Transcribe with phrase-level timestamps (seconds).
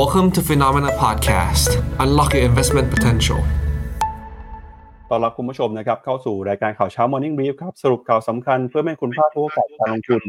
[0.00, 1.68] Welcome to Phenomena Podcast.
[2.04, 3.40] Unlock your investment potential.
[5.10, 10.22] ต้อนรับคุณผู้ชมนะครับเข้าสู่รายการข่าวเช้า Morning Brief ครับ สรุปข่าวสำคัญเพื่อให้คุณพลาดทุกโอกาสการลงทุน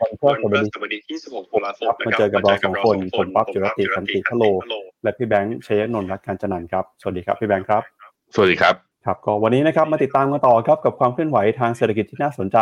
[0.00, 4.42] วันพฤหัสบดีที่16ตุลาคมมาเจอกับเราสองคนผมปั๊บจุรติคันติพโล
[5.02, 7.82] และพี่แบงค์ชัยนนท์รักการจันนันครับ สวัสดีครับพี่แบงค์ครับ
[8.34, 8.74] สวัสดีครับ
[9.04, 12.58] ครับก็วันนี้นะครับมาติดตามกันต่อครับกับความเคลื่อนไหวทางเศรษฐกิจที่น่าสนใจ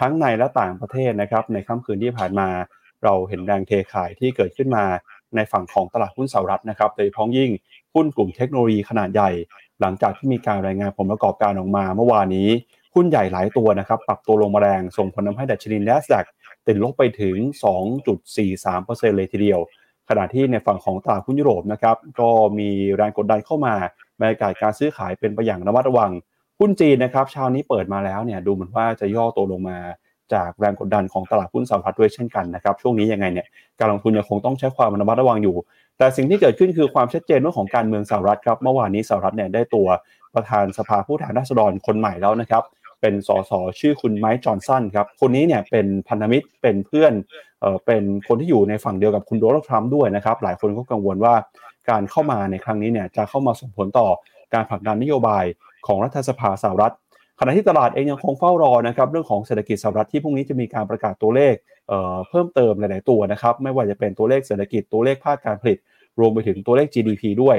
[0.00, 2.48] ทั้งในและต่างประเทศนะครับในค่ำคืนที่ผ่านมา
[3.04, 4.84] เราเห็นแรงเทขายที่เกิดขึ้นมา
[5.36, 7.50] ในฝั่งของตลาดหุ้นสหรัฐนะครับโดยเฉพาะยิ่ง
[7.94, 9.30] หุ้นกลุ่มเทคโนโลยีขนาดใหญ่
[9.80, 12.48] หลังจากที่มีการรายงานผลประกอบการออกมา เมื่อวานนี้
[12.94, 16.24] หุ้นใหญ่หลายตัวนะครับปรับตัวลงมาแรงส่งผลทำให้ดัชนี NASDAQ
[16.66, 17.36] ติดลบไปถึง
[18.06, 19.60] 2.43%เลยทีเดียว
[20.08, 23.74] ขณะที่ในฝั่งของตลาดหุ้นยุโรปนะครับก็มีแรงกดดันเข้ามา
[24.20, 26.10] บรรยากาศการซื้อขายเป็นไปอย่างระมัดระวัง
[26.60, 29.78] หุ้นจีนนะครับเช้านี้เปิดมาแล้วเนี่ยดูเหมือนว่าจะย่อตัวลงมา
[30.34, 33.46] จากแรงกดดันของตลาดหุ้นสหรัฐด้วยเช่นกันนะครับช่วงนี้ยังไงเนี่ย
[33.78, 35.56] การลงทุนยังคงต้องใช้ความระมัดระวังอยู่
[35.98, 39.86] แต่สิ่งที่เกิดขึ้นคือความชัดเจนเรื่องของการเมืองสหรัฐครับเมื่อวานนี้สหรัฐเนี่ยได้ตัว
[40.34, 42.62] ประธานสภาผู้แทนราษฎรคนใหม่แล้วนะครับ
[43.00, 47.12] เป็นสสชื่อคุณไมค์จอห์นสันครับคนนี้เนี่ยเป็นพันธมิตรเป็นเพื่อน
[47.60, 51.34] เอ่อเป็นคนที่อยู่ในฝั่งเดียวกับคุณโดนัลด์ทรัมป์ด้วยนะครับหลายคนก็กังวลว่า
[51.90, 54.08] การเข้ามาในครั้งนี้เนี่ยจะเข้ามาส่งผลต่อ
[54.54, 55.44] การผลักดันนโยบาย
[55.86, 56.94] ของรัฐสภาสหรัฐ
[57.40, 61.54] ขณะที่ตลาดเองยังคงเฝ้ารอนะครับเรื่องของเศรษฐกิจสหรัฐที่พรุ่งนี้จะมีการประกาศตัวเลข
[61.88, 65.78] เอ่อเพิ่มเติมหลาย ๆ ตัวนะครับไม่ว่าจะเป็นตัวเลขเศรษฐกิจตัวเลขภาคการผลิต
[66.20, 67.56] รวมไปถึงตัวเลข GDP ด้วย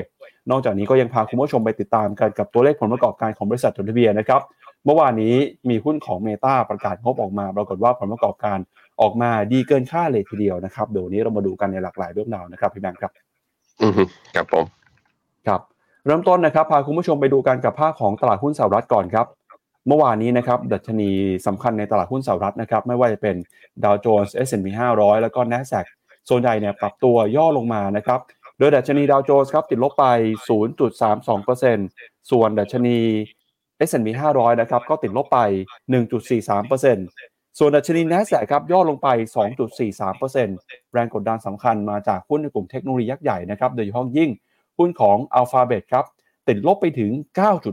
[0.51, 4.41] นอกจากนี้ก็ยังพาคุณผู้ชมไปติดตามกันกับตัวเลขผลประกอบการของบริษัทจดทะเบียนนะครับ
[4.85, 5.35] เมื่อวานนี้
[5.69, 8.57] มีหุ้นของ Meta ประกาศงบออกมา ปรากฏว่าผลประกอบการ
[9.01, 13.11] ออกมาดีเกินคาดเลยทีเดียวนะครับเดี๋ยววนนี้เรามาดูกันในหลากหลายเรื่องราวนะครับพี่แบงค์ครับ
[13.83, 14.03] อือฮึ
[14.35, 14.65] ครับผม
[15.47, 15.61] ครับ
[16.05, 19.25] เริ่มต้นนะครับพาคุณผู้ชมไปดูกันกับภาคของตลาดหุ้นสหรัฐก่อนครับ
[19.87, 21.09] เมื่อวานนี้นะครับดัชนี
[21.47, 23.35] สำคัญในตลาดหุ้นสหรัฐนะครับไม่ว่าจะเป็น
[23.83, 25.85] ดาวโจนส์ S&P 500 แล้วก็ NASDAQ
[26.29, 28.19] ส่วนใหญ่เนี่ยปรับตัวย่อลงมานะครับ
[28.57, 30.05] โดยดัชนีดาวโจนส์ครับติดลบไป
[31.01, 32.97] 0.32%ส่วนดัชนี
[33.87, 35.39] S&P 500 นะครับก็ติดลบไป
[36.49, 39.07] 1.43%ส่วนดัชนี NASDAQ ครับย่อลงไป
[39.81, 44.29] 2.43%แรงกดดันสำคัญมาจากหุ้นในกลุ่มเทคโนโลยียักษ์ใหญ่นะครับโดยเฉพาะยิ่ง
[44.77, 46.05] หุ้นของ Alphabet ครับ
[46.47, 47.11] ติดลบไปถึง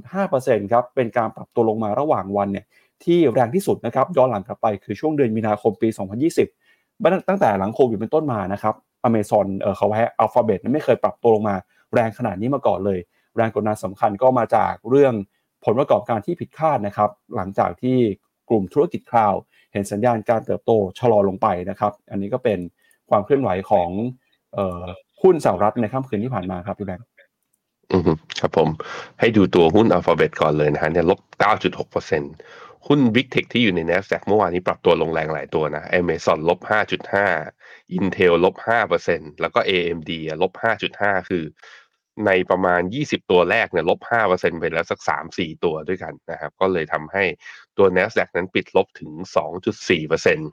[0.01, 2.67] 9.5%ครับเป็นการปรับตัวลงมาระหว่างวันเนี่ย
[3.05, 5.89] ที่แรงที่สุดนะครับย้อนหลังกลับไปคือช่วงเดือนมีนาคมปี
[6.59, 8.75] 2020 ตั้งแต่หลังโควิดเป็นต้นมานะครับ
[9.05, 11.57] อเมซอนเออเขาให้อัลฟาเบตไม่เคยปรับตัวลงมา
[11.95, 12.99] แรงขนาดนี้มาก่อนเลย
[13.37, 15.15] แรงกดดันสำคัญก็มาจากเรื่อง
[15.65, 17.97] ผลประกอบการที่ผิดคาดนะครับ หลังจากที่
[18.49, 19.35] กลุ่มธุรกิจคลาว
[19.73, 22.59] เห็นสัญญาณการเติบโตชะลอลงไปนะครับ อันนี้ก็เป็น
[23.11, 23.89] ความเคลื่อนไหวของ
[24.55, 24.85] เอ่อ
[25.23, 27.07] หุ้นสหรัฐในค่ำคืนที่ผ่านมาครับพี่แบงค์
[27.93, 28.69] อือฮึครับผม
[29.21, 37.27] ให้ดูตัวหุ้น Alphabet ก่อนเลยนะฮะเนี่ยลบ 9.6%หุ้น Big Tech ที่อยู่ใน NASDAQ เมื่อวานนี้ปรับตัวลงแรงหลายตัวนะ Amazon ลบ 5.5
[37.99, 40.11] Intel ลบ 5%แล้วก็ AMD
[40.43, 41.45] ลบ 5.5 คือ
[42.27, 47.25] ในประมาณ 20 ตัวแรกเนี่ยลบ 5%ไปแล้วสัก 3-4 ตัวด้วยกันนะครับ ก็เลยทำให้
[47.79, 50.49] ตัว NASDAQ นั้นปิดลบถึง 2.4%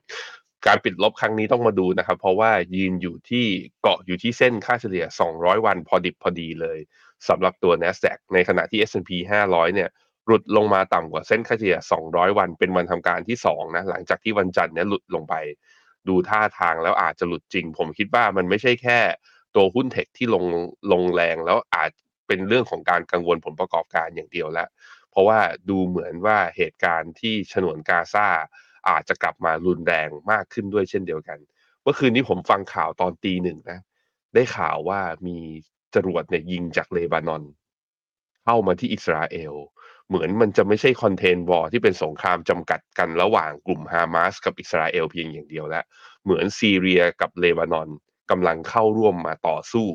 [0.67, 3.45] การปิดลบครั้งนี้ต้องมาดูนะครับ เพราะว่ายืนอยู่ที่
[3.81, 6.79] เกาะอยู่ที่เส้นค่าเฉลี่ย 200 วันพอดิบพอดีเลย
[7.27, 9.11] สำหรับตัว NASDAQ ในขณะที่ S&P
[9.47, 9.89] 500 เนี่ย
[10.25, 15.35] หลุดลงมาต่ำกว่าเส้นค่าเฉลี่ย 200 วัน เป็นวันทำการที่2นะหลังจากที่วันจันทร์เนี่ยหลุดลงไป
[16.07, 18.99] ดูท่าทางแล้วอาจจะหลุดจริง ผมคิดว่ามันไม่ใช่แค่
[19.55, 20.45] ตัวหุ้นเทคที่ลง
[20.91, 21.91] ลงแรงแล้วอาจ
[22.27, 24.67] เป็นเรื่องของการกังวลผลประกอบการอย่างเดียวแล้ว
[25.11, 28.27] เพราะว่าดูเหมือนว่าเหตุการณ์ที่ฉนวนกาซา
[28.89, 31.39] อาจจะกลับมารุนแรงมากขึ้นด้วยเช่นเดียวกัน
[31.81, 33.79] เมื่อคืนนี้ผมฟังข่าวตอนตีหนึ่งนะ
[34.33, 35.37] ได้ข่าวว่ามี
[35.95, 37.43] จรวดเนี่ยยิงจากเลบานอน
[38.45, 39.53] เข้ามาที่อิสราเอล
[40.07, 45.83] เหมือนมันจะไม่ใช่ contained war ที่เป็นสงครามจำกัดกันระหว่างกลุ่มฮามาสกับอิสราเอลเพียงอย่างเดียวแล้ว
[46.23, 47.89] เหมือนซีเรียกับเลบานอน
[48.31, 49.87] กำลังเข้าร่วมมาต่อสู้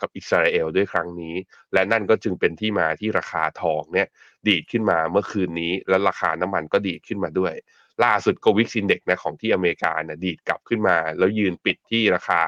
[0.00, 1.34] กับอิสราเอลด้วยครั้งนี้
[1.72, 4.08] และนั่นก็จึงเป็นที่มาที่ราคาทองเนี่ย
[4.48, 7.54] ดีดขึ้นมาเมื่อคืนนี้ และราคาน้ำมันก็ดีดขึ้นมาด้วย
[8.04, 12.42] ล่าสุดก็วิกซินเด็กนะของที่อเมริกาเนี่ยดีดกลับขึ้นมา แล้วยืนปิดที่ราคา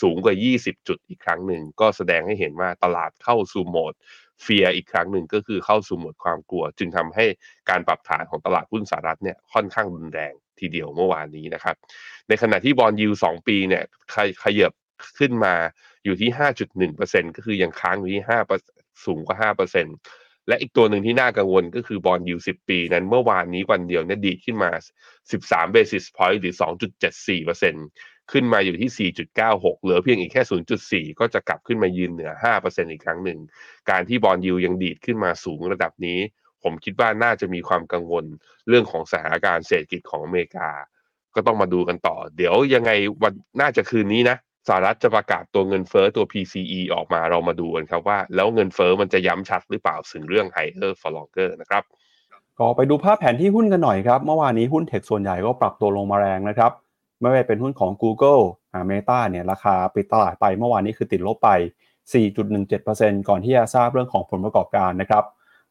[0.00, 3.94] สูงกว่า 20 จุดอีกครั้งหนึ่ง ก็แสดงให้เห็นว่าตลาดเข้าสู่โหมด
[4.42, 7.24] เฟียอีกครั้งหนึ่งก็คือเข้าสู่โหมดความกลัว จึงทำให้
[7.70, 11.76] การปรับฐานของตลาดหุ้นสหรัฐเนี่ยค่อนข้างรุนแรงทีเดียวเมื่อวานนี้นะครับ
[12.28, 13.84] ในขณะที่บอลยูสองปีเนี่ย
[14.44, 14.72] ขยับ
[15.18, 15.54] ขึ้นมา
[16.04, 16.30] อยู่ที่
[16.78, 18.24] 5.1%ก็คือยังค้างอยู่ที่
[18.66, 24.70] 5สูงกว่า5% และอีกตัวหนึ่งที่น่ากังวลก็คือบอลยู10ปีนั้นเมื่อวานนี้วันเดียวเนี่ยดีขึ้นมา
[25.20, 26.54] 13 basis point หรือ
[27.22, 29.10] 2.74%ขึ้นมาอยู่ที่
[29.44, 30.42] 4.96 เหลือเพียงอีกแค่
[31.10, 33.38] 0.4 ก็จะกลับขึ้นมายืนเหนือ 5%อีกครั้งหนึ่ง
[33.90, 36.18] การที่บอลยูยังดีดขึ้นมาสูงระดับนี้
[36.62, 38.24] ผมคิดว่าน่าจะมีความกังวล
[38.68, 40.68] เรื่องของสถานการณ์เศรษฐกิจของอเมริกา
[41.34, 42.90] ก็ต้องมาดูกันต่อ เดี๋ยวยังไง
[43.22, 44.36] วันน่าจะคืนนี้นะ
[44.68, 51.82] สหรัฐจะประกาศตัวเงินเฟ้อตัว PCE ออกมาเรามาดูกันครับว่า แล้วเงินเฟ้อมันจะย้ำชัดหรือเปล่าถึงเรื่อง higher for longer นะครับ
[52.58, 56.72] ก็ไปดูภาพแผนที่หุ้นกันหน่อยครับ เมื่อวานนี้หุ้นเทคส่วนใหญ่ก็ปรับตัวลงมาแรงนะครับ
[57.20, 58.42] ไม่ว่าเป็นหุ้นของ Google
[58.72, 61.50] อ่า Meta เนี่ยราคาปิดตลาดไปเมื่อวานนี้คือติดลบไป
[62.16, 65.24] 4.17%ก่อนที่จะทราบเรื่องของผลประกอบการนะครับ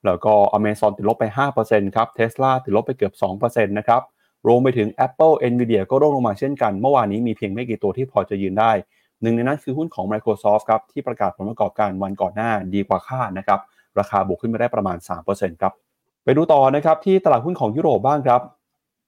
[0.05, 1.25] แล้วก็ Amazon ติดลบไป
[1.61, 4.01] 5%ครับ Tesla ติดลบไปเกือบ 2%นะครับ
[4.47, 8.71] รวมไปถึง Apple Nvidia ก็ร่วงลงมาเช่นกัน เมื่อวานนี้มีเพียงไม่กี่ตัวที่พอจะยืนได้
[9.21, 13.59] หนึ่งในนั้นคือหุ้นของ Microsoft ครับที่ประกาศผลประกอบการวันก่อนหน้าดีกว่าคาดนะครับ
[13.99, 14.97] ราคาบวกขึ้นมาได้ประมาณ
[15.29, 15.73] 3%ครับ
[16.23, 18.41] ไปดูต่อนะครับที่ตลาดหุ้นของยุโรปบ้างครับ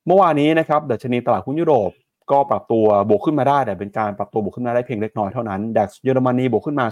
[0.08, 1.92] เมื่อวานนี้นะครับดัชนีตลาดหุ้นยุโรป
[2.32, 6.86] ก็ปรับตัวบวกขึ้นมาได้แต่เป็นการปรับตัวบวกขึ้นมาได้เพียงเล็กน้อยเท่านั้นดัคเยอรมนีบวกขึ้นมา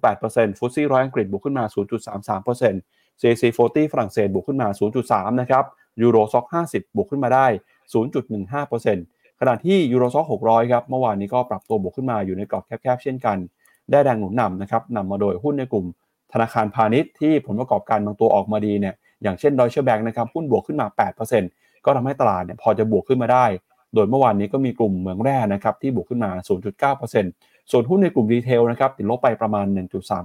[0.00, 1.64] 0.08% FTSE ร้อยอังกฤษบวกขึ้นมา
[2.44, 4.68] 0.33% CAC 40ฝรั่งเศสบวกขึ้นมา
[5.04, 5.64] 0.3 นะครับ
[6.02, 7.46] Euro Stoxx 50 บวกขึ้นมาได้
[7.94, 13.36] 0.15%ขณะที่ Euro Stoxx 600 ครับ เมื่อวานนี้ก็ปรับตัวบวกขึ้นมาอยู่ในกรอบแคบๆ เช่นกัน
[13.90, 15.86] ได้แรงหนุนนำนะครับนำมาโดยหุ้นในกลุ่ม
[16.32, 20.86] ธนาคารพาณิชย์ที่ผลประกอบการบางตัวออกมาดีเนี่ย อย่างเช่น Deutsche Bank นะครับ หุ้นบวกขึ้นมา
[21.36, 23.46] 8%ก็ทำให้ตลาดเนี่ยพอจะบวกขึ้นมาได้
[23.94, 26.30] โดยเมื่อวานนี้ก็มีกลุ่มเหมืองแร่นะครับที่บวกขึ้นมา
[27.00, 29.66] 0.9%ส่วนหุ้นในกลุ่มรีเทลนะครับติดลบไปประมาณ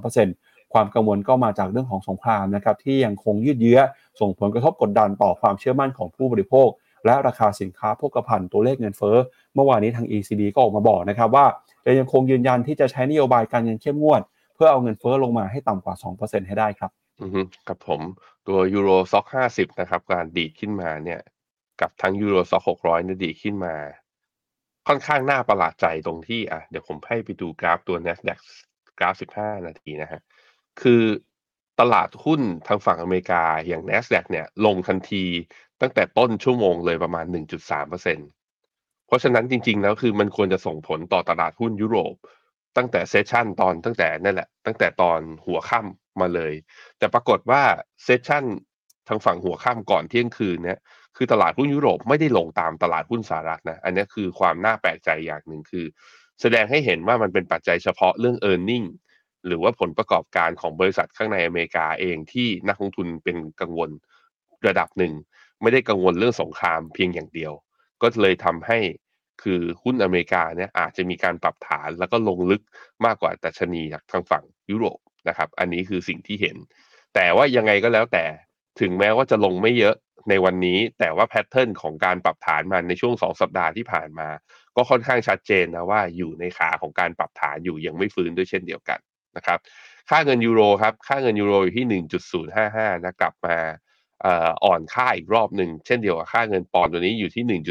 [0.08, 3.80] 1.3%ความกังวลก็มาจากเรื่องของสงครามนะครับที่ยังคงยืดเยื้อ
[4.20, 6.70] ส่งผลกระทบกดดันต่อความเชื่อมั่นของผู้บริโภค
[7.06, 9.18] และราคาสินค้าโภคภัณฑ์ตัวเลขเงินเฟ้อ
[9.56, 11.46] เมื่อวานนี้ทาง ECB ก็ออกมาบอกนะครับว่า
[11.86, 14.22] จะยังคงยืนยันที่จะใช้นโยบายการเงินเข้มงวด
[14.56, 16.92] เพื่อเอาเงินเฟ้อลงมาให้ต่ำกว่า 2%ให้ได้ครับ
[17.22, 18.02] อือฮึครับผม
[18.48, 21.20] ตัวยูโรซ็อกห้าสิบนะครับ การดีดขึ้นมาเนี่ย
[21.82, 23.76] กับทั้งยูโรซ็อกหกร้อยเนี่ยดีดขึ้นมา
[24.88, 28.40] ค่อนข้างน่าประหลาดใจตรงที่อะเดี๋ยวผมให้ไปดูกราฟตัว NASDAQ
[29.00, 30.22] กราฟสิบห้านาทีนะฮะ
[30.82, 31.04] คือ
[31.80, 35.24] ตลาดหุ้นทางฝั่งอเมริกาอย่าง NASDAQ เนี่ยลงทันที
[35.84, 38.26] ตั้งแต่ต้นชั่วโมงเลยประมาณ 1.3%เซ็นต
[39.08, 42.16] เพราะฉะนั้นจริง ๆ แล้วคือมันควรจะส่งผลต่อตลาดหุ้นยุโรป
[42.78, 46.54] ตั้งแต่เซสชันตอนตั้งแต่นั่นแหละ ตั้งแต่ตอนหัวค่ำมาเลย
[46.98, 47.62] แต่ปรากฏว่า
[48.04, 48.44] เซสชัน
[49.08, 50.80] ทางฝั่งหัวค่ำก่อนเที่ยงคืนเนี่ย
[51.18, 55.86] คือตลาดหุ้นยุโรปไม่ได้ลงตามตลาดหุ้นสหรัฐนะ อันนี้คือความน่าแปลกใจอย่างหนึ่งคือ
[56.42, 58.88] แสดงให้เห็นว่ามันเป็นปัจจัยเฉพาะเรื่อง e a r n i n g
[59.46, 63.90] หรือว่าผลประกอบการของบริษัทข้างในอเมริกาเองที่นักลงทุนเป็นกังวล
[64.68, 65.14] ระดับหนึ่ง
[65.64, 67.54] ไม่ได้กังวลเรื่องสงครามเพียงอย่างเดียว
[68.02, 68.80] ก็เลยทำให้
[69.44, 72.62] คือหุ้นอเมริกาเนี่ยอาจจะมีการปรับฐานแล้วก็ลงลึก
[73.06, 76.58] มากกว่าดัชนีจากทางฝั่งยุโรปนะครับ อันนี้คือสิ่งที่เห็น
[77.16, 78.26] แต่ว่ายังไงก็แล้วแต่
[78.80, 79.96] ถึงแม้ว่าจะลงไม่เยอะ
[80.30, 84.30] ในวันนี้ แต่ว่าแพทเทิร์นของการปรับฐานมันในช่วงสองสัปดาห์ที่ผ่านมา
[84.76, 89.00] ก็ค่อนข้างชัดเจนนะว่าอยู่ในขาของการปรับฐานอยู่ยังไม่ฟื้นด้วยเช่นเดียวกัน
[89.38, 89.60] นะครับ
[90.10, 92.02] ค่าเงินยูโรครับ ค่าเงินยูโรอยู่ที่
[92.46, 93.58] 1.055นะกลับมา
[94.64, 97.62] อ่อนค่าอีกรอบหนึ่งเช่นเดียวกับค่าเงินปอนด์ตัวนี้อยู่ที่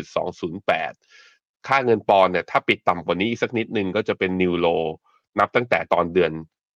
[0.51, 4.67] 1.208 ค่าเงินปอนด์เนี่ยถ้าปิดต่ำกว่านี้สักนิดนึงก็จะเป็นนิวโล
[5.39, 6.33] นับตั้งแต่ตอนเดือน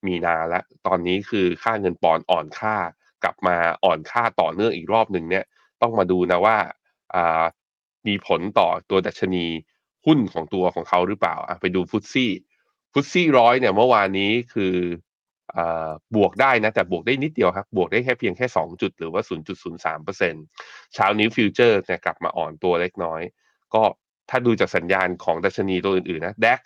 [0.07, 2.77] มีนาแล้วตอนนี้คือค่าเงินปอนด์อ่อนค่า
[3.23, 5.45] กลับมาอ่อนค่าต่อเนื่องอีกรอบหนึ่งเนี่ย
[5.83, 6.57] ต้องมาดูนะว่า
[8.07, 9.47] มีผลต่อตัวดัชนี
[10.07, 12.31] หุ้นของตัวของเขาหรือเปล่าไปดูฟุตซี่
[12.93, 14.75] ฟุตซี่ร้อยเนี่ยเมื่อวานนี้คือ
[16.17, 19.23] บวกได้นะแต่บวกได้นิดเดียวครับบวกได้แค่เพียงแค่ 2 จุดหรือว่า
[19.89, 23.21] 0.03%เช้านี้ฟิวเจอร์เนี่ยกลับมาอ่อนตัวเล็กน้อย
[23.75, 23.83] ก็
[24.31, 26.63] ถ้าดูจากสัญญาณของดัชนีตัวอื่นๆนะ DAX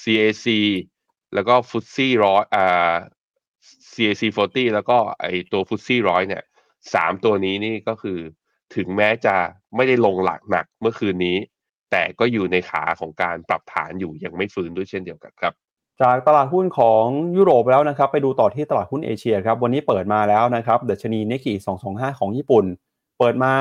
[0.00, 0.46] CAC
[1.34, 2.94] แล้วก็ฟุตซี่ร้อยอ่า
[3.92, 6.42] CAC 40 แล้วก็ไอตัวฟุตซี่ร้อยเนี่ย
[6.94, 8.18] สามตัวนี้นี่ก็คือ
[8.76, 9.36] ถึงแม้จะ
[9.76, 11.36] ไม่ได้ลงหลักหนักเมื่อคืนนี้
[11.90, 15.54] แต่ก็อยู่ในขาของการปรับฐานอยู่ยังไม่ฟื้นด้วยเช่นเดียวกันครับ
[16.02, 17.04] จากตลาดหุ้นของ
[17.36, 21.54] ยุโรปแล้วนะครับไปดูต่อที่ตลาดหุ้นเอเชียครับวันนี้เปิดมาแล้วนะครับเดชนีเนกิ
[21.86, 22.64] 225 ของญี่ปุ่น
[23.18, 23.52] เปิดมา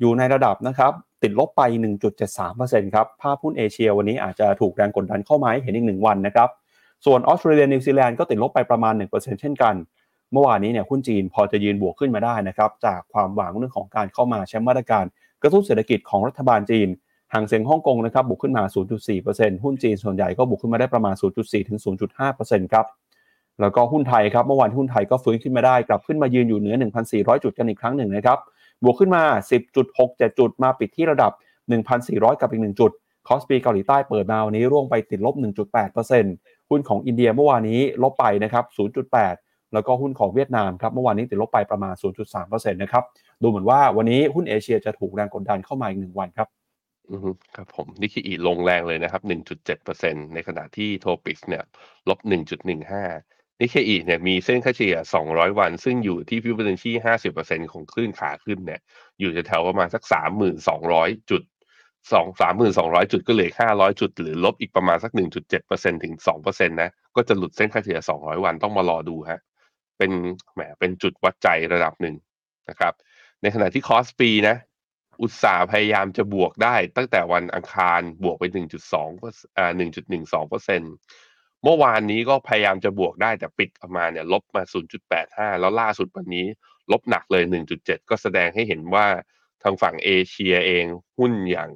[0.00, 1.62] อยู่ในระดับนะครับติดลบไป
[2.28, 6.48] 1.73%ครับภาพหุ้นเอเชีย วันนี้อาจจะถูกแรงกดดันเข้ามาให้เห็นอีกหนึ่งวันนะครับ
[7.04, 9.74] ส่วนออสเตรเลียนิวซีแลนด์ก็ติดลบไปประมาณ 1%เช่นกัน
[10.32, 15.04] เมื่อวานนี้เนี่ยหุ้นจีนพอจะยืนบวกขึ้นมาได้นะครับจากความหวังเรื่องของการเข้ามาใช้มาตรการ
[15.42, 16.88] กระตุ้นเศรษฐกิจของรัฐบาลจีน
[17.34, 18.64] ห่างเสียงฮ่องกงนะครับบวกขึ้นมา
[19.14, 21.78] 0.4%หุ้นจีนส่วนใหญ่ก็บวกขึ้นมาได้ประมาณ 0.4 ถึง
[22.24, 22.86] 0.5%ครับ
[23.60, 26.76] แล้วก็หุ้นไทยครับเมื่อวานหุ้นไทยก็ฟื้นขึ้นมาได้กลับขึ้นมายืนอยู่เหนือ
[27.08, 28.38] 1,400 จุดกันอีกครั้งหนึ่งนะครับ
[28.82, 29.22] บวกขึ้นมา
[29.80, 31.32] 10.67 จุดมาปิดที่ระดับ
[31.86, 32.90] 1,400 กับอีก 1 จุด
[33.28, 35.34] คอสปีเกาหลีใต้เปิดมาวันนี้ร่วงไปติดลบ
[36.02, 38.64] 1.8%หุ้นของอินเดียเมื่อวานนี้ลบไปนะครับ
[39.18, 41.94] 0.8 แล้วก็หุ้นของเวียดนามครับเมื่อวานนี้ติดลบไปประมาณ
[42.32, 43.04] 0.3%นะครับ
[43.42, 46.48] ดูเหมือนว่าวันนี้หุ้นเอเชียจะถูกแรงกดดันเข้ามาอีกหนึ่งวันครับ
[47.10, 51.64] อือฮึ ครับผม นิเคอีลงแรงเลยนะครับ 1.7%ในขณะที่ TOPIX เนี่ย
[52.08, 53.04] ลบ 1.15
[53.60, 58.80] นิเคอีเนี่ยมีเส้นค่าเฉลี่ย 200 วัน ซึ่งอยู่ที่ฟิวเจอร์ชี่50%ของคลื่นขาขึ้นเนี่ย
[59.20, 61.42] อยู่แถวๆประมาณสัก 3,200 จุด
[62.12, 69.40] สองสามหมื่นสองร้อยจุด ก็เหลือห้าร้อยจุด หรือลบอีกประมาณสักหนึ่งจุดเจ็ดเปอร์เซ็นถึงสองเปอร์เซ็นต์นะ ก็จะหลุดเส้นค่าเฉลี่ยสองร้อยวัน ต้องมารอดูฮะ
[69.98, 70.10] เป็น
[70.54, 72.16] แหม เป็นจุดวัดใจระดับหนึ่ง
[72.68, 72.92] นะครับ
[73.42, 74.56] ในขณะที่คอสปีนะ
[75.22, 78.44] อุตสาห์พยายามจะบวกได้ตั้งแต่วันอังคารบวกไป
[78.92, 79.72] 1.2อ่า
[80.10, 80.92] 1.12เปอร์เซ็นต์
[81.64, 84.62] เมื่อวานนี้ก็พยายามจะบวกได้แต่ปิดออกมาเนี่ยลบมา
[85.12, 86.46] 0.85 แล้วล่าสุดวันนี้
[86.92, 87.44] ลบหนักเลย
[87.76, 89.06] 1.7 ก็แสดงให้เห็นว่า
[89.62, 90.84] ทางฝั่งเอเชียเอง
[91.18, 91.70] หุ้นอย่าง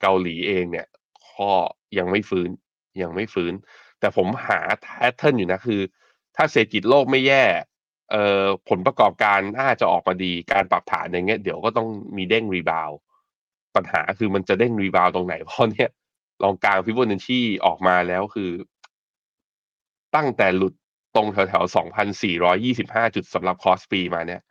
[0.00, 0.86] เกาหลีเองเนี่ย
[1.28, 1.52] ข้อ
[1.98, 2.50] ยังไม่ฟื้น
[3.02, 3.52] ยังไม่ฟื้น
[4.00, 5.80] แต่ผมหาแพทเทิร์นอยู่นะคือ
[6.36, 7.44] ถ้าเศรษฐกิจโลกไม่แย่
[8.10, 12.90] เอ่อผลประกอบการน่าจะออกมาดีการปรับฐานอย่างเงี้ยเดี๋ยวก็ต้องมีเด้ง rebound
[13.74, 15.90] ปัญหาคือมันจะเด้ง rebound ตรงไหนเพราะเนี่ย
[16.42, 18.50] ลองกางฟิโบนัชชีออกมาแล้วคือ
[20.16, 20.74] ตั้งแต่หลุด
[21.16, 24.42] ตรงแถวแถวสองพันสี่ร้อยยี่สิบห้าจุดสำหรับคอสปีมาเนี่ย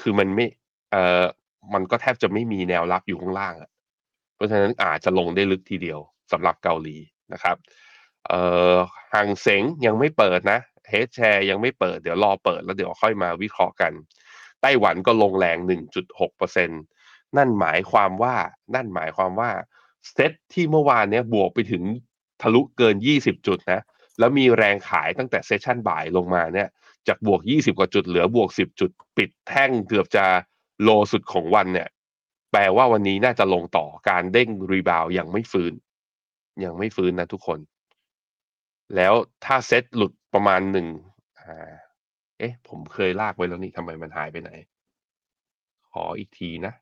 [0.00, 0.46] คือมันไม่
[0.92, 1.24] เอ่อ
[1.74, 3.70] มันก็แทบจะไม่มีแนวรับอยู่ข้างล่างอะ
[4.34, 5.98] เพราะฉะนั้นอาจจะลงได้ลึกทีเดียว
[6.32, 6.96] สำหรับเกาหลี
[7.32, 7.56] นะครับ
[8.26, 8.40] เอ่
[8.72, 8.74] อ
[9.12, 13.92] ฮั่งเส็งยังไม่เปิดนะ H-share ยังไม่เปิดเดี๋ยวรอเปิดแล้วเดี๋ยวค่อยมาวิเคราะห์กัน
[14.62, 15.58] ไต้หวันก็ลงแรง
[16.22, 18.36] 1.6%นั่นหมายความว่า
[18.74, 19.50] นั่นหมายความว่า
[20.12, 21.84] เซตที่เมื่อวานเนี้ยบวกไปถึง
[22.42, 23.80] ทะลุเกิน 20 จุดนะ
[24.18, 26.68] แล้วมีแรงขายตั้งแต่เซสชันบ่ายลงมาเนี่ย
[27.08, 30.26] จากบวก 20 กว่าจุดเหลือบวก 10 จุด ปิดแท่งเกือบจะ
[30.82, 31.88] โลสุดของวันเนี่ย
[32.52, 35.72] แปลว่าวันนี้น่าจะลงต่อการเด้งรีบาวยังไม่ฟื้น
[36.64, 37.58] ยังไม่ฟื้นนะทุกคน
[38.96, 40.86] แล้วถ้าเซตหลุด ประมาณหนึ่ง
[41.40, 41.72] อ่า
[42.38, 44.50] เอ๊ะ ผมเคยลากไว้แล้วนี่ทำไมมันหายไปไหน
[45.92, 46.74] ขออีกทีนะ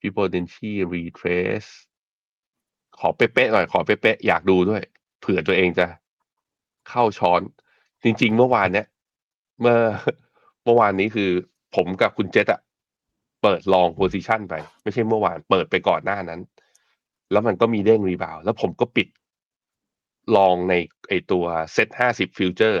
[0.00, 1.70] Fibonacci retrace
[2.98, 4.82] ขอเป๊ะๆหน่อย ขอเป๊ะๆอยากดูด้วย
[5.20, 5.86] เผื่อตัวเองจะ
[6.88, 7.42] เข้าช้อน
[8.04, 8.86] จริง ๆ เมื่อวานเนี้ย
[9.60, 9.78] เมื่อ
[10.64, 11.30] เมื่อวานนี้คือ
[11.76, 12.60] ผมกับคุณเจษอะ
[13.42, 16.40] เปิด long position ไป ไม่ใช่เมื่อวาน เปิดไปก่อนหน้านั้น
[17.32, 19.08] แล้วมันก็มีเด้ง rebound แล้วผมก็ปิด
[20.36, 20.74] long ใน
[21.08, 22.80] ไอตัวเซตห้าสิบ futures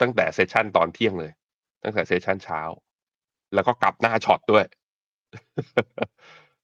[0.00, 1.32] ตั้งแต่ session ตอนเที่ยงเลย
[1.82, 2.60] ตั้งแต่ session เช้า
[3.54, 4.64] แล้วก็กลับหน้า short ด้วย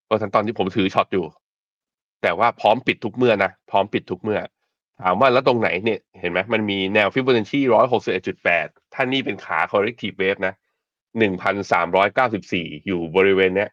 [0.05, 1.25] เพราะฉะนั้นตอนที่ผมถือ short อยู่
[2.23, 4.41] แต่ว่าพร้อมปิดทุกเมื่อนะ พร้อมปิดทุกเมื่อ
[5.03, 10.55] ถามว่าแล้วตรงไหนเนี่ย เห็นไหมมันมีแนวฟิบ o นัชชีร้อยหกสิบเอ็ดจุดแปดถ้านี่เป็นขา corrective wave นะ
[11.19, 13.71] หนึ่งพันสามร้อยเก้าสิบสี่อยู่บริเวณเนี้ย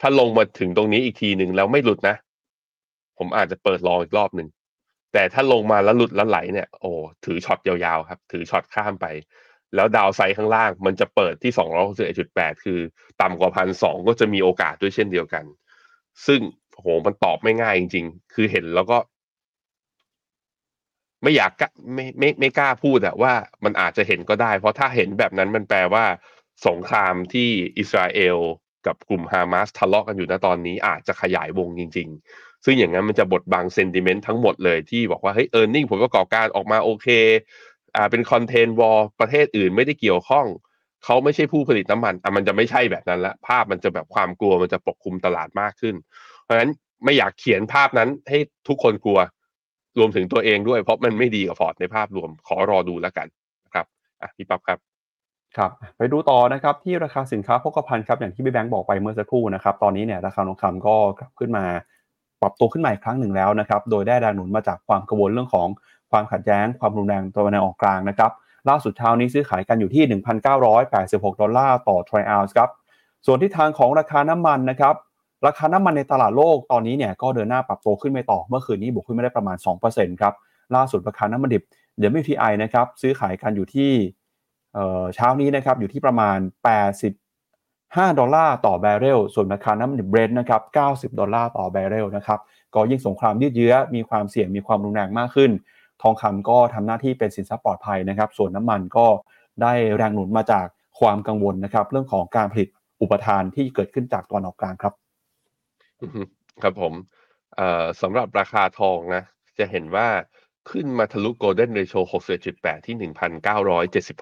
[0.00, 2.16] ถ้าลงมาถึงตรงนี้อีกทีหนึ่งแล้วไม่หลุดนะ
[3.18, 4.48] ผมอาจจะเปิดลองอีกรอบหนึ่ง
[5.12, 6.90] แต่ถ้าลงมาแล้วหลุดแล้วไหลเนี่ยโอ้
[7.24, 9.06] ถือช็อตยาวๆครับ ถือช็อตข้ามไป
[9.74, 12.78] แล้วดาวไซด์ข้างล่างมันจะเปิดที่สองร้อยหกสิบเอ็ดจุดแปดคือ
[13.22, 15.44] ต่ำกว่าพันสองก็จะมีโอกาสด้วยเช่นเดียวกัน
[16.26, 16.40] ซึ่ง
[16.80, 18.98] โหมันตอบไม่ง่ายจริง ๆ คือเห็นแล้วก็
[21.22, 21.52] ไม่อยาก
[21.94, 23.32] ไม่ไม่ไม่กล้าพูดอะว่า
[23.64, 26.04] มันอาจจะเห็นก็ได้ เพราะถ้าเห็นแบบนั้นมันแปลว่า
[26.66, 28.38] สงครามที่อิสราเอล
[28.86, 37.08] กับกลุ่มฮามาสทะเลาะกันอยู่ณตอนนี้อาจจะขยายวงจริง ๆ ซึ่งอย่างนั้นมันจะบดบังเซนติเมนต์ทั้งหมดเลยที่บอกว่าเฮ้ยเออร์เน็งผลประกอบการออกมาโอเค
[37.96, 40.46] อ่าเป็นคอนเทนวอลประเทศอื่นไม่ได้เกี่ยวข้อง
[41.04, 45.94] เขาไม่ใช่ผู้ผลิตน้ำมันอะมันจะไม่ใช่แบบนั้นละภาพมันจะแบบความกลัวมันจะปกคลุมตลาดมากขึ้น
[46.42, 46.70] เพราะฉะนั้น
[47.04, 48.38] ไม่อยากเขียนภาพนั้นให้
[48.68, 49.18] ทุกคนกลัว
[49.98, 53.26] รวมถึงตัวเองด้วย เพราะมันไม่ดีกับฟอร์ดในภาพรวมขอรอดูแล้วกัน
[53.64, 53.86] นะครับ
[54.20, 54.78] อะพี่ปั๊บครับ
[55.56, 61.64] ครับไปดูต่อนะครับที่ราคาสินค้าโภคภัณฑ์ครับอย่างที่พี่แบงค์บอกไปเมื่อสักครู่นะครับตอนนี้เนี่ยราคาทองคำก็กลับขึ้นมา
[62.42, 65.68] ปรับตัวขึ้นมาอีกครั้งหนึ่งแล้วนะครับ โดยได้แรงหนุนมาจากความกังวลเรื่องของ
[66.10, 68.30] ความขัดแย้ง ความรุนแรงตะวันออกกลางนะครับ
[68.68, 70.20] ล่าสุดเช้านี้ซื้อขายกันอยู่ที่
[70.72, 72.70] 1,986 ดอลลาร์ต่อทริอัลส์ครับ
[73.26, 74.94] ส่วนที่ทางของราคาน้ำมันนะครับ
[75.46, 79.56] ราคาน้ำมันในตลาดโลกตอนนี้เนี่ยก็เดินหน้าปรับตัวขึ้นไปต่อ เมื่อคืนนี้บวกขึ้นมาได้ประมาณ
[79.88, 80.34] 2%ครับ
[80.74, 81.62] ล่าสุดราคาน้ำมันดิบ
[82.20, 83.90] WTI นะครับซื้อขายกันอยู่ที่
[85.14, 86.38] เช้านี้นะครับอยู่ที่ประมาณ
[87.94, 90.62] 5 ดอลลาร์ต่อแบเรล ส่วนราคาน้ำมันเบรนท์นะครับ
[91.12, 92.40] 90 ดอลลาร์ต่อแบเรลนะครับ
[92.74, 95.50] ก็ยิ่งสงครามยืดเยื้อ มีความเสี่ยง มีความรุนแรงมากขึ้น
[96.02, 99.06] ทองคำก็ทำหน้าที่เป็นสินทรัพย์ปลอดภัยนะครับ ส่วนน้ำมันก็
[99.62, 100.66] ได้แรงหนุนมาจาก
[101.00, 102.68] ความกังวลนะครับ เรื่องของการผลิต
[103.00, 104.94] อุปทานที่เกิดขึ้นจากตอนออกกลางครับ
[106.62, 106.94] ครับผม
[108.02, 109.22] สำหรับราคาทองนะ
[109.58, 110.08] จะเห็นว่า
[110.70, 111.94] ขึ้นมาทะลุโกลเด้นเรโช
[112.40, 113.10] 61.8 ที่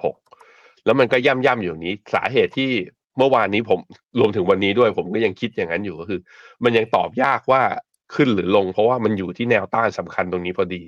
[0.01, 2.73] 1,976 แล้วมันก็ย่ำย่ำอยู่นี้ สาเหตุที่
[3.19, 3.81] เมื่อวานนี้ผม
[4.21, 6.21] รวมถึงวันนี้ด้วยผมก็ยังคิดอย่างนั้นอยู่ก็คือ
[6.65, 7.63] มันยังตอบยากว่า
[8.15, 10.83] ขึ้นหรือลง เพราะว่ามันอยู่ที่แนวต้านสำคัญตรงนี้พอดี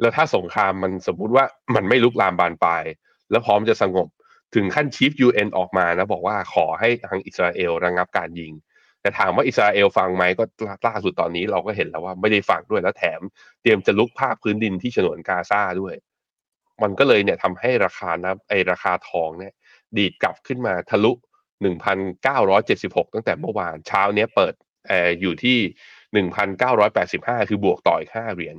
[0.00, 2.84] แล้วถ้าสงครามมันสมมุติว่ามันไม่ลุกลามบานปลาย
[3.30, 4.08] แล้วพร้อมจะสงบ
[4.54, 8.52] ถึงขั้นชีฟยูเอ็นออกมานะบอกว่าขอให้ทางอิสราเอลระงงับการยิง
[9.00, 10.44] แต่ถามว่าอิสราเอลฟังไหมก็
[10.86, 13.20] ล่าสุดตอนนี้เราก็เห็นแล้วว่าไม่ได้ฟังด้วยแล้วแถม
[13.62, 15.94] เตรียมจะลุกภาคพื้นดินที่ฉนวนกาซาด้วย
[16.82, 19.52] มันก็เลยเนี่ยทำให้ราคานะไอราคาทองเนี่ย
[19.96, 21.12] ดีดกลับขึ้นมาทะลุ
[21.64, 24.54] 1,976 ตั้งแต่เมื่อวานเช้าเนี้ยเปิด
[24.88, 25.58] เอออยู่ที่
[26.12, 28.56] หนึ่งพันเก้าร้อยแปดสิบห้าคือบวกต่ออีกห้าเหรียญ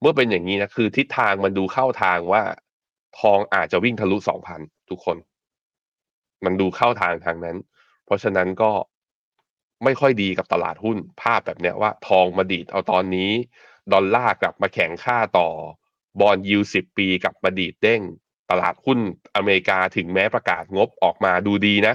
[0.00, 2.42] เมื่อเป็นอย่างนี้นะคือทิศทางมันดูเข้าทางว่า
[3.20, 4.60] ทองอาจจะวิ่งทะลุสองพัน
[4.90, 5.16] ทุกคน
[6.44, 7.56] มันดูเข้าทางทางนั้น
[8.04, 8.72] เพราะฉะนั้นก็
[9.84, 13.30] ไม่ค่อยดีกับตลาดหุ้นภาพแบบเนี้ยว่า ทองมาดีดเอาตอนนี้
[13.92, 15.48] ดอลลาร์กลับมาแข็งค่าต่อ
[16.20, 18.02] บอลยูสิบปีกลับมาดีดเด้ง
[18.50, 18.98] ตลาดหุ้น
[19.36, 21.94] อเมริกาถึงแม้ประกาศงบออกมาดูดีนะ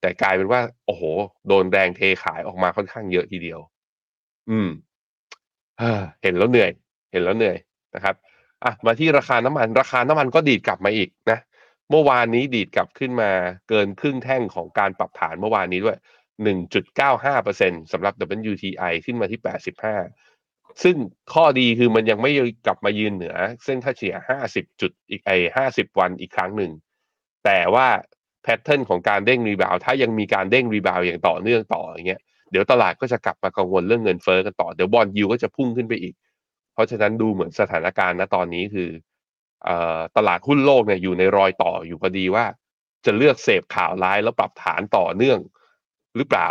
[0.00, 1.02] แต่กลายเป็นว่า โอ้โห
[1.48, 3.60] โดนแรงเทขายออกมาค่อนข้างเยอะทีเดียว
[4.50, 4.68] อืม
[6.22, 6.70] เห็นแล้วเหนื่อย
[7.12, 7.56] เห็นแล้วเหนื่อย
[7.94, 8.14] นะครับ
[8.64, 11.38] อะมาที่ราคาน้ำมัน ราคาน้ำมันก็ดีดกลับมาอีกนะ
[11.90, 13.30] เมื่อวานนี้ดีดกลับขึ้นมา
[13.68, 15.98] เกินครึ่งแท่งของการปรับฐานเมื่อวานนี้ด้วย
[17.14, 18.14] 1.95%สำหรับ
[18.50, 19.40] WTI ขึ้นมาที่
[20.12, 20.96] 85 ซึ่ง
[21.34, 22.30] ข้อดีคือมันยังไม่
[22.66, 24.14] กลับมายืนเหนือ เส้นค่าเฉลี่ย
[24.48, 25.36] 50 จุดอีกไอ้
[25.68, 26.72] 50 วันอีกครั้งหนึ่ง
[27.44, 27.88] แต่ว่า
[28.46, 36.14] pattern ของการเด้ง rebound ถ้ายังมีการเด้ง rebound อย่างต่อเนื่องต่ออย่างเงี้ยเดี๋ยวตลาดก็จะกลับมากังวลเรื่องเงินเฟ้อกันต่อเดี๋ยว bond yield ก็จะพุ่งขึ้นไปอีก
[36.72, 38.90] เพราะฉะนั้นดูเหมือนสถานการณ์ณตอนนี้คือ
[40.16, 42.44] ตลาดหุ้นโลกเนี่ยอยู่ในรอยต่ออยู่พอดีว่า
[43.04, 45.38] จะเลือกเสพข่าวร้ายแล้วปรับฐานต่อเนื่อง
[46.16, 46.50] หรือเปล่า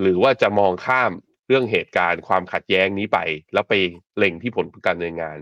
[0.00, 1.10] หรือว่าจะมองข้าม
[1.48, 3.18] เรื่องเหตุการณ์ความขัดแย้งนี้ไป
[3.52, 3.74] แล้วไป
[4.18, 5.38] เล็งที่ผลการดำเนินงาน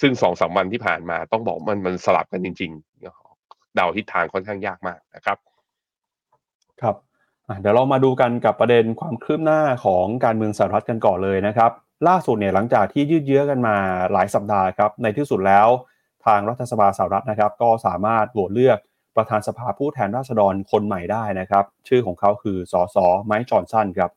[0.00, 2.72] ซึ่งสองสามวันที่ผ่านมาต้องบอกมันมันสลับกันจริง
[3.74, 5.38] เดาทิศทางค่อนข้างยากมากนะครับ
[6.80, 6.96] ครับ
[7.60, 11.70] เดี๋ยวเรามาดูกันกับประเด็นความคืบหน้าของการเมืองสหรัฐกันก่อนเลยนะครับ
[12.08, 13.76] ล่าสุดเนี่ยหลังจากที่ยืดเยื้อกันมา
[14.12, 15.68] หลายสัปดาห์ครับในที่สุดแล้ว
[16.26, 18.78] ทางรัฐสภาสหรัฐนะครับ ก็สามารถโหวตเลือก
[19.16, 24.10] ประธานสภาผู้แทนราษฎรคนใหม่ได้นะครับ ชื่อของเขาคือสอสอไมค์จอห์นสันครับ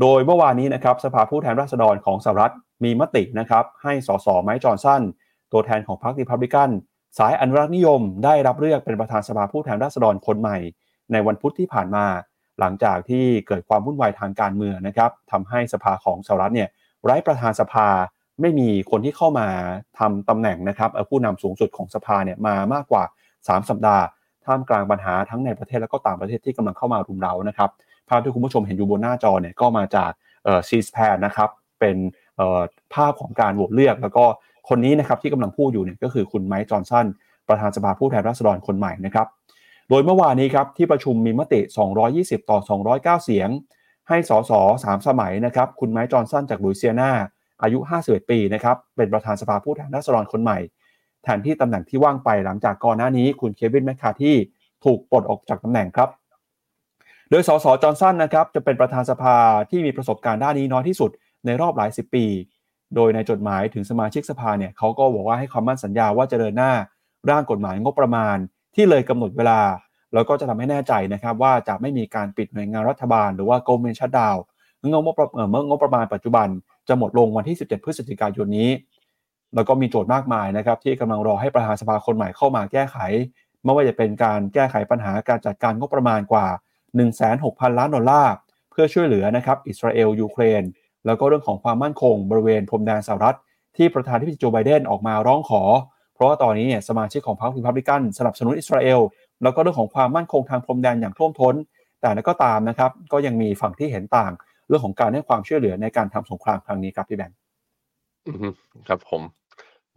[0.00, 2.52] โดยเมื่อวานนี้นะครับสภาผู้แทนราษฎรของสหรัฐ
[2.84, 5.02] มีมตินะครับ ให้สอสไมค์จอห์นสัน
[5.52, 6.70] ตัวแทนของพรรครีพับลิกัน
[7.18, 10.58] สายอนุรักษ์นิยมได้รับเลือกเป็นประธานสภาผู้แทนราษฎรคนใหม่
[11.12, 12.04] ในวันพุธที่ผ่านมา
[12.60, 16.68] หลังจากที่เกิดความวุ่นวายทางการเมืองนะครับทำให้สภาของสหรัฐเนี่ย
[17.04, 17.88] ไร้ประธานสภา
[18.40, 19.48] ไม่มีคนที่เข้ามา
[19.98, 23.04] ทำตำแหน่งนะครับผู้นำสูงสุดของสภาเนี่ยมามากกว่า
[23.36, 24.04] 3 สัปดาห์
[24.44, 27.70] ท่ามกลางปัญหาทั้งในประเทศและก็ต่างประเทศที่กำลังเข้ามารุมเร้านะครับ
[28.08, 30.10] ภาพที่คุณผู้ชมเห็นอยู่บนหน้าจอเนี่ยก็มาจาก
[30.68, 31.96] ซีสแพนนะครับเป็น
[32.94, 34.24] ภาพของการโหวตเลือกแล้วก็
[34.68, 37.06] คนนี้นะครับที่กำลังพูดอยู่เนี่ยก็คือคุณไมค์จอห์นสัน
[37.48, 39.26] ประธานสภาผู้แทนราษฎรคนใหม่นะครับ
[39.88, 41.60] โดยเมื่อวานนี้ครับที่ประชุมมีมติ
[42.04, 42.58] 220 ต่อ
[42.96, 43.48] 209 เสียง
[44.08, 44.52] ให้สส
[44.84, 47.10] สามสมัยนะครับคุณไมค์จอห์นสันจากลุยเซียนา
[47.62, 50.58] อายุ 51 ปีนะครับเป็นประธานสภาผู้แทนราษฎรคนใหม่
[51.22, 54.34] แทนที่ตำแหน่งที่ว่างไปหลังจากก่อนหน้านี้ คุณเควินแมคคาที่
[54.84, 56.08] ถูกปลดออกจากตำแหน่งครับ
[57.30, 59.36] โดยสสจอห์นสันนะครับจะเป็นประธานสภา
[59.70, 61.10] ที่มีประสบการณ์ด้านนี้น้อยที่สุด
[61.46, 62.24] ในรอบหลายสิบปี
[62.94, 66.72] โดยในจดหมายถึงสมาชิกสภาเนี่ยเขาก็บอกว่าให้ความมั่นสัญญาว่าจะเดินหน้า
[67.30, 68.36] ร่างกฎหมายงบประมาณ
[68.74, 69.60] ที่เลยกำหนดเวลา
[70.14, 76.48] แล้วก็จะทำให้แน่ใจนะครับว่าจะไม่มีการปิดหน่วยงานรัฐบาลหรือว่า government shutdown เมื่องบประมาณปัจจุบัน
[76.88, 78.70] จะหมดลงวันที่ 17 พฤศจิกายนนี้
[79.54, 82.96] แล้วก็มีโจทย์มากมายนะครับที่กำลังรอให้ประธานสภาคนใหม่เข้ามาแก้ไข
[83.64, 86.46] ไม่ว่าจะเป็นการแก้ไขปัญหาการจัดการงบประมาณกว่า
[87.12, 88.34] 16,000ล้านดอลลาร์
[88.70, 90.62] เพื่อช่วยเหลือนะครับอิสราเอลยูเครน
[91.06, 93.36] แล้วก็เรื่องของความมั่นคงบริเวณพรมแดนสหรัฐ
[93.76, 95.62] ที่ประธานาธิบดีโจไบเดนออกมาร้องขอ
[96.14, 99.00] เพราะว่าตอนนี้เนี่ยสมาชิกของพรรครีพับลิกันสนับสนุนอิสราเอล
[99.42, 101.54] แล้วก็เรื่องของความมั่นคงทางพรมแดนอย่างท่วมท้น
[102.00, 104.32] แต่นั้นก็ตามนะครับก็ยังมีฝั่งที่เห็นต่าง
[104.68, 107.36] เรื่องของการให้ความช่วยเหลือในการทำสงครามครั้งนี้ครับพี่แบงค์
[108.88, 109.22] ครับผม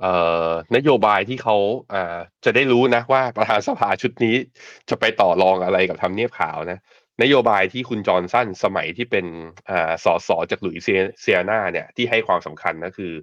[0.02, 0.14] เอ่
[0.50, 1.56] อนโยบายที่เขา
[1.94, 4.36] อ่าจะได้รู้นะว่าประธานสภาชุดนี้
[4.90, 6.80] จะไปต่อรองอะไรกับทำเนียบขาวนะ
[7.24, 9.26] นโยบายที่คุณจอห์นสันสมัยที่เป็น
[9.70, 10.78] อ่าสอสอจากหลุย
[11.22, 13.14] เซียนาเนี่ยที่ให้ความสำคัญนะคือ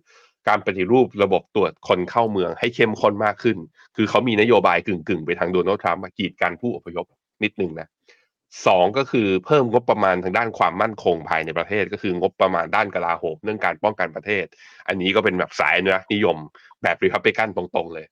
[0.49, 3.59] การปฏิรูประบบตรวจคนเข้าเมืองให้เข้มข้นมากขึ้น
[3.97, 7.07] คือเขามีนโยบายกึ่งๆ ไปทางโดนัลด์ทรัมป์กีดกันผู้อพยพ
[7.43, 7.89] นิดนึงนะ
[8.67, 14.45] สองก็คือเพิ่มงบประมาณทางด้านความมั่นคงภายในประเทศ ก็คืองบประมาณด้านกลาโหมเรื่องการป้องกันประเทศ
[14.89, 16.37] อันนี้ก็เป็นแบบสายอนุรักษ์นิยม
[16.83, 18.07] แบบรีพับลิกันตรงๆเลย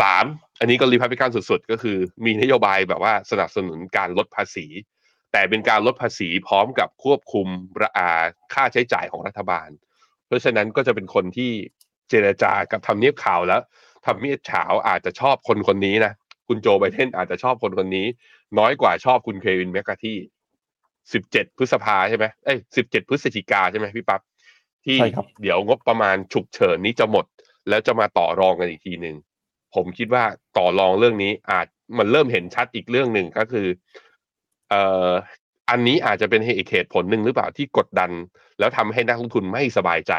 [0.00, 0.24] สาม
[0.60, 4.66] อันนี้ก็รีพับลิกันสุดๆ ก็คือมีนโยบายแบบว่าสนับสนุนการลดภาษี
[5.36, 7.46] แต่เป็นการลดภาษีพร้อมกับควบคุม
[7.82, 8.10] ระอา
[8.54, 9.68] ค่าใช้จ่ายของรัฐบาล
[10.26, 11.50] เพราะฉะนั้นก็จะเป็นคนที่
[12.08, 13.60] เจรจากับทำเนียบข่าวแล้ว
[14.06, 16.12] ทำเนียบเฉาอาจจะชอบคนคนนี้นะ
[16.48, 18.06] คุณโจไบเดนอาจจะชอบคนคนนี้
[18.58, 20.16] น้อยกว่าชอบคุณเควินแมคกาที่
[21.12, 24.20] สิบเจ็ดพฤษภาใช่ไหมเอ้ยสิบเจ็ดพฤศจิกาใช่ไหมพี่ปับ๊บ
[24.84, 24.98] ที่
[25.42, 27.24] เดี๋ยวงบประมาณฉุกเฉินนี้จะหมด
[27.68, 29.16] แล้วจะมาต่อรองกันอีกทีหนึ่ง
[29.74, 30.24] ผมคิดว่า
[30.58, 31.66] ต่อรองเรื่องนี้อาจ
[31.98, 33.66] มันเริ่มเห็นชัดอีกเรื่องหนึ่งก็คือ
[34.70, 35.10] เอ่อ
[35.70, 38.10] อันนี้อาจจะเป็นเหตุผลหนึ่งหรือเปล่าที่กดดัน
[38.58, 40.12] แล้วทำให้นักลงทุนไม่สบายใจ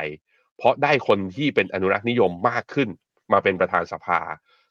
[0.58, 2.90] เพราะได้คนที่เป็นอนุรักษ์นิยมมากขึ้น
[3.32, 4.20] มาเป็นประธานสภา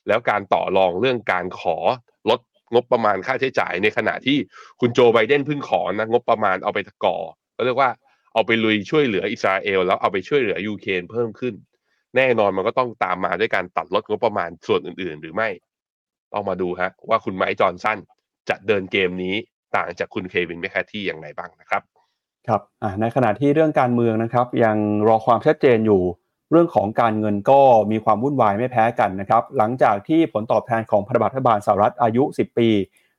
[0.08, 1.76] แล้วการต่อรองเรื่องการขอ
[2.30, 2.40] ลด
[2.74, 4.38] งบประมาณค่าใช้จ่ายในขณะที่
[4.80, 7.16] คุณโจไบเดนเพิ่งขอนะงบประมาณเอาไปก่อ
[7.56, 7.90] ก็เรียกว่า
[8.32, 11.54] เอาไปลุยช่วยเหลืออิสราเอลแล้วเอาไปช่วยเหลือยูเครนเพิ่มขึ้น
[12.16, 15.48] แน่นอนมันก็ต้องตามมาด้วยการตัดลดงบประมาณส่วนอื่น ๆ หรือไม่
[16.32, 17.98] ต้องมาดูฮะว่าคุณไมค์จอห์นสัน
[18.48, 19.36] จะเดินเกมนี้
[19.74, 21.82] ต่างจากคุณเควินแมคคาที่อย่างไรบ้างนะครับ
[22.48, 22.60] ครับ
[23.00, 24.76] ในขณะที่เรื่องการเมืองนะครับยัง
[25.08, 26.02] รอความชัดเจนอยู่
[26.50, 32.68] เรื่องของการเงินก็มีความวุ่นวายไม่แพ้กันนะครับ หลังจากที่ผลตอบแทนของพันธบัตรรัฐบาลสหรัฐอายุ 10 ปี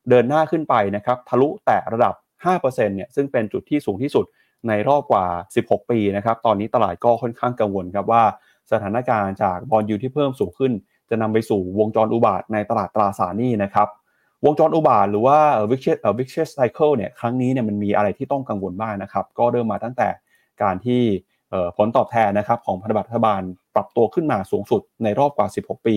[0.09, 2.13] เดินหน้าขึ้นไปนะครับทะลุแตะระดับ
[2.55, 4.25] 5%เนี่ยซึ่งเป็นจุดที่สูงที่สุด
[4.67, 5.25] ในรอบกว่า
[5.57, 8.23] 16 ปีนะครับตอนนี้ตลาดก็ค่อนข้างกังวลครับว่า
[8.71, 10.71] สถานการณ์จากบอลยูที่เพิ่มสูงขึ้น
[11.09, 13.87] จะนำไปสู่วงจรอุบาทในตลาดตราสารหนี้นะครับ
[14.47, 15.37] วงจรอุบาทหรือว่า
[15.69, 20.09] vicious vicious cycle เนี่ยครั้งนี้เนี่ยมันมีอะไรที่ต้องกังวลบ้างนะครับ ก็เริ่มมาตั้งแต่
[20.61, 21.01] การที่
[21.77, 23.41] ผลตอบแทนนะครับของพันธบัตรรัฐบาล
[23.75, 25.95] ปรับตัวขึ้นมาสูงสุดในรอบกว่า 16 ปี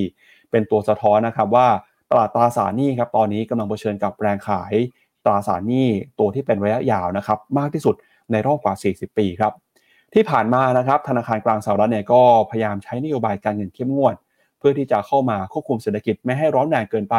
[0.51, 1.67] เป็นตัวสะท้อนนะครับว่า
[2.11, 4.75] ตลาดตราสารหนี้ครับตอนนี้กำลังเผชิญกับแรงขาย
[5.25, 5.87] ตราสารหนี้
[6.19, 7.95] ตัวที่เป็นระยะยาวนะครับมากที่สุด
[8.33, 9.53] ในรอบกว่า 40 ปีครับ
[10.15, 14.15] ที่ผ่านมานะครับธนาคารกลางสหรัฐเนี่ยก็พยายามใช้นโยบายการเงินเข้มงวด
[14.59, 17.17] เพื่อที่จะเข้ามาควบคุมเศรษฐกิจไม่ให้ร้อนแรงเกินไป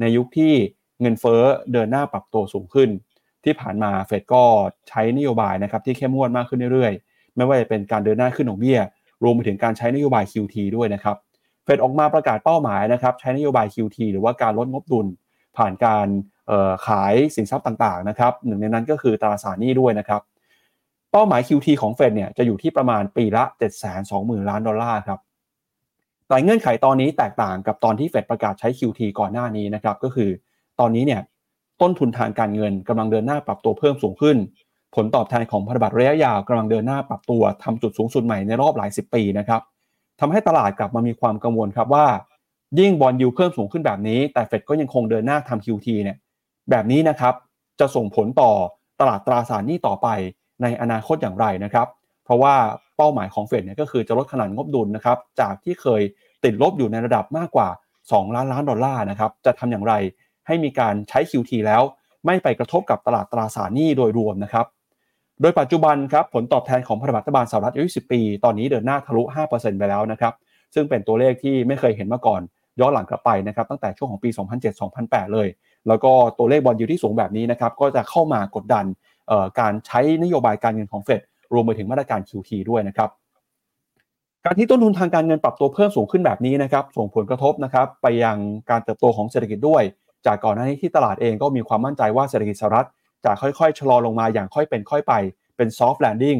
[0.00, 0.52] ในยุคที่
[1.00, 2.88] เงินเฟ้อเดินหน้าปรับตัวสูงขึ้น
[3.44, 4.44] ที่ผ่านมาเฟดก็
[4.88, 8.78] ใช้นโยบายนะครับที่เข้มงวดมากขึ้นเรื่อยๆ ไม่ว่าจะเป็นการเดินหน้าขึ้นดอกเบี้ย
[9.22, 11.16] รวมไปถึงการใช้นโยบาย QT ด้วยนะครับ
[11.64, 15.06] เฟดออกมาประกาศเป้าหมายนะครับใช้นโยบาย QT หรือว่าการลดงบดุล
[15.56, 16.06] ผ่านการ
[16.86, 20.22] ขายสินทรัพย์ต่างๆนะครับหนึ่งในนั้นก็คือตราสารหนี้ด้วยนะครับ
[21.12, 23.44] เป้าหมาย QT ของเฟดเนี่ยจะอยู่ที่ประมาณปีละ
[23.96, 25.20] 720,000 ล้านดอลลาร์ครับ
[26.28, 30.30] แต่เงื่อนไขตอนนี้แตกต่างกับตอนที่เฟดประกาศใช้ QT ก่อนหน้านี้นะครับ ก็คือ
[30.80, 31.22] ตอนนี้เนี่ย
[31.80, 34.36] ต้นทุนทางการเงินกำลังเดินหน้าปรับตัวเพิ่มสูงขึ้น
[34.94, 39.60] ผลตอบแทนของพันธบัตรระยะยาวกำลังเดินหน้าปรับตัวทำจุดสูงสุดใหม่ในรอบหลายสิบปีนะครับ
[40.20, 42.06] ทำให้ตลาดกลับมามีความกังวลครับว่า
[42.78, 46.16] ยิ่ง bond yield เพิ่มสูงขึ้นแบบนี้ แต่เฟดก็ยังคงเดินหน้าทำ QT เนี่ย
[46.70, 47.34] แบบนี้นะครับ
[47.80, 48.50] จะส่งผลต่อ
[49.00, 50.08] ตลาดตราสารหนี้ต่อไป
[50.62, 51.86] ในอนาคตอย่างไรนะครับ
[52.24, 52.54] เพราะว่า
[52.96, 56.02] เป้าหมายของเฟดเนี่ยก็คือจะลดขนาดงบดุลนะครับจากที่เคย
[56.44, 57.68] ติดลบอยู่ในระดับมากกว่า
[58.02, 59.94] 2 ล้านล้านดอลลาร์นะครับจะทำอย่างไร
[60.46, 61.82] ให้มีการใช้ QT แล้ว
[62.26, 64.66] ไม่ไปกระทบกับตลาดตราสารหนี้โดยรวมนะครับ
[65.40, 70.34] โดยปัจจุบันครับผลตอบแทนของพันธบัตรรัฐบาลสหรัฐอายุ 10 ปี ตอนนี้เดินหน้าทะลุ 5%ไปแล้วนะครับ
[70.74, 72.40] ซึ่งเป็นตัวเลขที่ไม่เคยเห็นมาก่อน
[72.80, 74.30] ย้อนหลังกลับไปนะครับตั้งแต่ช่วงของปี
[74.82, 75.48] 2007-2008 เลย
[75.88, 78.84] แล้วก็ตัวเลขบอลยูที่สูงแบบนี้นะครับก็จะเข้ามากดดัน
[79.60, 81.20] การใช้นโยบายการเงินของเฟด
[81.52, 83.10] รวมไปถึงมาตรการ QT ด้วยนะครับ
[84.44, 88.36] การที่ต้นทุนทางการเงินปรับตัวเพิ่มสูงขึ้นแบบนี้นะครับ ส่งผลกระทบนะครับไปยัง
[88.70, 89.82] การเติบโตของเศรษฐกิจด้วย
[90.26, 92.88] จากก่อนหน้านี้ที่ตลาดเองก็มีความมั่นใจว่าเศรษฐกิจสหรัฐ
[93.24, 95.12] จะค่อยๆชะลอลงมาอย่างค่อยเป็นค่อยไป
[95.56, 96.36] เป็น soft landing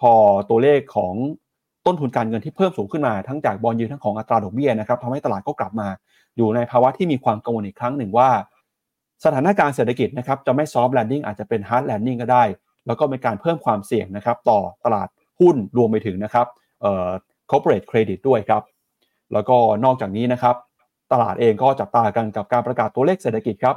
[0.00, 0.12] พอ
[0.50, 1.14] ตัวเลขของ
[1.86, 5.88] ต้นทุนการเงินที่เพิ่มสูงขึ้นมาทั้งจาก bond yield ทั้งของอัตราดอกเบี้ยนะครับทำให้ตลาดก็กลับมา
[6.36, 8.30] อยู่ในภาวะที่มีความกังวลอีกครั้งหนึ่งว่า
[9.24, 12.44] สถานการณ์เศรษฐกิจนะครับจะไม่ soft landing อาจจะเป็น hard landing ก็ได้
[12.86, 15.08] แล้วก็เป็นการเพิ่มความเสี่ยงนะครับต่อตลาด
[15.40, 16.46] หุ้นรวมไปถึงนะครับ
[16.80, 17.08] เอ่อ
[17.50, 18.62] corporate credit ด้วยครับ
[19.32, 20.56] แล้วก็นอกจากนี้นะครับ
[21.12, 23.76] ตลาดเองก็จับตากันกับการประกาศตัวเลขเศรษฐกิจครับ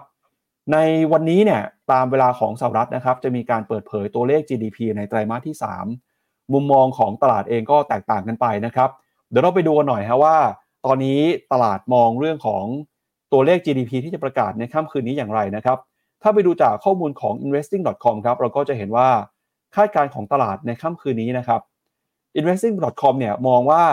[0.74, 0.78] ใน
[1.12, 5.56] วันนี้เนี่ยตามเวลาของสหรัฐนะครับ จะมีการเปิดเผยตัวเลข GDP ในไตรมาสที่
[6.06, 8.90] 3 มุมมองของตลาดเองก็แตกต่างกันไปนะครับ
[9.30, 10.38] เดี๋ยวเราไปดูกันหน่อยฮะว่า
[10.86, 11.20] ตอนนี้
[11.52, 12.64] ตลาดมองเรื่องของ
[13.34, 15.78] ตัวเลข GDP ที่จะประกาศในค่ำคืนนี้อย่างไรนะครับ
[16.22, 19.10] ถ้าไปดูจากข้อมูลของ investing.com ครับเราก็จะเห็นว่า
[19.76, 21.62] คาดการณ์ของตลาดในค่ำคืนนี้นะครับ
[22.40, 23.84] investing.com เนี่ยมองว่า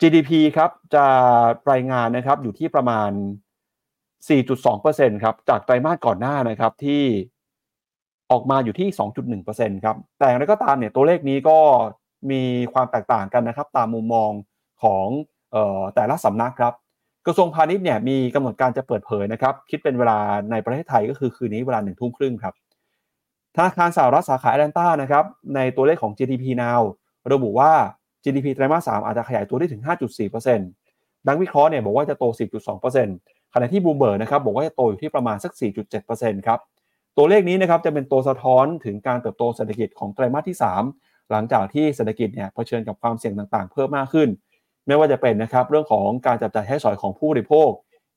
[0.00, 1.06] GDP ครับจะ
[1.70, 3.10] รายงานนะครับอยู่ที่ประมาณ
[4.28, 7.02] 4.2%ครับจากไตรมาสก่อนหน้านะครับที่
[8.30, 8.88] ออกมาอยู่ที่
[9.36, 11.58] 2.1%ครับแต่อย่างไรก็ตามเนี่ยตัวเลขนี้ก็
[12.30, 14.30] มีความแตกต่างกันนะครับ ตามมุมมอง
[14.82, 15.06] ของ
[15.54, 16.74] ออแต่ละสำนักครับ
[17.26, 20.18] กระทรวงพาณิชย์เนี่ยมีกำหนดการจะเปิดเผยนะครับ คิดเป็นเวลา
[20.50, 22.54] ในประเทศไทยก็คือคืนนี้เวลาหนึ่งทุ่มครึ่งครับ
[23.56, 26.82] ธนาคารสหรัฐสาขาแอตแลนตานะครับในตัวเลขของ GDP now
[27.32, 27.72] ระบุว่า
[28.24, 29.82] GDP ไตรมาส 3 อาจจะขยายตัวได้ถึง
[30.50, 32.24] 5.4%ดังวิเคราะห์เนี่ยบอกว่าจะโต
[32.88, 35.52] 4.2%ขณะที่บูมเบอร์นะครับบอกว่าจะโตอยู่ที่ประมาณสัก
[36.00, 36.58] 4.7%ครับ
[37.16, 40.56] ตัวเลขนี้นะครับจะเป็นตัวสะท้อนถึงการเติบโตเศรษฐกิจของไตรมาสที่
[40.94, 44.28] 3 หลังจากที่เศรษฐกิจเนี่ยเผชิญกับความเสี่ยงต่างๆ เพิ่มมากขึ้น
[44.90, 47.70] ไม่ว่าจะเป็นนะครับเรื่องของการจับจ่ายใช้สอยของผู้บริโภค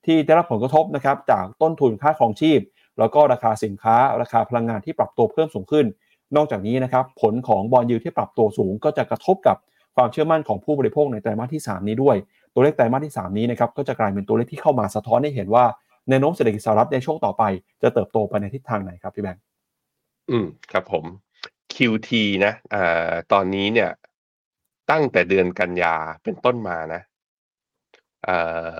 [0.05, 2.59] ที่ได้รับผลกระทบนะครับจากต้นทุนค่าครองชีพ
[2.99, 5.85] แล้วก็ราคาสินค้า ราคาพลังงานที่ปรับตัวเพิ่มสูงขึ้น
[6.35, 9.57] นอกจากนี้นะครับผลของบอลยูที่ปรับตัวสูง ก็จะกระทบกับ
[9.95, 12.15] ความเชื่อมั่นของผู้บริโภคในไตรมาสที่ 3 นี้ด้วย
[12.53, 15.65] ตัวเลขไตรมาสที่ 3 นี้นะครับก็จะกลายเป็นตัวเลขที่เข้ามาสะท้อนให้เห็นว่า
[16.09, 17.43] แนวโน้มเศรษฐกิจสหรัฐในช่วงต่อไป
[17.81, 19.41] จะเติบโตไปในทิศทางไหนครับพี่แบงค์
[20.29, 21.05] อืมครับผม
[21.73, 22.09] QT
[22.45, 23.89] นะอ่าตอนนี้เนี่ย
[24.91, 27.01] ตั้งแต่เดือนกันยาเป็นต้นมานะ
[28.27, 28.77] อ่า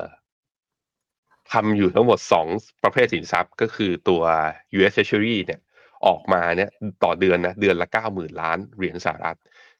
[1.52, 2.48] ทำอยู่ทั้งหมดสอง
[2.84, 4.24] ประเภทสินทรัพย์ก็คือตัว
[4.78, 5.62] US Treasury เนี่ย
[6.06, 6.70] ออกมาเนี่ย
[7.04, 9.38] ต่อเดือนนะเดือนละเก้าหมื่นล้านเหรียญสหรัฐ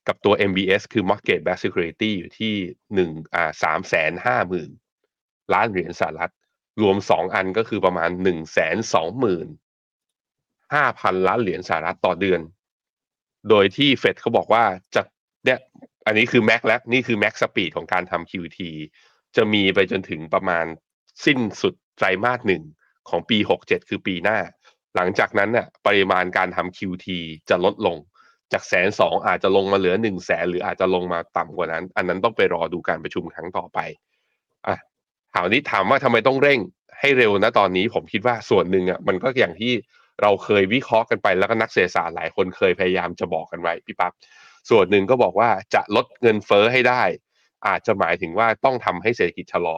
[0.07, 2.53] กับตัว MBS คือ Mortgage Backed Security อยู่ที่
[2.95, 4.69] หนึ่งอ่าสามแสนห้าหมื่น
[5.53, 6.33] ล้านเหรียญสหรัฐ
[6.81, 9.47] รวมสองอันก็คือประมาณหนึ่งแสนสองหมื่น
[10.73, 12.41] ห้าพันล้านเหรียญสหรัฐต่อเดือน
[13.49, 14.63] โดยที่เฟดเขาบอกว่า
[14.95, 15.01] จะ
[15.45, 15.59] เนี่ย
[16.05, 18.59] อันนี้คือแม็กแล้วนี่คือแม็กสปีดของการทำ QT
[19.35, 20.65] จะมีไปจนถึงประมาณ
[21.25, 22.63] สิ้นสุดไตรมาสหนึ่ง
[23.09, 24.39] ของปี 67 คือปีหน้า
[24.95, 27.07] หลังจากนั้นน่ะปริมาณการทำ QT
[27.49, 27.97] จะลดลง
[28.53, 33.79] จากแสนสองอาจจะลงมาเหลือหนึ่งแสนหรืออาจจะลงมาต่ำกว่านั้น อันนั้นต้องไปรอดูการประชุมครั้งต่อไป
[34.67, 34.77] อะ
[35.33, 36.59] ข่าวนี้ถามว่าทำไมต้องเร่ง
[36.99, 39.73] ให้เร็วนะตอนนี้ผมคิดว่าส่วนหนึ่งอะมันก็อย่างที่
[40.21, 44.13] เราเคยวิเคราะห์กันไปแล้วก็นักเศรษฐศาสตร์หลายคนเคยพยายามจะบอกกันไว้พี่ปับ๊บ
[44.69, 47.04] ส่วนหนึ่งก็บอกว่าจะลดเงินเฟ้อให้ได้
[47.67, 49.78] อาจจะหมายถึงว่าต้องทำให้เศรษฐกิจชะลอ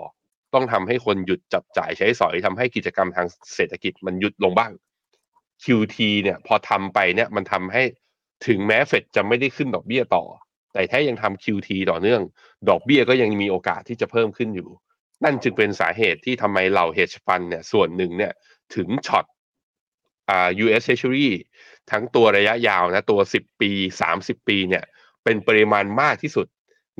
[0.53, 4.71] ต้องทำให้คนหยุดจับจ่ายใช้สอยทำให้กิจกรรมทางเศรษฐกิจมันหยุดลงบ้าง
[5.63, 7.83] QT เนี่ยพอทำไปเนี่ยมันทำให้
[8.47, 10.23] ถึงแม้เฟดจะไม่ได้ขึ้นดอกเบี้ยต่อ
[10.73, 12.21] แต่ถ้ายังทำ QT ต่อเนื่อง
[12.69, 14.69] ดอกเบี้ยก็ยังมีโอกาสที่จะเพิ่มขึ้นอยู่
[15.23, 18.33] นั่นจึงเป็นสาเหตุที่ทำไมเหล่า hedge fund เนี่ยส่วนหนึ่งเนี่ย
[18.75, 19.25] ถึงช็อต
[20.29, 21.29] อ่า US Treasury
[21.91, 23.71] ทั้งตัวระยะยาวนะตัว 10 ปี
[24.09, 24.83] 30 ปีเนี่ย
[25.23, 26.47] เป็นปริมาณมากที่สุด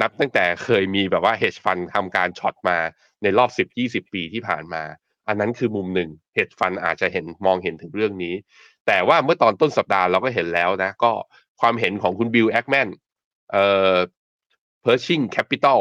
[0.01, 2.77] นับตั้งแต่เคยมีแบบว่า hedge fund ทำการ short มา
[3.23, 3.49] ในรอบ
[3.81, 4.83] 10-20 ปีที่ผ่านมา
[5.27, 8.35] อันนั้นคือมุมหนึ่ง hedge fund อาจจะเห็นมองเห็นถึงเรื่องนี้
[8.87, 11.11] แต่ว่าเมื่อตอนต้นสัปดาห์เราก็เห็นแล้วนะ ก็
[11.61, 12.87] ความเห็นของคุณบิลแอคแมน
[13.51, 13.97] เอ่อ
[14.83, 15.79] Pershing Capital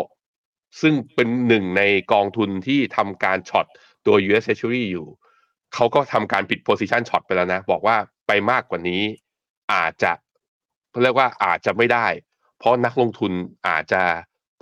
[0.81, 3.66] ซึ่งเป็นหนึ่งในกองทุนที่ทำการ short
[4.07, 5.07] ตัว US Treasury อยู่
[5.75, 9.02] เขาก็ทำการปิด position ช็อตไปแล้วนะ บอกว่า ไปมากกว่านี้
[9.72, 10.12] อาจจะ
[10.90, 12.06] เขาเรียกว่าอาจจะไม่ได้
[12.58, 13.32] เพราะนักลงทุน
[13.68, 14.02] อาจจะ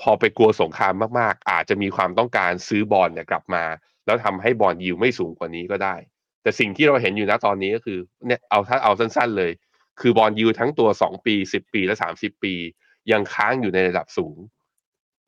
[0.00, 3.64] พอไปกลัวสงครามมากๆ อาจจะมีความต้องการซื้อบอลเนี่ยกลับมา
[4.06, 5.94] แล้วทำให้บอลยิวไม่สูงกว่านี้ก็ได้
[6.42, 9.52] แต่สิ่งที่เราเห็นอยู่นะตอนนี้ก็คือเนี่ยเอาถ้าเอาสั้น ๆเลย
[10.00, 12.54] คือบอลยูทั้งตัว 2 ปี 10 ปีและ 30 ปี
[13.12, 14.36] ยังค้างอยู่ในระดับสูง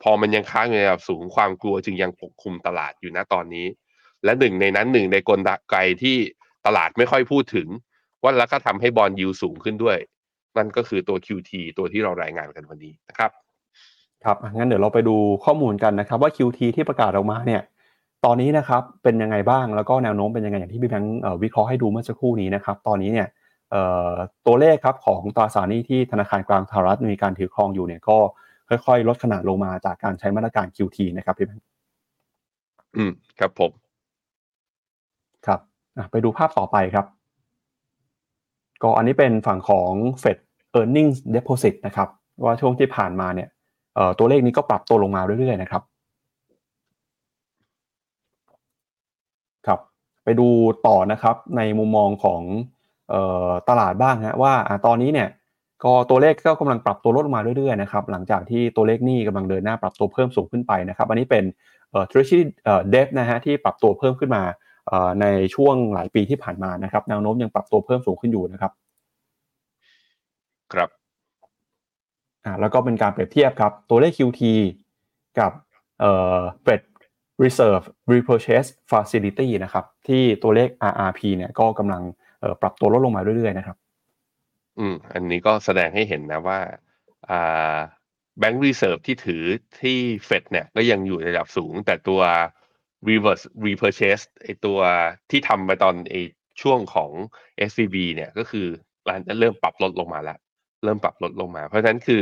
[0.01, 3.67] พอมันยังค้างอยู่ในระดับสูง ความกลัวจึงยังปกคลุมตลาดอยู่นะตอนนี้
[4.23, 5.39] และหนึ่งในนั้นหนึ่งในกล
[5.71, 6.17] ไกที่
[6.65, 7.67] ตลาดไม่ค่อยพูดถึง
[8.25, 9.97] ว่าแล้วก็ทำให้บอลยูสูงขึ้นด้วย
[10.57, 13.31] นั่นก็คือตัว QT ตัวที่เรารายงานกันวันนี้นะครับ
[14.23, 17.61] ครับอะงั้นเดี๋ยวเราไปดูข้อมูลกันนะครับ ว่า QT ที่ประกาศออกมาเนี่ย
[18.25, 23.27] ตอนนี้นะครับเป็นยังไงบ้างแล้วก็แนวโน้มเป็นยังไงอย่างที่พี่แบงค์เอ่อวิเคราะห์ให้ดูเมื่อสักครู่นี้นะครับ ตอนนี้เนี่ย
[23.71, 24.11] เอ่อ
[24.47, 28.17] ตัวเลขครับของตราสารหนี้ที่ธนาคารกลางสหรัฐมีการถือครองอยู่เนี่ยก็
[28.69, 31.65] ค่อยๆ ลดขนาดลงมาจากการใช้มาตรการ QT นะครับพี่แบงค์
[32.95, 33.71] อืมครับผม
[35.45, 35.59] ครับ
[35.97, 37.05] อะไปดูภาพต่อไปครับ
[38.83, 39.91] ก็อันนี้เป็นฝั่งของ
[40.23, 40.37] Fed
[40.79, 42.09] e a r n i n g Deposit นะครับ
[42.43, 43.49] ว่าช่วงที่ผ่านมาเนี่ย
[44.19, 45.81] ตัวเลขนี้ก็ปรับตัวลงมาเรื่อยๆนะครับ
[49.67, 49.79] ครับ
[50.23, 50.47] ไปดู
[50.87, 52.41] ต่อนะครับในมุมมองของ
[53.13, 53.15] อ
[53.47, 55.29] อตลาดบ้างฮะว่าอตอนนี้เนี่ย
[55.83, 61.43] ก็ตัวเลขก็กำลังปรับตัวลดลงมาเรื่อยๆนะครับหลังจากที่ตัวเลขหนี้กำลังเดินหน้าปรับตัวเพิ่มสูงขึ้นไปนะครับ อันนี้เป็น
[61.91, 64.43] เอ่อ Treasury เอ่อ Debt นะฮะที่ปรับตัวเพิ่มขึ้นมา
[65.21, 68.71] ในช่วงหลายปีที่ผ่านมานะครับแนวโน้มยังปรับตัวเพิ่มสูงขึ้นอยู่นะครับ
[70.73, 70.89] ครับ
[72.45, 74.41] อ่าแล้วก็เป็นการเปรียบเทียบครับ ตัวเลข QT
[75.39, 75.51] กับ
[75.99, 76.81] เอ่อ Fed
[77.43, 82.01] Reserve Repurchase Facility นะครับ ที่ตัวเลข RRP เนี่ยก็กำลัง
[82.39, 83.77] เอ่อปรับตัวลดลงมาเรื่อยๆนะครับ
[84.79, 86.59] อืม อันนี้ก็แสดงให้เห็นนะว่า
[87.29, 87.77] อ่า
[88.39, 89.43] bank reserve ที่ถือ
[89.81, 92.21] ที่เฟดเนี่ยก็ยังอยู่ในระดับสูง แต่ตัว
[93.09, 94.79] reverse repurchase ไอตัว
[95.31, 96.15] ที่ทำไปตอนไอ
[96.61, 97.11] ช่วงของ
[97.69, 98.67] SVB เนี่ยก็คือ
[99.09, 100.37] น่าจะเริ่มปรับลดลงมาแล้ว
[100.83, 102.21] เริ่มปรับลดลงมา เพราะฉะนั้นคือ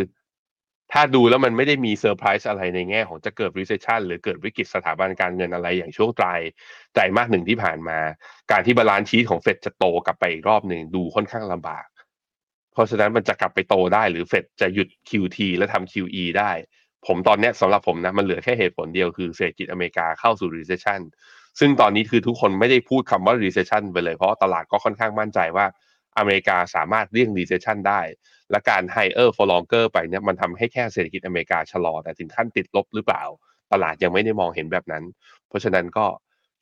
[0.91, 6.27] ถ้าดูแล้วมันไม่ได้มีเซอร์ไพรส์อะไรในแง่ของจะเกิด recession หรือเกิดวิกฤตสถาบันการเงินอะไรอย่างช่วงไตร
[6.93, 7.99] ไตรมาสหนึ่งที่ผ่านมา
[8.51, 11.85] การที่ balance sheet ของเฟดจะโตกลับไปอีกรอบหนึ่งดูค่อนข้างลำบาก
[12.73, 16.51] เพราะฉะนั้นมันจะกลับไปโตได้หรือเฟดจะหยุด QT และทำ QE ได้
[17.07, 21.01] ผมตอนเนี้ยสำหรับผมนะ มันเหลือแค่เหตุผลเดียวคือเศรษฐกิจอเมริกาเข้าสู่ recession
[21.59, 25.65] ซึ่งตอนนี้คือทุกคนไม่ได้พูดคำว่า recession ไปเลย เพราะตลาดก็ค่อนข้างมั่นใจว่า
[26.17, 28.01] อเมริกาสามารถเลี่ยง recession ได้
[28.51, 33.23] และการ higher for longer ไปเนี่ยมันทำให้แค่เศรษฐกิจอเมริกาชะลอ แต่ถึงขั้นติดลบหรือเปล่า
[33.73, 35.03] ตลาดยังไม่ได้มองเห็นแบบนั้น
[35.47, 36.05] เพราะฉะนั้นก็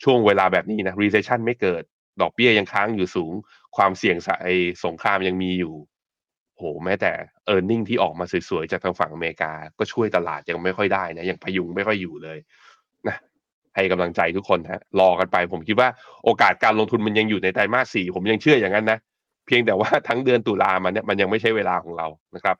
[0.03, 1.83] ช่วงเวลาแบบนี้นะ recession ไม่เกิด
[2.21, 3.33] ดอกเบี้ยยังค้างอยู่สูง
[3.77, 4.47] ความเสี่ยงไอ
[4.85, 5.73] สงครามยังมีอยู่
[6.61, 7.11] โหแม้แต่
[7.53, 12.37] e a r n i n g ที่ออกมาสวยๆ จากทางฝั่งอเมริกา ก็ช่วยตลาดยังไม่ค่อยได้นะยังพยุงไม่ค่อยอยู่เลย
[13.07, 13.17] นะ
[13.75, 15.89] ให้กำลังใจทุกคนฮะรอกันไป ผมคิดว่า
[16.25, 18.99] โอกาสการลงทุนมันยังอยู่ในไตรมาสสี่ผมยังเชื่ออย่างนั้นนะ
[19.45, 22.55] เพียงแต่ว่าทั้งเดือนตุลามันเนี่ยมันยังไม่ใช่เวลาของเรานะครับ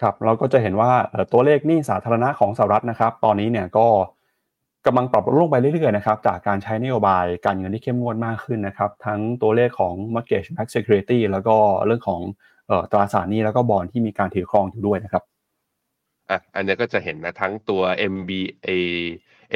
[0.00, 0.90] ครับเราก็จะเห็นว่า
[1.32, 3.86] ตัวเลขหนี้สาธารณะของสหรัฐนะครับ ตอนนี้เนี่ยก็
[4.86, 12.20] กำลังปรับลงไปเรื่อยๆนะครับจากการใช้นโยบายการเงินที่เข้มงวดมากขึ้นนะครับ ทั้งตัวเลขของ mortgage backed security แล้วก็เรื่องของ
[12.92, 15.24] ตราสารนี้แล้วก็บอลที่มีการถือครองอยู่ด้วยนะครับ
[16.30, 17.82] อะอันนี้ก็จะเห็นนะทั้งตัว
[18.14, 18.68] MBA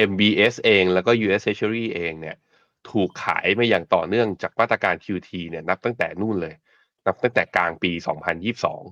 [0.09, 2.35] MBS เองแล้วก็ US Treasury เองเนี่ย
[2.89, 6.55] ถูกขายมาอย่างต่อเนื่องจากมาตรการ QT เนี่ยนับตั้งแต่นู่นเลย
[7.05, 8.83] นับตั้งแต่กลางปี 2022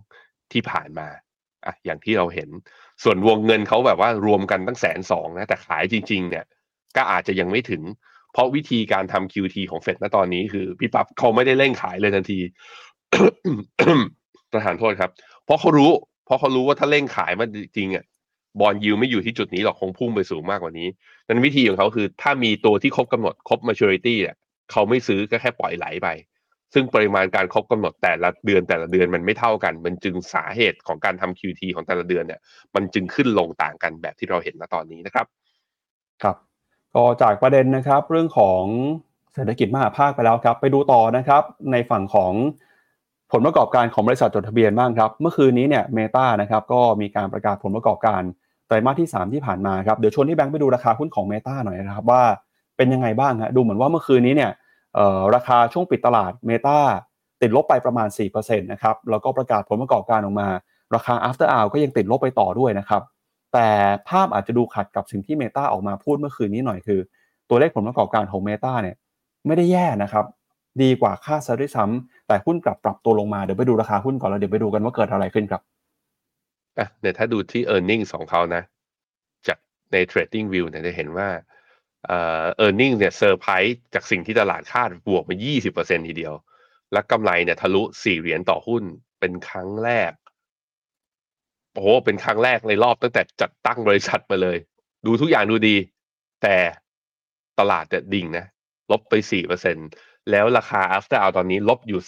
[0.51, 1.07] ที่ผ่านมา
[1.65, 2.49] อะอย่างที่เราเห็น
[3.03, 6.45] ส่วนวงเงินเขาแบบว่ารวมกันตั้งแสนสองนะแต่ขายจริง ๆ เนี่ย
[6.95, 7.84] ก็อาจจะยังไม่ถึง
[8.34, 12.39] เพราะวิธีการทำ QT ของเฟดณตอนนี้คือ พี่ปั๊บเขาไม่ได้เร่งขายเลยทันที
[14.52, 15.12] ประธานโทษครับ
[15.45, 15.91] เพราะเขารู้
[16.26, 18.06] เพราะเขารู้ว่าถ้าเร่งขายมันจริงอะ
[18.60, 20.88] บอลยูไม่อยู่ที่จุดนี้หรอกคงพุ่งไปสูงมากกว่านี้
[21.28, 24.36] นั้นวิธีของเขาคือ ถ้ามีตัวที่ครบกำหนดครบ maturity เนี่ย
[24.71, 26.08] เขาไม่ซื้อก็แค่ปล่อยไหลไป
[26.74, 32.39] ซึ่งปริมาณการครบกำหนดแต่ละเดือนแต่ละเดือนมันไม่เท่ากัน มันจึงสาเหตุของการทำ QT ของแต่ละเดือนเนี่ย
[32.76, 35.26] มันจึงขึ้นลงต่างกันแบบที่เราเห็นณตอนนี้นะครับ
[36.24, 36.36] ครับ
[36.95, 38.63] ก็จากประเด็นนะครับ เรื่องของ
[39.34, 42.34] เศรษฐกิจมหาภาคไปแล้วครับ ไปดูต่อนะครับ ในฝั่งของ
[43.32, 48.22] ผลประกอบการของบริษัทจดทะเบียนบ้างครับ เมื่อคืนนี้เนี่ยเมตานะครับก็มีการประกาศผลประกอบการ
[48.67, 52.24] ไตรมาสที่ 3 ที่ผ่านมาครับเดี๋ยวชวนที่แบงค์ไปดูราคาหุ้นของเมตาหน่อยนะครับว่า
[52.78, 54.52] เป็นยังไงบ้างฮะดูเหมือนว่าเมื่อคืนนี้เนี่ย
[55.36, 56.78] ราคาช่วงปิดตลาดเมตา
[57.41, 60.48] ติดลบไปประมาณ4%นะครับแล้วก็ประกาศผลประกอบการออกมา
[60.96, 63.02] ราคา after hour ก็ยังติดลบไปต่อด้วยนะครับ
[63.54, 63.67] แต่
[64.10, 67.00] ภาพอาจจะดูขัดกับสิ่งที่เมตาออกมาพูดเมื่อคืนนี้หน่อยคือ
[67.50, 68.96] ตัวเลขผลประกอบการของเมตาเนี่ย
[69.48, 70.26] ไม่ได้แย่นะครับ
[70.81, 75.62] ดีกว่าค่าซะด้วยซ้ำแต่หุ้นกลับปรับตัวลงมาเดี๋ยวไปดูราคาหุ้นก่อนแล้วเดี๋ยวไปดูกันว่าเกิดอะไรขึ้นครับ
[76.79, 78.63] อะเดี๋ยวถ้าดูที่ e a r n i n g ของเขานะ
[79.47, 79.57] จาก
[79.91, 81.29] ใน Trading View เนี่ยจะเห็นว่า
[82.07, 85.36] เอ่อ e a r n i n g เนี่ยเซอร์ไพรส์จากสิ่งที่ตลาดคาดบวกมา
[85.71, 86.34] 20%ทีเดียว
[86.93, 88.84] และกำไรเนี่ยทะลุ 4 เหรียญต่อหุ้น
[89.19, 90.12] เป็นครั้งแรก
[91.73, 94.57] โอ้โหเป็นครั้งแรกในรอบตั้งแต่จัดตั้งบริษัทมาเลย
[95.05, 95.75] ดูทุกอย่างดูดี
[96.41, 96.55] แต่
[97.60, 98.45] ตลาดเนี่ยดิ่งนะ
[98.91, 99.13] ลบไป
[99.63, 102.01] 4% แล้วราคา after hour ตอนนี้ลบอยู่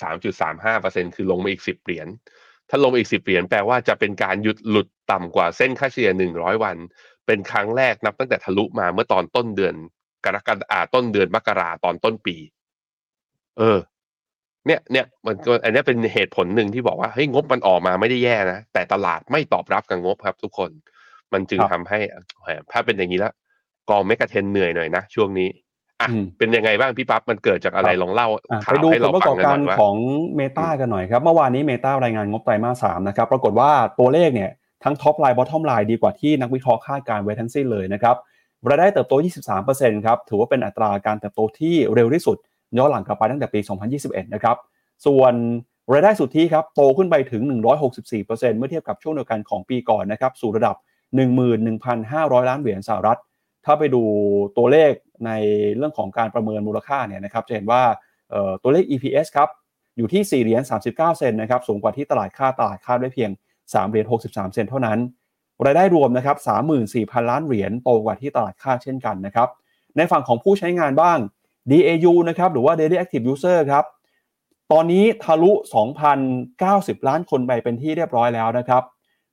[0.53, 2.07] 3.35%คือลงมาอีก 10 เหรียญ
[2.69, 6.77] ถ้าลงอีกสิบเหรียญแปลว่าจะเป็นการหยุดหลุดต่ำกว่าเส้นค่าเฉลี่ยหนึ่งร้อยวัน
[7.25, 9.75] เป็นครั้งแรกนับตั้งแต่ทะลุมาเมื่อตอนต้นเดือน
[10.25, 12.35] กรกฎาต้นเดือนมกราตอนต้นปี
[13.57, 13.79] เออ
[14.67, 20.71] เนี่ยเนี่ยมันก็อันนี้เป็นเหตุผลหนึ่งที่บอกว่าเฮ้ยงบมันออกมาไม่ได้แย่นะ แต่ตลาดไม่ตอบรับกับงบครับ ทุกคน
[21.33, 21.99] มันจึงทำให้
[22.71, 23.33] ถ้าเป็นอย่างนี้แล้ว
[23.89, 25.49] กองเมกะเทนเหนื่อยหน่อยนะช่วงนี้
[26.01, 28.27] อะเป็นยังไงบ้างพี่ปั๊บมันเกิดจากอะไรลองเล่า
[28.65, 29.95] ข่าวให้เราฟังกันหน่อยว่าของ
[30.37, 34.51] เมตากันหน่อยครับ เมื่อวานนี้เมตารายงานงบไตรมาสสามนะครับปรากฏว่าตัวเลขเนี่ย
[34.83, 38.15] ทั้ง top line bottom line ดีกว่าที่นักวิเคราะห์คาดการณ์ไว้ทั้งสิ้นเลยนะครับ
[38.69, 39.13] รายได้เติบโต
[39.59, 42.37] 23%ครับถือว่าเป็นอัตราการเติบโตที่เร็วที่สุด
[42.77, 43.59] ย้อนหลังกลับไปตั้งแต่ปี
[43.97, 44.57] 2021 นะครับ
[45.05, 45.33] ส่วน
[45.93, 47.41] รายได้สุทธิครับโตขึ้นไปถึง
[47.99, 50.75] 164%เมื่อเทียบกับช่วงเดียวกันของปีก่อนนะครับสู่ระดับ
[51.61, 53.19] 11,500 ล้านเหรียญสหรัฐ
[53.65, 54.03] ถ้าไปดู
[54.57, 54.91] ตัวเลข
[55.27, 55.31] ใน
[55.77, 57.83] เรื่องของการประเมินมูลค่าเนี่ยนะครับจะเห็นว่า
[58.61, 59.49] ตัวเลข EPS ครับ
[59.97, 63.29] อยู่ที่4เหรียญ39 เซนนะครับสูงกว่าที่ตลาดค่าตลาดคาดไว้เพียง
[63.61, 64.99] 3เหรียญ63 เซนเท่านั้น
[65.65, 66.37] รายได้รวมนะครับ
[66.83, 69.49] 34,000 ล้านเหรียญโตกว่าที่ตลาดคาดเช่นกันนะครับ
[69.97, 71.17] ในฝั่งของผู้ใช้งานบ้าง
[71.71, 73.85] DAU นะครับหรือว่า Daily Active User ครับ
[74.71, 75.51] ตอนนี้ทะลุ
[76.29, 78.83] 2,090 ล้านคนไปเป็นที่เรียบร้อยแล้วนะครับ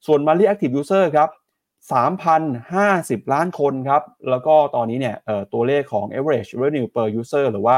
[0.07, 1.29] ส่วน Monthly Active User ครับ
[1.88, 5.16] 3,050 ล้านคนครับ แล้วก็ตอนนี้เนี่ย
[5.52, 7.76] ตัวเลขของ average revenue per user หรือว่า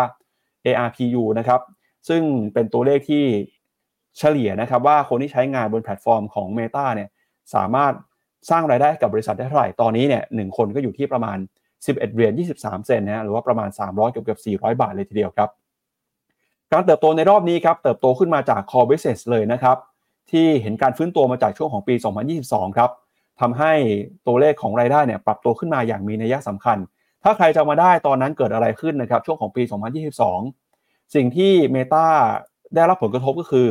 [0.66, 1.60] ARPU นะครับ
[2.08, 2.22] ซึ่ง
[2.54, 3.24] เป็นตัวเลขที่
[4.18, 7.08] เฉลี่ยนะครับว่าคนที่ใช้งานบนแพลตฟอร์มของ Meta เนี่ย
[7.54, 7.92] สามารถ
[8.50, 11.38] สร้างรายได้กับบริษัทได้เท่าไหร่ ตอนนี้เนี่ยหคนก็อยู่ที่ประมาณ
[11.76, 15.50] 11เหรียญ23 เซนนะหรือว่าประมาณ 300เกือบเกือบ400 บาทเลยทีเดียวครับ
[16.72, 19.76] การเติบโตในรอบนี้ครับ เติบโตขึ้นมาจาก core business เลยนะครับ
[20.30, 21.94] ที่เห็นการฟื้นตัวมาจากช่วงของปี
[22.36, 22.90] 2022 ครับ
[23.42, 23.72] ทำให้
[24.26, 26.78] ตัวเลขของรายได้เนี่ยปรับตัวขึ้นมาอย่างมีนัยสำคัญ
[27.22, 29.62] ถ้าใครจำไม่ได้ตอนนั้นเกิดอะไรขึ้นนะครับ ช่วงของปี
[30.38, 32.06] 2022 สิ่งที่ Meta
[32.74, 33.68] ได้รับผลกระทบก็คือ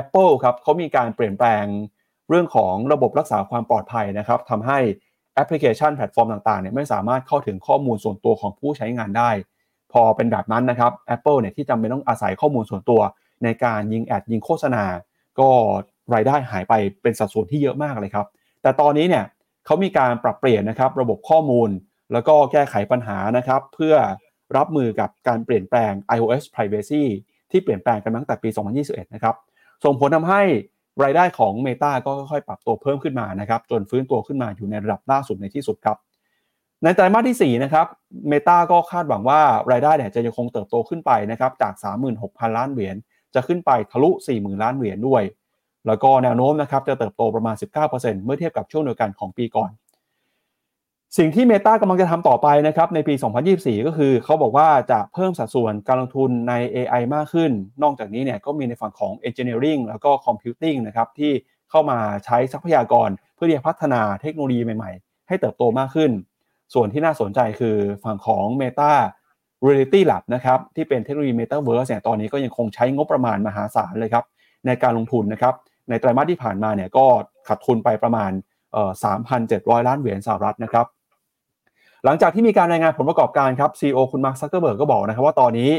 [0.00, 1.64] Apple ครับเขามีการเปลี่ยนแปลง
[2.28, 4.78] เรื่องของระบบรักษาความปลอดภัยนะครับทำให้
[5.34, 9.30] แอปพลิเคชันแพลตฟอร์มต่างๆเนี่ยไม่สามารถเข้าถึงข้อมูลส่วนตัวของผู้ใช้งานได้
[9.92, 13.00] พอเป็นแบบนั้นนะครับ Apple เนี่ยที่จำเป็นต้องอาศัยข้อมูลส่วนตัว
[13.44, 14.84] ในการยิงแอดยิงโฆษณา
[15.38, 15.48] ก็
[16.14, 18.26] รายได้หายไปเป็นสัดส่วนที่เยอะมากเลยครับ
[18.66, 19.24] แต่ตอนนี้เนี่ย
[19.66, 21.70] เขามีการปรับเปลี่ยนนะครับระบบข้อมูล
[22.12, 23.94] แล้วก็แก้ไขปัญหานะครับ เพื่อ
[24.56, 27.04] รับมือกับการเปลี่ยนแปลง iOS privacy
[27.50, 28.48] ที่เปลี่ยนแปลงกันตั้งแต่ปี
[28.82, 29.34] 2021 นะครับ
[29.84, 30.42] ส่งผลทำให้
[31.04, 35.96] รายได้ของ Meta ก็ค่อยๆปรับตัวเพิ่มขึ้นมานะครับ จนฟื้นตัวขึ้นมาอยู่ในระดับล่าสุดในที่สุดครับ
[36.82, 37.86] ในไตรมาสที่ 4 นะครับ
[38.30, 39.40] Meta ก็คาดหวังว่า
[39.70, 41.74] รายได้เนี่ยจะยังคงเติบโตขึ้นไปนะครับ จาก
[42.16, 42.96] 36,000 ล้านเหรียญ
[43.34, 45.22] จะขึ้นไปทะลุ 40,000 ล้านเหรียญด้วย
[45.86, 47.54] แล้วก็แนวโน้มนะครับจะเติบโตประมาณ
[47.90, 49.70] 19%เมื่อเทียบกับช่วงเดียวกันของปีก่อน
[51.18, 53.14] สิ่งที่ Meta กำลังจะทำต่อไปนะครับในปี
[53.50, 57.50] 2024 ก็คือเขาบอกว่าจะเพิ่มสัดส่วนการลงทุนใน AI มากขึ้น
[57.82, 61.32] นอกจากนี้เนี่ยก็มีในฝั่งของ Engineering แล้วก็ Computing นะครับที่
[61.70, 66.10] เข้ามาใช้ทรัพยากรเพื่อที่จะพัฒนาเทคโนโลยีใหม่ๆ ให้เติบโตมากขึ้น
[66.74, 68.92] ส่วนที่น่าสนใจคือฝั่งของ Meta
[69.66, 74.24] Reality Lab นะครับที่เป็นเทคโนโลยี Metaverse เนี่ยตอนนี้ก็ยังคงใช้งบประมาณมหาศาลเลยครับ
[74.66, 75.54] ในการลงทุนนะครับ
[75.88, 77.06] ในไตรมาสที่ผ่านมาเนี่ยก็
[77.48, 78.30] ขาดทุนไปประมาณ
[79.10, 80.86] 3,700 ล้านเหรียญสหรัฐนะครับ
[82.04, 85.70] หลังจากที่มีการรายงานผลประกอบการครับ CEO คุณมาร์คซักเกอร์เบิร์กก็บอกนะครับว่าตอนนี้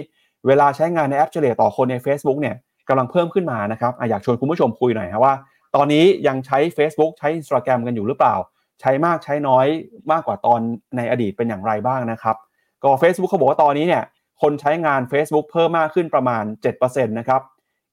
[0.47, 2.55] เวลาใช้งานในแอปเฉลี่ยต่อคนใน Facebook เนี่ย
[2.89, 5.35] กำลังเพิ่มขึ้นมานะครับออยากชวนคุณผู้ชมคุยหน่อยครับว่า
[5.75, 8.35] ตอนนี้ยังใช้ Facebook ใช้ Instagram กันอยู่หรือเปล่า
[8.81, 9.67] ใช้มากใช้น้อย
[10.11, 10.59] มากกว่าตอน
[10.97, 12.35] ในอดีตเป็นอย่างไรบ้างนะครับ
[12.83, 14.03] ก็ Facebook เขาบอกว่าตอนนี้เนี่ย
[14.41, 16.43] คนใช้งาน Facebook เพิ่มมากขึ้นประมาณ
[16.79, 17.41] 7%นะครับ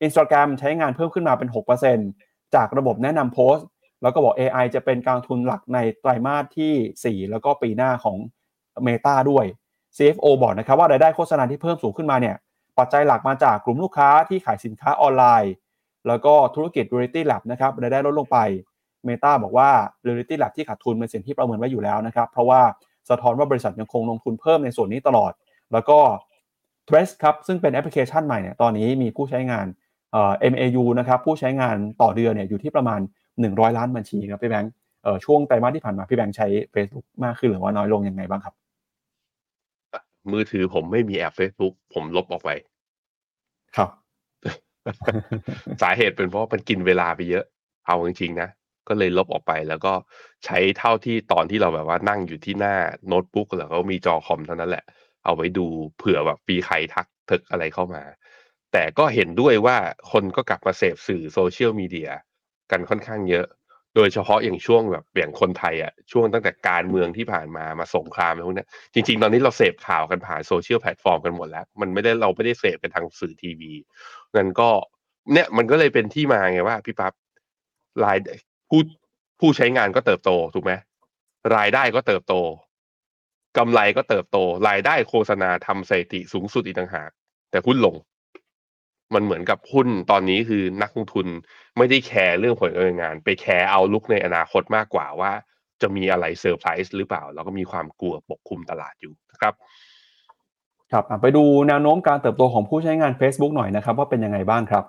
[0.07, 1.49] Instagram ใช้งานเพิ่มขึ้นมาเป็น
[2.03, 3.67] 6%จากระบบแนะนำโพสต์
[4.03, 8.17] แล้วก็บอก AI จะเป็นการทุนหลักในไตรมาสที่ 4 แล้วก็ปีหน้าของ
[8.87, 9.45] Meta ด้วย
[9.97, 12.37] CFO บอกนะครับว่ารายได้โฆษณาที่เพิ่มสูงขึ้นมาเนี่ย
[12.79, 15.53] ปัจจัยหลักมาจากกลุ่มลูกค้าที่ขายสินค้าออนไลน์
[16.09, 18.39] แล้วก็ธุรกิจ Reality Lab นะครับรายได้ลดลงไป
[19.09, 19.71] Meta บอกว่า
[20.07, 22.61] Reality Lab ที่ขาดทุนเป็นสิ่งที่ประเมินไว้อยู่แล้วนะครับ เพราะว่า
[23.11, 25.33] สะท้อนว่าบริษัทยังคงลงทุนเพิ่มในส่วนนี้ตลอด
[25.73, 25.99] แล้วก็
[26.89, 29.67] t r e s ครับซึ่งเป็นแอปพลิเคชันใหม่เนี่ยตอนนี้มีผู้ใช้งาน
[30.53, 33.01] MAU นะครับผู้ใช้งานต่อเดือนเนี่ยอยู่ที่ประมาณ
[33.39, 38.55] 100 ล้านบัญชีครับพี่แบงค์เอ่อช่วงไตรมาสที่ผ่านมาพี่แบงค์ใช้ Facebook มากขึ้นหรือว่าน้อยลงยังไงบ้างครับ
[40.33, 42.51] มือถือผมไม่มีแอป Facebook ผมลบออกไป
[43.77, 43.91] ครับ
[45.83, 47.45] สาเหตุเป็นเพราะมันกินเวลาไปเยอะ
[47.87, 48.49] เอาจริงๆนะ
[48.89, 49.93] ก็เลยลบออกไปแล้วก็
[50.45, 52.75] ใช้เท่าที่ตอนที่เราแบบว่านั่งอยู่ที่หน้า
[53.07, 54.85] โน้ตบุ๊กแล้วก็มีจอคอมเท่านั้นแหละ
[55.25, 55.67] เอาไว้ดู
[55.99, 58.03] เผื่อแบบปีใครทักทึกอะไรเข้ามา
[58.77, 59.77] แต่ก็เห็นด้วยว่า
[60.13, 62.11] คนก็กลับมาเสพสื่อโซเชียลมีเดีย
[62.71, 63.47] กันค่อนข้างเยอะ
[63.97, 73.73] โดยเฉพาะอย่างช่วงแบบอย่างคนไทยอะช่วงตั้งแต่การเมืองที่ผ่านมามาสงครามอะไรพวกนี้จริง ๆ ตอนนี้เราเสพข่าวกันผ่านโซเชียลแพลตฟอร์มกันหมดแล้ว มันไม่ได้เราไม่ได้เสพกันทางสื่อทีวี
[74.37, 74.71] งั้นก็
[75.33, 77.13] เนี่ยมันก็เลยเป็นที่มาไงว่าพี่ปั๊บ
[78.05, 78.17] ราย
[78.71, 78.81] ผู้
[79.41, 80.73] ผู้ใช้งานก็เติบโตถูกไหม
[81.57, 82.35] รายได้ก็เติบโต
[83.59, 87.11] กำไรก็เติบโต รายได้โฆษณาทำสถิติสูงสุดอีกต่างหาก
[87.51, 87.97] แต่หุ้นลง
[89.15, 91.27] มันเหมือนกับหุ้นตอนนี้คือนักลงทุน
[91.77, 95.33] ไม่ได้แคร์เรื่องผลการงาน ไปแคร์ outlook ในอนาคตมากกว่าว่า
[95.83, 99.55] จะมีอะไรเซอร์ไพรส์หรือเปล่า แล้วก็มีความกลัวปกคลุมตลาดอยู่นะครับ
[100.93, 104.85] ครับไปดูแนวโน้มการเติบโตของผู้ใช้งาน Facebook หน่อยนะครับว่าเป็นยังไงบ้างครับ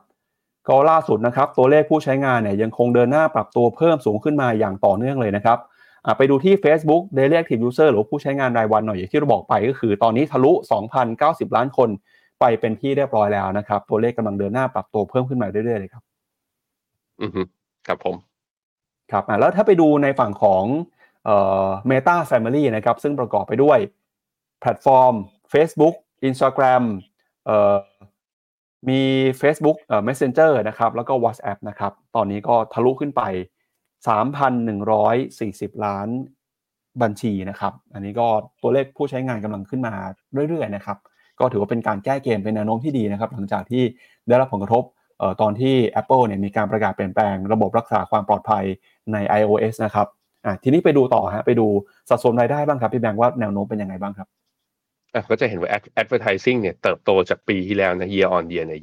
[0.70, 5.58] ก็ล่าสุดนะครับตัวเลขผู้ใช้งานเนี่ยยังคงเดินหน้าปรับตัวเพิ่มสูงขึ้นมาอย่างต่อเนื่องเลยนะครับ
[6.18, 10.52] ไปดูที่ Facebook Daily Active User หรือผู้ใช้งานรายวันหน่อยอย่างที่เราบอกไปก็คือ ตอนนี้ทะลุ
[11.04, 11.90] 2,090 ล้านคน
[12.40, 16.04] ไปเป็นที่เรียบร้อยแล้วนะครับ ตัวเลขกำลังเดินหน้าปรับตัวเพิ่มขึ้นมาเรื่อยๆเลยครับ
[17.22, 17.42] อือฮึ
[17.88, 18.16] ครับผม
[19.12, 20.64] ครับอะแล้วถ้าไปดูในฝั่งของ
[21.26, 23.80] เอ่อ Meta Family นะครับ ซึ่งประกอบไปด้วย
[24.60, 25.14] แพลตฟอร์ม
[25.54, 25.96] Facebook
[26.30, 26.84] Instagram
[27.46, 27.76] เอ่อ
[28.90, 29.02] มี
[29.42, 33.22] Facebook เอ่อ Messenger นะครับ แล้วก็ WhatsApp นะครับ ตอนนี้ก็ทะลุขึ้นไป
[34.08, 36.08] 3,140 ล้าน
[37.02, 38.28] บัญชีนะครับ อันนี้ก็
[38.62, 39.94] ตัวเลขผู้ใช้งานกำลังขึ้นมา
[40.50, 40.98] เรื่อยๆนะครับ
[41.40, 43.84] ก็ถือว่าเป็นการแก้เกมเป็นแนวโน้มที่ดีนะครับหลังจากที่
[44.28, 44.84] ได้รับผลกระทบ
[45.22, 48.64] ออตอนที่ Apple เนี่ยมีการประกาศเปลี่ยนแปลงระบบรักษาความปลอดภัย
[49.14, 50.08] ใน iOS นะครับ
[50.46, 51.68] อะทีนี้ไปดูต่อฮะไปดู
[52.10, 54.28] สัดส่วนรายได้บ้างครับพี่แบงค์ว่าแนวโน้มเป็นยังไงบ้างครับ
[55.30, 55.70] ก็จะเห็นว่า
[56.02, 58.82] advertising เนี่ยเติบโตจากปีที่แล้วนะ year on year เนี่ย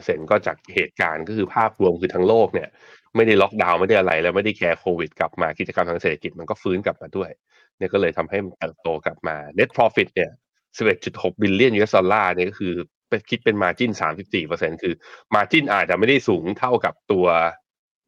[0.00, 2.68] 24%ก็จากเหตุการณ์ก็คือภาพรวมคือทั้งโลกเนี่ย
[3.16, 7.30] ไม่ได้ล็อกดาวน์ไม่ได้อะไร แล้วไม่ได้แคร์โควิดกลับมากิจกรรมทางเศรษฐกิจมันก็ฟื้นกลับมาด้วย
[7.78, 10.30] เนี่ยก็เลยทำให้มันเติบโตกลับมา net profit เนี่ย
[10.78, 12.74] 11.6 บิลเลียน US ดอลลาร์เนี่ยก็คือ
[13.08, 13.90] เป็นคิดเป็น margin
[14.36, 14.94] 34%คือ
[15.34, 17.26] margin อาจจะไม่ได้สูงเท่ากับตัว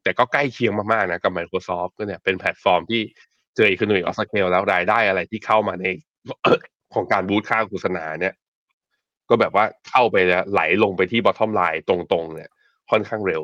[0.03, 3.01] แต่ก็ใกล้เคียงมากๆนะกับ Microsoft ก็เนี่ยเป็นแพลตฟอร์มที่
[3.55, 5.85] เจอ economic of scale แล้วรายได้อะไรที่เข้ามาใน
[6.93, 8.33] ของการ boost ค่าโฆษณาเนี่ย
[9.29, 12.49] ก็แบบว่าเข้าไปแล้วไหลลงไปที่ bottom line ตรงๆ เนี่ย
[12.91, 13.43] ค่อนข้างเร็ว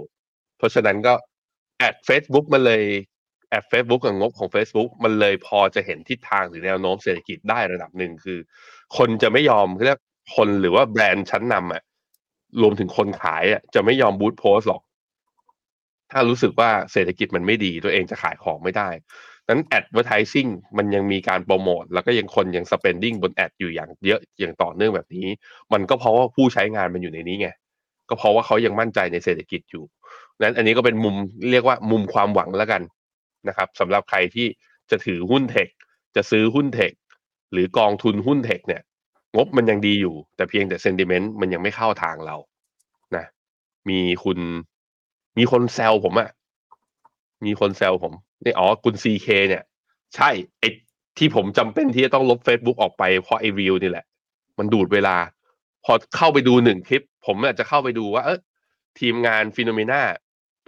[0.58, 1.14] เพราะฉะนั้นก็
[1.78, 2.84] แอด Facebook มันเลย
[3.48, 8.40] แอด Facebook กับงบของ Facebook มันเลยพอจะเห็นทิศทางหรือแนวโน้มเศรษฐกิจได้ระดับหนึ่งคือ
[8.98, 10.00] คนจะไม่ยอมเรียก
[10.36, 11.84] คนหรือว่าแบรนด์ชั้นนำอะ
[12.62, 14.82] รวมถึงคนขายอะจะไม่ยอมบูตโพสหรอก
[16.12, 18.90] ถ้ารู้สึกว่าเศรษฐกิจมันไม่ดีตัวเองจะขายของไม่ได้
[19.50, 25.28] นั้น advertising มันยังมีการโปรโมทแล้วก็ยังคนยัง spending บนแอดอยู่อย่างเยอะอย่างต่อเนื่องแบบนี้
[25.74, 27.50] มันก็เพราะว่าผู้ใช้งานมันอยู่ในนี้ไง
[28.10, 29.84] ก็เพราะว่าเขายังมั่นใจในเศรษฐกิจอยู่
[30.42, 31.16] นั้นอันนี้ก็เป็นมุม
[31.52, 32.82] เรียกว่ามุมความหวังแล้วกัน
[33.48, 34.48] นะครับสำหรับใครที่
[34.90, 35.68] จะถือหุ้นเทค
[36.16, 36.92] จะซื้อหุ้นเทค
[37.52, 38.82] หรือกองทุนหุ้นเทคเนี่ย
[39.36, 42.36] งบมันยังดีอยู่ แต่เพียงแต่ sentiment มันยังไม่เข้าทางเรา
[43.16, 43.26] นะ
[43.90, 44.40] มีคุณ
[45.38, 46.30] มีคนแซวผมอะ
[47.46, 49.64] มีคนแซวผมนี่อ๋อคุณซีเคเนี่ย
[50.16, 50.30] ใช่
[50.60, 50.64] ไอ
[51.18, 54.06] ที่ผมจำเป็นที่จะต้องลบ Facebook ออกไปเพราะไอ Reel นี่แหละ
[54.58, 55.16] มันดูดเวลา
[55.86, 58.40] พอเข้าไปดูหนึ่งคลิป ผมอาจจะเข้าไปดูว่า เออ
[59.00, 60.02] ทีมงาน Finnomena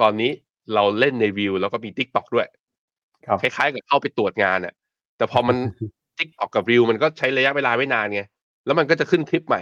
[0.02, 0.32] ตอนนี้
[0.74, 2.48] เราเล่นในวิวแล้วก็มี t ิ k t o k ด้วย
[3.26, 4.74] ครับคล้ายๆกับเข้าไปตรวจงานอะ
[5.18, 5.56] แต่พอมัน
[6.18, 8.22] t ิ k t o k กับวิวมันก็ใช้ระยะเวลาไม่นานไง
[8.66, 9.62] แล้วมันก็จะขึ้นคลิปใหม่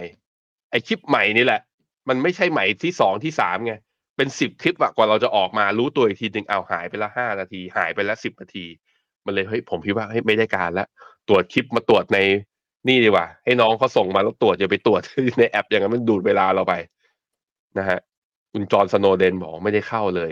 [0.72, 1.62] ไอคลิปใหม่นี่แหละ
[2.10, 3.74] มันไม่ใช่ใหม่ที่สองที่สามไง
[4.18, 8.66] เป็นสิบคลิปอะกว่าเราจะออกมารู้ตัวอีกทีหนึ่งเอาหายไปละห้านาที หายไปละสิบนาที
[9.26, 10.88] มันเลยเฮ้ยผมคิดว่าเฮ้ยไม่ได้การแล้ว
[11.28, 12.20] ตรวจคลิปมาตรวจใน
[12.88, 15.02] นี่ดีกว่า ให้น้องเขาส่งมาแล้วตรวจอย่าไปตรวจ
[15.40, 16.74] ในแอปอย่างนั้นมันดูดเวลาเราไป
[17.78, 18.00] นะฮะ
[18.52, 20.32] คุณจอห์นสโนเดนบอกไม่ได้เข้าเลย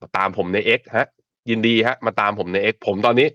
[0.00, 1.06] มาตามผมใน X ฮะ
[1.50, 3.28] ยินดีฮะ มาตามผมใน X ผมตอนนี้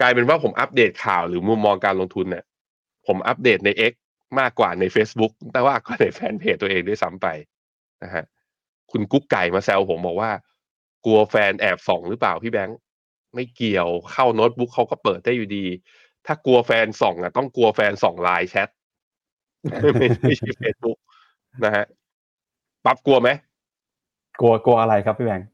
[0.00, 2.44] กลายเป็นว่าผมอัปเดตข่าวหรือมุมมองการลงทุนเนี่ย
[3.06, 3.92] ผมอัปเดตใน X
[4.38, 7.26] มากกว่าใน Facebook แต่ว่าก็ในแฟนเพจตัวเองด้วยซ้ำไป
[8.02, 8.24] นะฮะ
[8.90, 10.30] คุณกุ๊กไก่มาแซวผมบอกว่า
[11.04, 12.78] กลัวแฟนแอบส่องหรือเปล่าพี่แบงค์
[13.34, 15.64] ไม่เกี่ยวเข้าโน้ตบุ๊กเขาก็เปิดได้อยู่ดี
[16.26, 18.68] ถ้ากลัวแฟนส่องอะต้องกลัวแฟนส่องไลน์แชท
[19.80, 20.98] ไม่ไม่ใช่เฟซบุ๊ก
[21.64, 21.84] นะฮะ
[22.84, 23.28] ปั๊บกลัวไหม
[24.40, 25.46] กลัวกลัวอะไรครับพี่แบงค์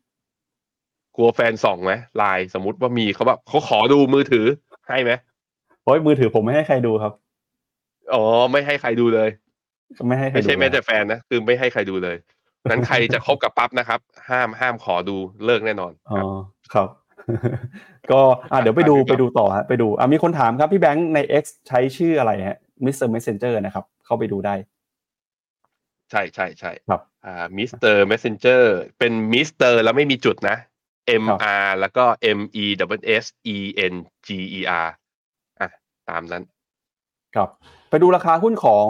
[1.19, 4.47] กลัวแฟนส่องไหมไลน์สมมติว่ามีเขาแบบเขาขอดูมือถือ
[4.89, 5.13] ให้ไหม
[5.85, 7.13] โอ้ยมือถือผมไม่ให้ใครดูครับ
[8.15, 9.29] อ๋อไม่ให้ใครดูเลย
[10.07, 12.17] ไม่ให้ใครไม่ดูใช่แม้แต่นะแฟนนะคือไม่ให้ใครดูเลย
[12.71, 14.01] นั้นใครจะคบกับปั๊บนะครับ
[14.31, 16.27] ห้ามห้ามขอดูเลิกแน่นอนอ๋อครับ
[16.75, 16.89] ครับ
[18.11, 18.21] ก็
[18.53, 23.09] อะเดี๋ยวไปดูครับไปดูต่อฮะไปดูอะมีคนถามครับพี่แบงค์ใน X ใช้ชื่ออะไรฮะ Mr.
[23.15, 24.55] Messenger นะครับ เข้าไปดูได้
[26.11, 30.57] ใช่ใช่ใช่ครับอ่า Mister Messenger เป็นมิสเตอร์แล้วไม่มีจุดนะ
[31.23, 32.05] M ครับ R แล้วก็
[32.39, 32.65] M E
[32.99, 33.57] S S E
[33.93, 33.95] N
[34.27, 34.29] G
[34.59, 34.89] E R
[35.61, 35.69] อะ
[36.09, 36.43] ตามนั้น
[37.35, 37.49] ครับ
[37.91, 38.87] ไปดูราคาหุ้นของ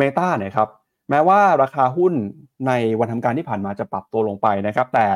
[0.00, 0.68] Meta หน่อยครับ
[1.10, 2.12] แม้ว่าราคาหุ้น
[2.66, 5.06] ในวันทำการที่ผ่านมาจะปรับตัวลงไปนะครับ แต่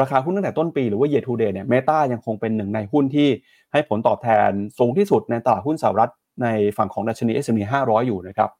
[0.00, 3.28] ราคาหุ้นตั้งแต่ต้นปีหรือว่า year to date เนี่ย Meta ยังคงเป็นหนึ่งในหุ้นที่
[3.72, 6.10] ให้ผลตอบแทนสูงที่สุดในตลาดหุ้นสหรัฐ
[6.42, 6.46] ใน
[6.76, 8.50] ฝั่งของดัชนี S&P 500 อยู่นะครับ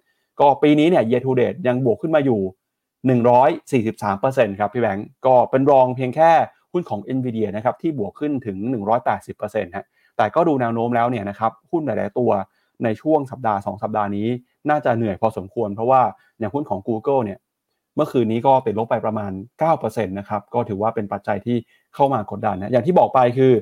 [0.40, 2.40] ก็ปีนี้เนี่ย year to date ยังบวกขึ้นมาอยู่
[3.70, 6.32] 143%ครับพี่แบงก์ก็เป็นรองเพียงแค่
[6.76, 8.56] หุ้นของ NVIDIA นะครับที่บวกขึ้นถึง
[9.16, 12.30] 180%ฮะแต่ก็ดูแนวโน้มแล้วเนี่ยนะครับหุ้นหลาย ๆ ตัว
[12.84, 14.28] ในช่วงสัปดาห์ 2 สัปดาห์นี้
[14.70, 16.02] น่าจะเหนื่อยพอสมควร เพราะว่า
[16.38, 17.38] อย่างหุ้นของ Google เนี่ย
[17.96, 19.32] เมื่อคืนนี้ก็ติดลบไปประมาณ
[19.72, 21.56] 9%นะครับก็ถือว่าเป็นปัจจัยที่
[21.94, 23.52] เข้ามากดดันนะอย่างที่บอกไปคือ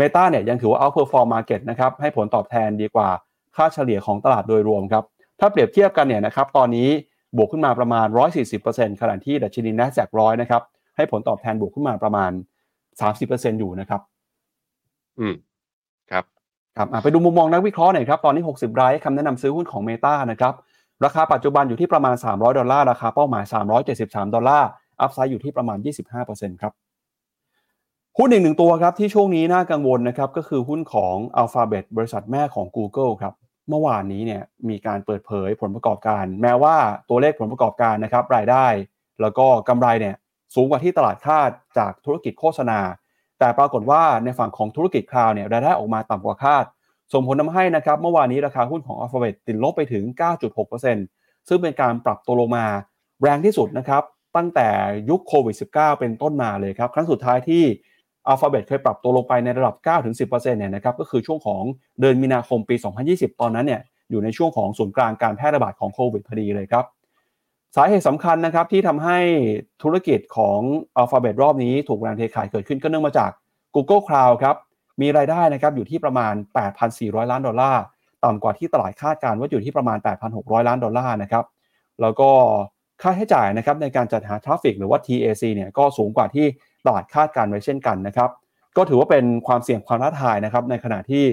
[0.00, 3.08] Meta เนี่ยยังถือว่า outperform market นะครับให้ผลตอบแทนดีกว่า
[3.56, 5.04] ค่าเฉลี่ยของตลาดโดยรวมครับ
[5.40, 6.88] ถ้าเปรียบเทียบกันเนี่ยนะครับตอนนี้
[7.36, 8.06] บวกขึ้นมาประมาณ
[8.54, 10.62] 140%ขณะที่ดัชนี NASDAQ ร้อยนะครับ
[10.98, 12.30] ให้ผลตอบแทนบวกขึ้นมาประมาณ
[12.96, 14.00] 30%อยู่นะครับ
[15.18, 15.34] อืม
[16.10, 16.24] ครับ
[16.76, 20.54] ครับอะไปดูมุมมองนักวิเคราะห์หน่อยครับตอนนี้ 60ไร้คำแนะนำซื้อหุ้นของ Meta นะครับ
[21.04, 23.44] ราคาปัจจุบันอยู่ที่ประมาณ 300 ดอลลาร์ราคาเป้าหมาย
[23.88, 24.68] 373 ดอลลาร์
[25.00, 25.78] upside อยู่ที่ประมาณ
[26.20, 26.72] 25%ครับ
[28.18, 33.34] หุ้นอีกหนึ่งตัวครับที่ช่วงนี้น่ากังวลนะครับก็คือหุ้นของ Alphabet บริษัทแม่ของ Google ครับ
[33.68, 36.76] เมื่อวานนี้เนี่ยมีการเปิดเผยผลประกอบการ แม้ว่า
[37.08, 38.66] ตัวเลขผลประกอบการนะครับรายได้
[39.20, 40.16] แล้วก็กำไรเนี่ย
[40.54, 42.80] สูงกว่าที่ตลาดคาดจากธุรกิจโฆษณา
[43.38, 46.64] แต่ปรากฏว่าในฝั่งของธุรกิจคลาวด์เนี่ยรายได้ออกมาต่ำกว่าคาด
[47.12, 50.04] ส่งผลทำให้นะครับเมื่อวานนี้ราคาหุ้นของ Alphabet ติดลบไปถึง
[50.76, 52.66] 9.6%ซึ่งเป็นการปรับตัวลงมา
[53.22, 54.02] แรงที่สุดนะครับ
[54.36, 54.68] ตั้งแต่
[55.10, 57.62] ยุคโควิด -19 เป็นต้นมาเลยครับครั้งสุดท้ายที่
[58.30, 59.74] Alphabet เคยปรับตัวลงไปในระดับ
[60.18, 61.62] 9-10%เนี่ยนะครับก็คือช่วงของ
[62.00, 62.76] เดือนมีนาคมปี
[63.08, 63.80] 2020 ตอนนั้นเนี่ย
[64.10, 66.84] อยู่ในช่วงของศูนย์กลางการแพร่ระบาดของโควิดพอดีเลยครับ
[67.76, 69.18] สาเหตุสำคัญนะครับที่ทำให้
[69.82, 70.60] ธุรกิจของ
[71.00, 73.30] Alphabet รอบนี้ถูกแรงเทขายเกิดขึ้นก็เนื่องมาจาก
[73.74, 74.56] Google Cloud ครับ
[75.00, 76.34] มีรายได้นะครับอยู่ที่ประมาณ
[76.82, 77.82] 8,400 ล้านดอลลาร์
[78.24, 79.98] ต่ำกว่าที่ตลาดคาดการณ์ว่าอยู่ที่ประมาณ
[80.32, 81.44] 8,600 ล้านดอลลาร์นะครับ
[82.00, 82.30] แล้วก็
[83.02, 86.46] ค่าใช้จ่ายนะครับในการจัดหาทราฟฟิกหรือว่า TAC เนี่ยก็สูงกว่าที่
[86.86, 88.30] ตลาดคาดการณ์ไว้เช่นกันนะครับ
[88.76, 91.24] ก็ถือว่าเป็นความเสี่ยงความท้าทายนะครับในขณะที่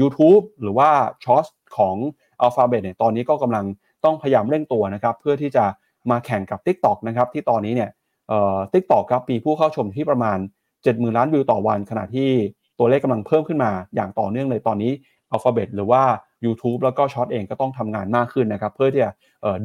[0.00, 0.90] YouTube หรือว่า
[1.24, 1.46] ชอส
[1.76, 1.96] ของ
[2.44, 3.64] Alphabet เนี่ยตอนนี้ก็กำลัง
[4.04, 5.64] ต้องพยายามเร่งตัวนะครับเพื่อที่จะ
[6.10, 7.90] มาแข่งกับ TikTok นะครับที่ตอนนี้เนี่ย
[8.28, 10.38] เอ่อ TikTok ครับมีผู้เข้าชมที่ประมาณ
[10.76, 12.30] 70,000 ล้านวิวต่อวัน ขณะที่
[12.78, 14.92] ตัวเลขกำลังเพิ่มขึ้นมาอย่างต่อเนื่องเลยตอนนี้
[15.32, 16.02] Alphabet หรือว่า
[16.44, 19.10] YouTube แล้วก็ Shorts เองก็ต้องทำงานมากขึ้นนะครับ เพื่อที่จะ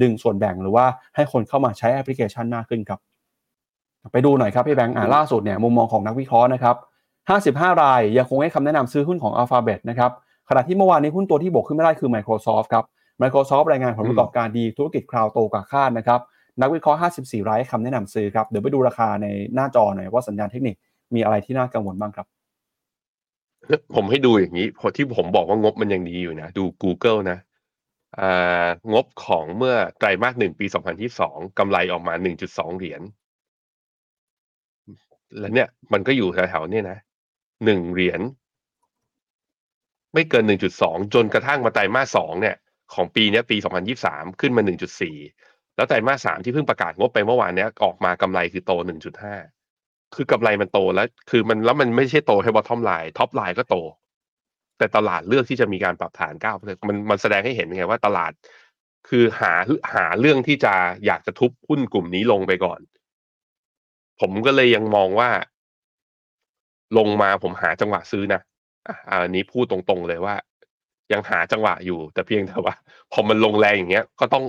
[0.02, 0.86] ดึงส่วนแบ่งหรือว่า
[1.16, 3.00] ให้คนเข้ามาใช้แอปพลิเคชันมากขึ้นครับ
[4.12, 6.76] ไปดูหน่อยครับพี่แบงค์อ่าล่าสุดเนี่ยมุมมองของนักวิเคราะห์นะครับ
[7.70, 10.12] 55 รายยังคงให้คำแนะนำซื้อหุ้นของ Alphabet นะครับ
[10.50, 12.86] ขณะที่เมื่อวานนี้หุ้นตัวที่บวกขึ้นมาได้คือ Microsoft ครับ
[13.22, 16.20] Microsoft รายงานผลประกอบการดีธุรกิจคลาวด์โตกว่าคาดนะครับ
[16.62, 20.76] นักวิเคราะห์ 54 รายให้คำแนะนำซื้อครับ เดี๋ยวไปดูราคาในหน้าจอหน่อยว่าสัญญาณเทคนิค
[21.16, 22.28] มีอะไรที่น่ากังวลบ้างครับ
[23.96, 27.38] ผมให้ดูอย่างนี้พอที่ผมบอกว่างบมันยังดีอยู่นะ ดู Google นะ
[28.20, 30.66] อ่างบของเมื่อไตรมาสหนึ่งปี
[31.12, 32.14] 2022กำไรออกมา
[32.48, 33.02] 1.2 เหรียญ
[35.40, 36.98] แล้วเนี่ยมันก็อยู่แถวๆเนี่ยนะ
[37.66, 38.22] หนึ่งเหรียญ
[40.14, 40.44] ไม่เกิน
[40.80, 42.56] 1.2 จนกระทั่งมาไตรมาสสองเนี่ย
[42.94, 43.58] ของปีนี้ปี
[44.00, 44.62] 2023 ขึ้นมา
[45.20, 48.72] 1.4 แล้วไตรมาสสามที่เพิ่งประกาศงบไปเมื่อวานนี้ออกมากำไรคือโต
[49.48, 53.76] 1.5 คือกำไรมันโตแล้ว คือมันแล้วมันไม่ใช่โตแค่ bottom line top line ก็โต
[54.78, 58.32] แต่ตลาดเลือกที่จะมีการปรับฐาน9%มันมันแสดงให้เห็นไงว่าตลาด
[59.10, 59.54] คือหา
[59.94, 60.74] หาเรื่องที่จะ
[61.06, 62.80] อยากจะทุบหุ้นกลุ่มนี้ลงไปก่อน
[64.20, 65.30] ผมก็เลยยังมองว่า
[66.98, 68.42] ลงมาผมหาจังหวะซื้อนะ
[68.88, 70.36] อะอันนี้พูดตรงๆเลยว่า
[71.14, 72.74] ยังหาจังหวะอยู่ แต่เพียงแต่ว่า
[73.12, 74.46] พอมันลงแรงอย่างเงี้ย ก็ต้อง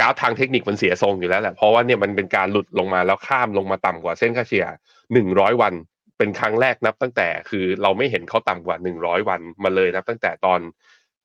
[0.00, 4.66] กราฟทางเทคนิคมันเสียทรงอยู่แล้วแหละเพราะว่าเนี่ยมันเป็นการหลุดลงมาแล้วข้ามลงมาต่ำกว่าเส้นค่าเฉลี่ย
[5.12, 5.74] หนึ่งร้อยวัน
[6.18, 10.60] เป็นครั้งแรกนับตั้งแต่คือเราไม่เห็นเขาต่ำกว่าหนึ่งร้อยวันมาเลยนับตั้งแต่ตอน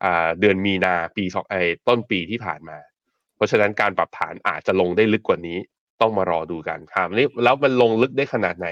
[0.04, 0.06] อ
[0.40, 1.56] เดือนมีนาปีสองไอ
[1.88, 2.78] ต้นปีที่ผ่านมา
[3.36, 5.58] เพราะฉะนั้นการปรับฐานอาจจะลงได้ลึกกว่านี้
[6.02, 8.68] ต้องมารอดูกันครับนี่แล้วมันลงลึกได้ขนาดไหน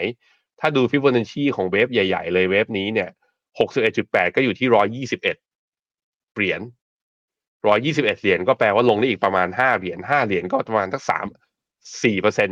[0.60, 3.10] ถ้าดูฟิบ b นัชชีของ wave ใหญ่ ๆ เลย wave นี้เนี่ย
[3.60, 5.38] หกสิบเอ็ดจุดแปดก็อยู่ที่ร้อยยี่สิบเอ็ด
[6.36, 6.62] เหรียญ
[7.68, 11.26] ร้อยยี่สิบเอ็ดเหรียญก็แปลว่าลงได้อีกประมาณห้าเหรียญห้าเหรียญก็ประมาณทั้งสาม
[12.04, 12.50] สี่เปอร์เซ็นต์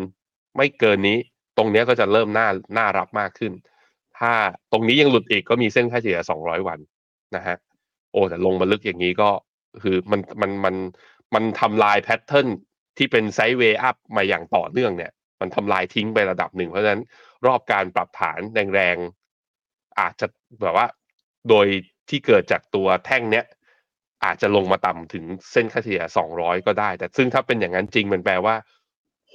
[0.58, 1.18] ไม่เกินนี้
[1.58, 3.54] ตรงนี้ก็จะเริ่มน่าน่ารับมากขึ้น
[4.20, 4.32] ถ้า
[4.72, 6.80] ตรงนี้ยังหลุดอีกก็มีเส้นค่าเฉลี่ยสองร้อยวัน
[7.36, 7.58] นะฮะ
[8.12, 9.30] โอ้แต่ลงมาลึกอย่างนี้ก็
[9.84, 10.76] คือมันมันมัน
[11.34, 12.48] มันทำลาย pattern
[12.98, 15.12] ที่เป็น sideway up มาอย่างต่อเนื่องเนี่ย
[15.42, 17.04] มันทำลายทิ้งไประดับหนึ่ง เพราะฉะนั้น
[17.46, 18.40] รอบการปรับฐาน
[18.74, 20.28] แรงๆอาจจะ
[20.62, 20.88] แบบว่า
[21.50, 21.68] โดย
[22.10, 23.46] ที่เกิดจากตัวแท่งเนี้ย
[24.26, 26.04] อาจจะลงมาต่ำถึงเส้นค่าเฉลี่ย
[26.36, 28.56] 200 ก็ได้ แต่ซึ่งถ้าเป็นอย่างนั้นจริงมันแปลว่า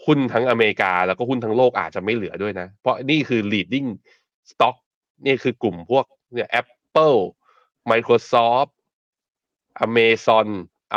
[0.04, 3.88] หุ้นทั้งอเมริกาแล้วก็หุ้นทั้งโลกอาจจะไม่เหลือด้วยนะ เพราะนี่คือ leading
[4.50, 4.76] stock
[5.26, 7.18] นี่คือกลุ่มพวกเนี่ย Apple
[7.90, 8.70] Microsoft
[9.86, 10.46] Amazon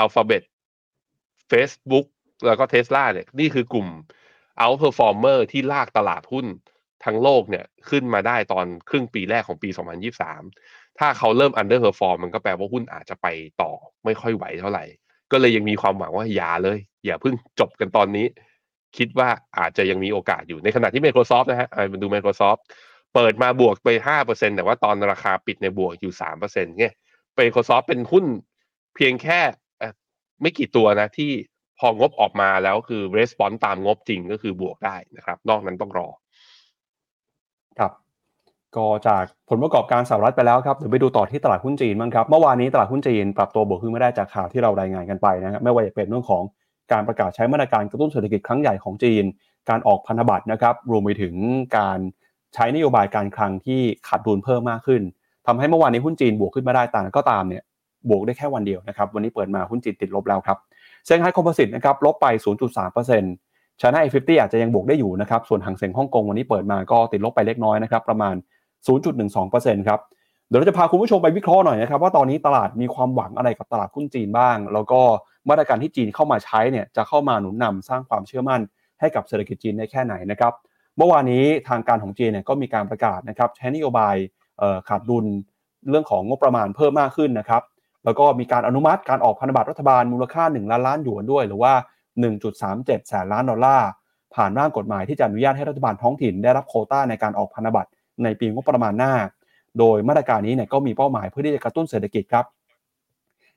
[0.02, 0.44] Alphabet
[1.52, 2.08] Facebook
[2.48, 3.88] แล้วก็ Tesla เนี่ยนี่คือกลุ่ม
[4.64, 6.46] outperformer ที่ลากตลาดหุ้น
[7.06, 9.70] ทั้งโลกเนี่ยขึ้นมาได้ตอนครึ่งปีแรกของปี
[10.34, 13.28] 2023 ถ้าเขาเริ่ม underperform มันก็แปลว่าหุ้นอาจจะไป
[13.62, 13.72] ต่อ
[14.06, 14.86] ไม่ค่อยไหวเท่าไหร่
[15.32, 18.26] ก็เลยยังมีความหวังว่าอย่าเลย อย่าเพิ่งจบกันตอนนี้
[18.98, 19.30] คิดว่า
[19.60, 22.60] อาจจะยังมีโอกาสอยู่ในขณะที่ Microsoft นะฮะมาดู Microsoft
[23.16, 26.94] เปิดมาบวกไป 5%แต่ว่าตอนราคาปิดในบวกอยู่ 3%เนี่ย
[27.38, 28.26] Microsoft เป็นหุ้น
[28.96, 29.40] เพียงแค่
[30.42, 31.32] ไม่กี่ตัวนะที่
[31.80, 36.10] พองบออกมาแล้วคือ response ตามงบจริงก็คือบวกได้นะครับ นอกนั้นต้องรอ
[38.78, 46.44] ก็จากผลประกอบการสหรัฐไปแล้วครับเดี๋ยวไปดูต่อที่ตลาดหุ้นจีนบ้างครับเมื่อวานนี้ตลาดหุ้นจีนปรับตัวบวกขึ้นไม่ได้จากข่าวที่เรารายงานกันไปนะครับไม่ว่าจะเป็นเรื่องของ
[46.92, 49.24] การประกาศใช้มาตรการกระตุ้นเศรษฐกิจครั้งใหญ่ของจีน
[49.70, 51.36] การออกพันธบัตรนะครับรวมไปถึง
[51.78, 52.00] การ
[52.54, 55.02] ใช้นโยบายการคลังที่ขาดดุลเพิ่มมากขึ้น
[55.48, 57.64] ทำให้เมื่อวานนี้หุ้นจีนบวกขึ้นมาได้แต่ก็ตามเนี่ย
[58.10, 60.58] บวกได้แค่วันเดียวนะครับวันนี้เปิดมาหุ้นจีนติดลบแล้วครับ
[61.06, 62.28] เซี่ยงไฮ้ Composite นะครับลบไป
[63.04, 68.36] 0.3% China Fifty อาจจะยังบวกได้อยู่นะครับส่วนฮั่งเส็งฮ่องกงวันนี้เปิดมาก็ติดลบไปเล็กน้อยนะครับประมาณ
[68.88, 70.00] 0.12%ครับ
[70.48, 75.02] เดี๋ยวเราจะพาคุณผู้ชมไปวิเคราะห์หน่อยนะครับว่าตอนนี้ตลาดมีความหวังอะไรกับตลาดหุ้นจีนบ้าง แล้วก็
[75.50, 78.62] มาตรการที่จีนเข้ามาใช้เนี่ยจะเข้ามาหนุนนำสร้างความเชื่อมั่น
[79.00, 80.54] ให้กับเศรษฐกิจจีนได้แค่ไหนนะครับ
[80.98, 84.16] เมื่อวานนี้ทางการของจีนเนี่ยก็มีการประกาศนะครับใช้นโยบาย
[84.88, 85.26] ขาดดุล
[85.90, 87.64] เรื่องของงบประมาณเพิ่มมากขึ้นนะครับ
[88.06, 91.74] แล้วก็มีการอนุมัติการออกพันธบัตรรัฐบาลมูลค่า 1 ล้านล้านหยวนด้วย หรือว่า
[92.42, 93.90] 1.37 แสนล้านดอลลาร์
[94.36, 97.90] ผ่านร่างกฎหมายที่จะอนุญาตให้รัฐบาลท้องถิ่นได้รับโคต้าในการออกพันธบัตร
[98.24, 99.14] ในปีงบประมาณหน้า
[99.80, 102.46] โดยมาตรการนี้เนี่ยก็มีเป้าหมายเพื่อที่จะกระตุ้นเศรษฐกิจครับ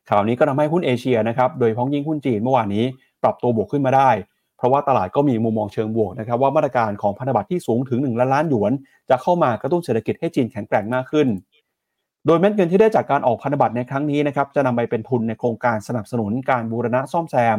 [0.08, 2.84] ข่าวนี้ก็ทำให้หุ้นเอเชียนะครับโดยพ้องยิ่งหุ้นจีนเมื่อวานนี้
[3.22, 4.10] ปรับตัวบวกขึ้นมาได้
[4.56, 8.72] เพราะว่าตลาดก็มีมุมมองเชิงบวกนะครับว่ามาตรการของพันธบัตรที่สูงถึง1ล้านล้านหยวน
[9.10, 11.28] จะเข้ามากระตุ้นเศรษฐกิจให้จีนแข็งแกร่งมากขึ้น
[12.26, 17.58] โดยเม็ดเงินที่ได้จากการออกพันธบัตรในครั้งนี้นะครับจะนำไปเป็นทุนในโครงการสนับสนุนการบูรณะซ่อมแซม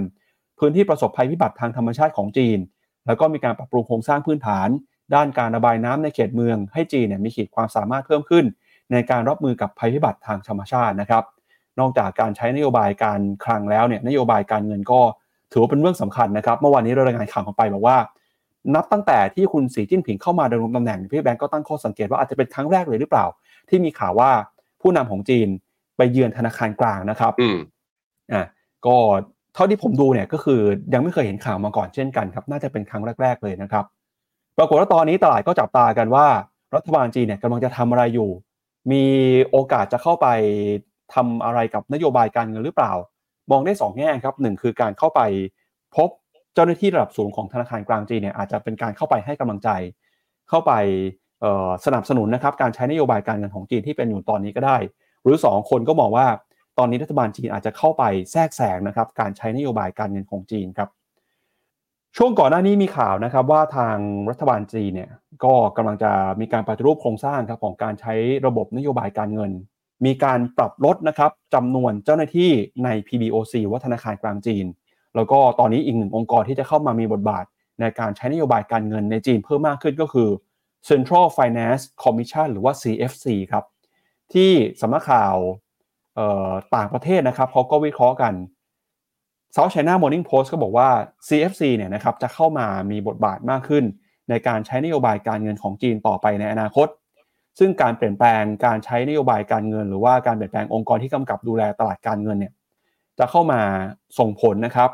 [0.59, 2.59] พื้นที่ประสบภัยพิบัติทางธรรมชาติของจีน
[3.05, 4.69] แล้วก็มีการปรับปรุงโครงสร้างพื้นฐาน
[5.15, 8.45] ด้านการระบายน้ำในเขตเมือง ให้จีนเนี่ยมีขีดความสามารถเพิ่มขึ้น
[8.91, 11.23] ในการรับมือกับภัยพิบัติทางธรรมชาตินะครับ
[11.79, 14.99] นอกจากการใช้นโยบายการคลังแล้วเนี่ยนโยบายการเงินก็
[15.51, 17.97] ถือว่าเป็นเรื่องสำคัญนะครับ เมื่อวานนี้เรารายงานข่าวออกไปบอกว่า
[18.75, 23.25] นับตั้งแต่ที่คุณสีจิ้นผิงเข้ามาดำรงตำแหน่งพี่แบงก์ก็ตั้งข้อสังเกตว่าอาจจะเป็นครั้งแรกเลยหรือเปล่า
[23.69, 24.31] ที่มีข่าวว่า
[24.81, 25.47] ผู้นำของจีน
[25.97, 27.57] ไปเยือนธนาคารกลางนะครับอืม
[28.33, 28.43] อ่า
[28.85, 28.95] ก็
[29.53, 30.61] เท่าที่ผมดูเนี่ยก็คือ
[30.93, 33.85] ยังไม่เคยเห็นข่าวมาก่อนเช่นกันครับ น่าจะเป็นครั้งแรก ๆเลยนะครับ
[34.57, 36.25] ปรากฏว่าตอนนี้ตลาดก็จับตากันว่า
[36.75, 38.29] รัฐบาลจีนเนี่ยกำลังจะทำอะไรอยู่
[38.91, 39.03] มี
[39.49, 40.27] โอกาสจะเข้าไป
[41.13, 42.93] ทำอะไรกับนโยบายการเงินหรือเปล่า
[43.51, 45.21] มองได้2แง่ครับหนึ่งคือการเข้าไป
[45.95, 46.09] พบ
[46.53, 49.69] เจ้าหน้าที่ระดับสูงของธนาคารกลางจีนเนี่ยอาจจะเป็นการเข้าไปให้กำลังใจ
[50.49, 50.71] เข้าไป
[51.85, 54.77] สนับสนุนนะครับการใช้นโยบายการเงินของจีนที่เป็นอยู่ตอนนี้ก็ได้
[55.23, 56.27] หรือ 2 คนก็มองว่า
[56.77, 60.89] ตอนนี้รัฐบาลจีนอาจจะเข้าไปแทรกแซงนะครับการใช้นโยบายการเงินของจีนครับ
[62.17, 63.97] ช่วงก่อนหน้านี้มีข่าวนะครับว่าทาง
[64.29, 65.11] รัฐบาลจีนเนี่ย
[65.43, 68.13] ก็กำลังจะมีการปฏิรูปโครงสร้างครับของการใช้
[68.45, 69.51] ระบบนโยบายการเงิน
[70.03, 72.51] มมีการปรับลดนะครับจำนวนเจ้าหน้าที่
[72.83, 74.65] ใน PBOC วัฒนาคารกลางจีน
[75.15, 77.45] แล้วก็ตอนนี้อีกหนึ่งองค์กรที่จะเข้ามามีบทบาท
[77.79, 80.29] ในการใช้นโยบายการเงินในจีนเพิ่มมากขึ้นก็คือ
[80.89, 83.65] Central Finance Commission หรือว่า CFC ครับ
[84.33, 84.51] ที่
[84.81, 85.35] สำนักข่าว
[86.75, 88.33] ต่างประเทศนะครับเขาก็วิเคราะห์กัน
[89.55, 90.89] South China Morning Post ก็บอกว่า
[91.27, 93.83] CFC เนี่ยนะครับจะเข้ามามีบทบาทมากขึ้น
[94.29, 96.87] ในการใช้นโยบายการเงินของจีนต่อไปในอนาคต
[97.59, 102.53] ซึ่งการเปลี่ยนแปลงการใช้นโยบายการเงิน หรือว่าการเปลี่ยนแปลงองค์กรที่กำกับดูแลตลาดการเงินเนี่ย
[103.19, 103.61] จะเข้ามา
[104.19, 104.89] ส่งผลนะครับ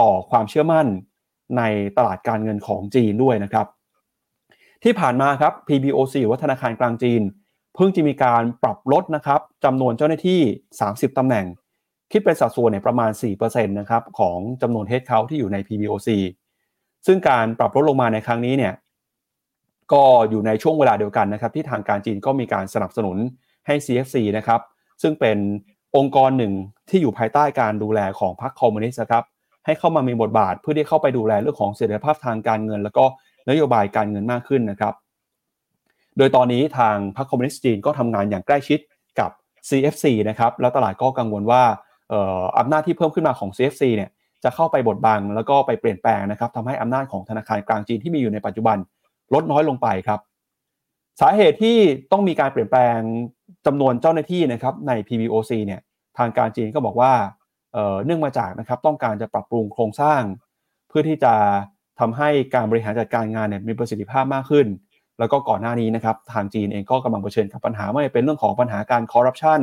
[0.00, 0.86] ต่อความเชื่อมั่น
[1.58, 1.62] ใน
[1.96, 3.66] ตลาดการเงินของจีนด้วยนะครับ
[4.84, 7.22] ที่ผ่านมาครับ PBOC วัฒนาคารกลางจีน
[7.74, 10.40] เพิ่งจะมีการปรับลดนะครับจำนวนเจ้าหน้าที่
[10.82, 11.46] 30 ตำแหน่ง
[12.12, 13.10] คิดเป็นสัดส่วนเนี่ยประมาณ
[13.40, 16.08] 4%นะครับของจำนวนเฮดเคาที่อยู่ใน PBOC
[17.06, 18.74] ซึ่งการปรับลดลงมาในครั้งนี้เนี่ย
[19.92, 23.16] ก็อยู่ในช่วงเวลาเดียวกันนะครับที่ทางการจีนก็มีการสนับสนุน
[23.66, 24.60] ให้ CFC นะครับ
[25.02, 25.38] ซึ่งเป็น
[25.96, 26.52] องค์กรหนึ่ง
[26.88, 29.24] ที่อยู่ภายใต้การดูแลของพรรคคอมมิวนิสต์ครับ
[29.66, 33.04] ให้เข้ามามีบทบาทเพื่อที่เข้าไปดูแลเรื่องของเสถียรภาพทางการเงิน แล้วก็
[33.50, 34.94] นโยบายการเงินมากขึ้นนะครับ
[36.18, 38.78] โดยตอนนี้ทางพรรคคอมมิวนิสต์จีนก็ทำงานอย่างใกล้ชิด
[39.20, 39.30] กับ
[39.68, 41.62] CFC นะครับแล้วตลาดก็กังวลว่า
[42.58, 44.10] อำนาจที่เพิ่มขึ้นมาของ CFC เนี่ย
[44.44, 48.76] จะเข้าไปบดบังแล้วก็ไปเปลี่ยนแปลงนะครับทำให้อำนาจของธนาคารกลางจีนที่มีอยู่ในปัจจุบัน
[49.34, 50.20] ลดน้อยลงไปครับ
[51.20, 51.78] สาเหตุที่
[52.12, 52.98] ต้องมีการเปลี่ยนแปลง
[53.66, 55.80] จำนวนเจ้าหน้าที่นะครับใน PBOC เนี่ย
[56.18, 57.12] ทางการจีนก็บอกว่า
[58.04, 60.22] เนื่องมาจากนะครับต้องการจะปรับปรุงโครงสร้าง
[60.88, 61.34] เพื่อที่จะ
[62.00, 64.66] ทำให้การบริหารจัดการงานเนี่ยมีประสิทธิภาพมากขึ้น
[65.18, 69.60] แล้วก็ก่อนหน้านี้นะครับทางจีนเองก็กำลังเผชิญกับปัญหาไม่เป็นเรื่องของปัญหาการคอร์รัปชัน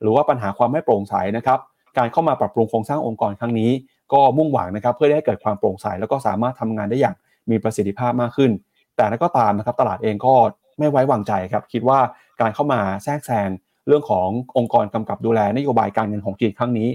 [0.00, 1.58] หรือว่าปัญหาความไม่โปร่งใสนะครับ
[1.98, 3.70] การเข้ามาปรับปรุงโครงสร้างองค์กรครั้งนี้
[4.12, 7.14] ก็มุ่งหวังนะครับเพื่อให้เกิดความโปร่งใสแล้วก็สามารถทำงานได้อย่าง
[7.50, 8.50] มีประสิทธิภาพมากขึ้น
[8.96, 10.34] แต่นั้นก็ตามนะครับตลาดเองก็
[10.78, 11.98] ไม่ไว้วางใจครับคิดว่า
[12.40, 13.48] การเข้ามาแทรกแซง
[13.88, 16.88] เรื่องขององค์กรกำกับดูแลนโยบายการเงินของจีนครั้งนี้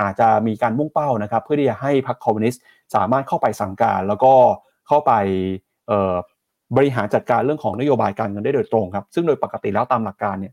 [0.00, 2.62] อาจจะมีการมุ่งเป้านะครับ เพื่อที่จะให้พรรคคอมมิวนิสต์
[2.94, 4.32] สามารถเข้าไปสั่งการแล้วก็
[4.88, 5.12] เข้าไป
[6.76, 10.52] บริหารจัดการเรื่องของนโยบายการเงินได้โดยตรงครับซึ่งโดยปกติแล้วตามหลักการเนี่ย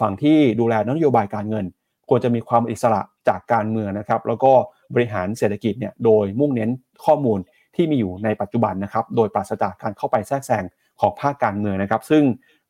[0.00, 1.64] ฝั่งที่ดูแลนโยบายการเงิน
[2.08, 4.52] ควรจะมีความอิสระ จากการเมืองนะครับ แล้วก็
[4.94, 6.70] บริหารเศรษฐกิจเนี่ยโดยมุ่งเน้น
[7.04, 7.38] ข้อมูล
[7.76, 10.64] ที่มีอยู่ในปัจจุบันนะครับ โดยปราศจากการเข้าไปแทรกแซง
[11.00, 12.22] ของภาคการเมืองนะครับ ซึ่ง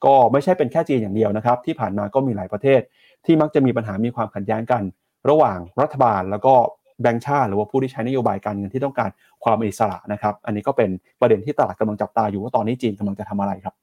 [0.04, 2.80] ก็ไม่ใช่เป็นแค่จีนอย่างเดียวนะครับ ที่ผ่านมาก็มีหลายประเทศ
[3.24, 4.82] ที่มักจะมีปัญหามีความขัดแย้งกัน
[5.30, 6.54] ระหว่างรัฐบาล แล้วก็
[7.02, 9.10] แบงก์ชาติหรือว่าผู้ที่ใช้นโยบายการเงินที่ต้องการ
[9.44, 10.90] ความอิสระนะครับ อันนี้ก็เป็น
[11.20, 13.74] ประเด็นที่ตลาดกำลังจับตาอยู่ว่าตอนนี้จีนกำลังจะทำอะไรครับ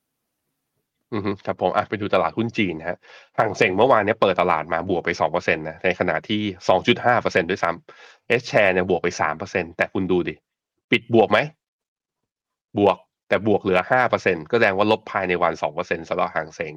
[1.11, 2.97] อืมครับผมอะไปดูตลาดหุ้นจีนนะฮะ
[3.37, 10.35] ห่างเซ็งเมื่อวานเนี้เปิดตลาดมาบวกไปสองเปอร์เซ็นต์นะในขณะที่สองจุดห้าเปอร์เซ็นด้วยซ้ำเอสแชร์เนี่ยบวกไปสามเปอร์เซ็นแต่คุณดูดิ
[10.91, 11.39] ปิดบวกไหม
[12.79, 12.97] บวก
[13.27, 16.73] แต่บวกเหลือห้าเปอร์เซ็นก็แสดงว่าลบภายในวันสองเปอร์เซ็นสำหรับห่างเซ็ง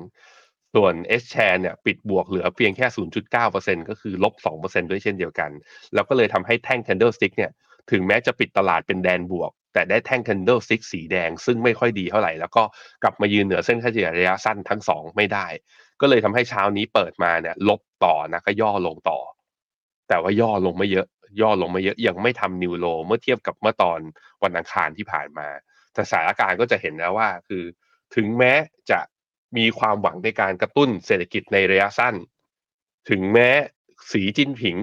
[0.75, 2.87] ส่วน S share เนี่ยปิดบวกเหลือเพียงแค่
[3.39, 5.51] 0.9%ก็คือลบ 2%ด้วยเช่นเดียวกัน
[5.95, 7.51] แล้วก็เลยทำให้แท่ง candlestick เนี่ย
[7.91, 12.63] ถึงแม้จะปิดตลาดเป็นแดนบวก แต่ได้แท่ง candlestick สีแดง ซึ่งไม่ค่อยดีเท่าไหร่ แล้วก็
[13.03, 15.47] กลับมายืนเหนือเส้นค่าเฉลี่ยระยะสั้นทั้ง2ไม่ได้
[16.01, 19.21] ก็เลยทำให้เช้านี้เปิดมาเนี่ยลบต่อนะก็ย่อลงต่อ
[20.09, 21.07] แต่ว่าย่อลงไม่เยอะ
[21.41, 24.01] ย่อลงไม่เยอะยังไม่ทำนิวโลเมื่อเทียบกับเมื่อตอน
[24.43, 25.49] วันอังคารที่ผ่านมา
[25.95, 27.65] แต่สถานการณ์ก็จะเห็นแล้วว่า คือ
[28.15, 28.53] ถึงแม้
[28.91, 29.01] จะ
[29.57, 32.15] มีความหวังในการกระตุ้นเศรษฐกิจในระยะสั้น
[33.11, 33.49] ถึงแม้
[34.11, 34.77] สีจิ้นผิง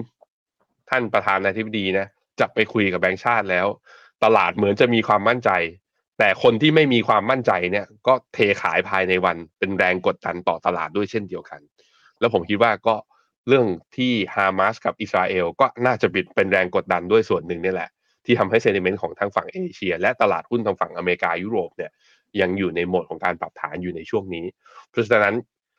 [0.90, 2.06] ท่านประธานาธิบดีนะ
[2.40, 3.66] จะไปคุยกับแบงก์ชาติแล้ว
[4.24, 5.50] ตลาดเหมือนจะมีความมั่นใจ
[6.18, 11.60] แต่คนที่ไม่มีความมั่นใจเนี่ย ก็เทขายภายในวันเป็นแรงกดดันต่อตลาดด้วยเช่นเดียวกัน
[12.20, 12.96] แล้วผมคิดว่าก็
[13.48, 13.66] เรื่อง
[13.96, 17.90] ที่ฮามาสกับอิสราเอลก็น่าจะบิดเป็นแรงกดดันด้วยส่วนหนึ่งนี่แหละ
[18.24, 21.90] ที่ทำให้ sentiment ของทางฝั่งเอเชีย และตลาดหุ้นทางฝั่งอเมริกายุโรปเนี่ย
[22.40, 24.46] ยังอยู่ในโหมดของการปรับฐานอยู่ในช่วงนี้
[24.90, 25.34] เพราะฉะนั้น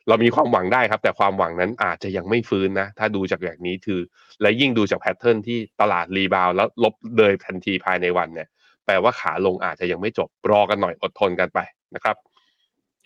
[0.07, 3.99] เรามีความหวังได้ครับ แต่ความหวังนั้นอาจจะยังไม่ฟื้นนะ ถ้าดูจากแบบนี้คือ
[4.41, 8.47] และยิ่งดูจาก pattern ที่ตลาด rebound แล้วลบเลยทันทีภายในวันเนี่ย
[8.85, 11.59] แปลว่าขาลงอาจจะยังไม่จบรอกันหน่อยอดทนกันไป
[11.95, 12.15] นะครับ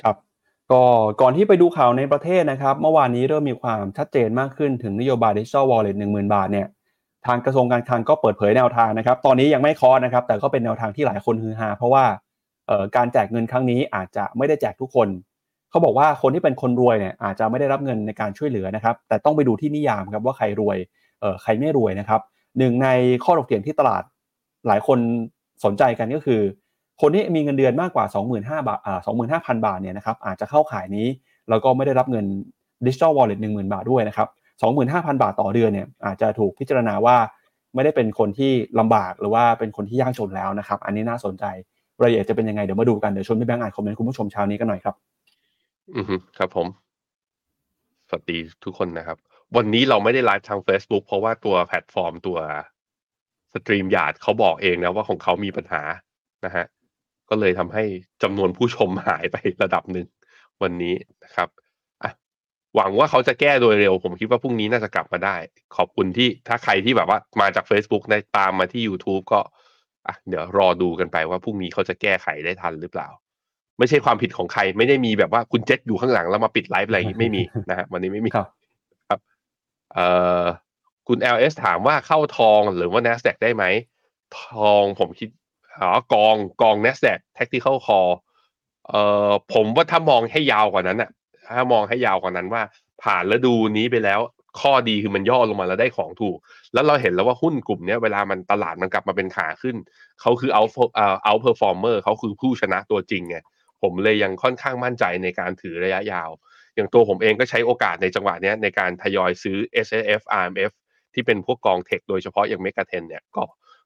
[0.03, 0.15] ครับ
[0.71, 0.83] ก็
[1.21, 6.67] ก่อนที่ไปดูข่าวในประเทศนะครับ เมื่อวานนี้เริ่มมีความชัดเจนมากขึ้นถึงนโยบายดิจิทัลวอลเล็ตหนึ่งหมื่นบาทเนี่ย
[7.27, 12.05] ทางกระทรวงการคลังก็เปิดเผยแนวทางนะครับ ตอนนี้ยังไม่คอนะครับ แต่ก็เป็นแนวทางที่หลายคนฮือฮาเพราะว่า
[12.95, 15.07] การแจกเงินครั้งนี้อาจจะไม่ได้แจกทุกคน
[15.69, 20.77] เขาบอกว่าคนที่เป็นคนรวยเนี่ยอาจจะไม่ได้รับเงินในการช่วยเหลือนะครับ แต่ต้องไปดูที่นิยามครับว่าใครรวย
[21.21, 22.21] เออใครไม่รวยนะครับ
[22.57, 22.87] หนึ่งใน
[23.23, 24.03] ข้อถกเถียงที่ตลาด
[24.67, 24.99] หลายคน
[25.65, 26.41] สนใจกันก็คือ
[27.01, 28.05] คนที่มีเงินเดือนมากกว่า
[28.37, 28.99] 25,000บาทอ่า
[29.33, 31.07] 25,000 บาทเนี่ยนะครับอาจจะเข้าขายนี้
[31.49, 32.25] แล้วก็ไม่ได้รับเงิน
[32.85, 34.27] ดิจิทัลวอลเล็ตหนึ่งหมื่นบาทด้วยนะครับ
[34.75, 37.17] 25,000 บาทต่อเดือนเนี่ยอาจจะถูกพิจารณาว่า
[37.75, 41.45] ไม่ได้เป็นคนที่ลำบากหรือว่าเป็นคนที่ยากจนแล้วนะครับ อันนี้น่าสนใจ
[42.01, 44.95] รายละเอียดจะเป็นยังไงเดี๋ยวมาดูกัน เดี๋ยวชวนพี่แบงค์อ่านคอมเมนต์คุณผู้ชมเช้านี้กันหน่อยครับ
[45.95, 46.67] อือครับผม
[48.09, 49.17] สวัสดีทุกคนนะครับ
[49.55, 52.37] วันนี้เราไม่ได้ไลฟ์ทาง Facebook เพราะว่าตัวแพลตฟอร์มตัว
[53.53, 55.81] StreamYard เขาบอกเองนะว่าของเขามีปัญหา
[56.45, 56.65] นะฮะ
[57.29, 57.83] ก็เลยทำให้
[58.23, 60.07] จำนวนผู้ชมหายไประดับหนึ่ง
[60.61, 61.49] วันนี้นะครับ
[62.03, 62.11] อะ
[62.75, 65.35] หวังว่าเขาจะแก้โดยเร็ว ผมคิดว่าพรุ่งนี้น่าจะกลับมาได้
[65.75, 69.39] ขอบคุณที่ถ้าใครที่แบบว่ามาจาก Facebook ได้ตามมาที่ YouTube ก็
[70.07, 73.07] อะเดี๋ยวรอดูกันไปว่าพรุ่งนี้เขาจะแก้ไขได้ทันหรือเปล่า
[73.79, 78.47] ไม่ใช่ความผิดของใคร ไม่ได้มีแบบว่าคุณเจษอยู่ข้างหลังแล้วมาปิดไลฟ์อะไรอย่างนี้ไม่มีนะฮะวันนี้ไม่มีครับ
[79.09, 79.19] ครับ
[79.93, 80.07] เอ่
[80.41, 80.43] อ
[81.07, 83.63] คุณ LS ถามว่าเข้าทองหรือว่า NASDAQ ได้ไหม
[84.39, 85.29] ทองผมคิด
[85.81, 88.11] อ๋อกองกอง NASDAQ Tactical Call
[88.89, 91.09] เอ่อผมว่าถ้ามองให้ยาวกว่านั้นอะ
[91.47, 92.61] ถ้ามองให้ยาวกว่านั้นว่า
[93.03, 94.19] ผ่านฤดูนี้ไปแล้ว
[94.61, 96.37] ข้อดีคือมันย่อลงมาแล้วได้ของถูก
[96.73, 99.75] แล้วเราเห็นแล้วว่าหุ้นกลุ่มเนี้ยเวลามันตลาดมันกลับมาเป็นขาขึ้น
[100.21, 103.37] เขาคือ out เอ่อ out performer เขาคือผู้ชนะตัวจริงไง
[103.81, 106.29] ผมเลยยังค่อนข้างมั่นใจในการถือระยะยาว
[106.75, 109.57] อย่างตัวผมเองก็ใช้โอกาสในจังหวะนี้ในการทยอยซื้อ
[109.87, 109.89] S
[110.21, 110.71] F R M F
[111.13, 113.43] ที่เป็นพวกกองเทคโดยเฉพาะอย่างเมกะเทนเนี่ยก็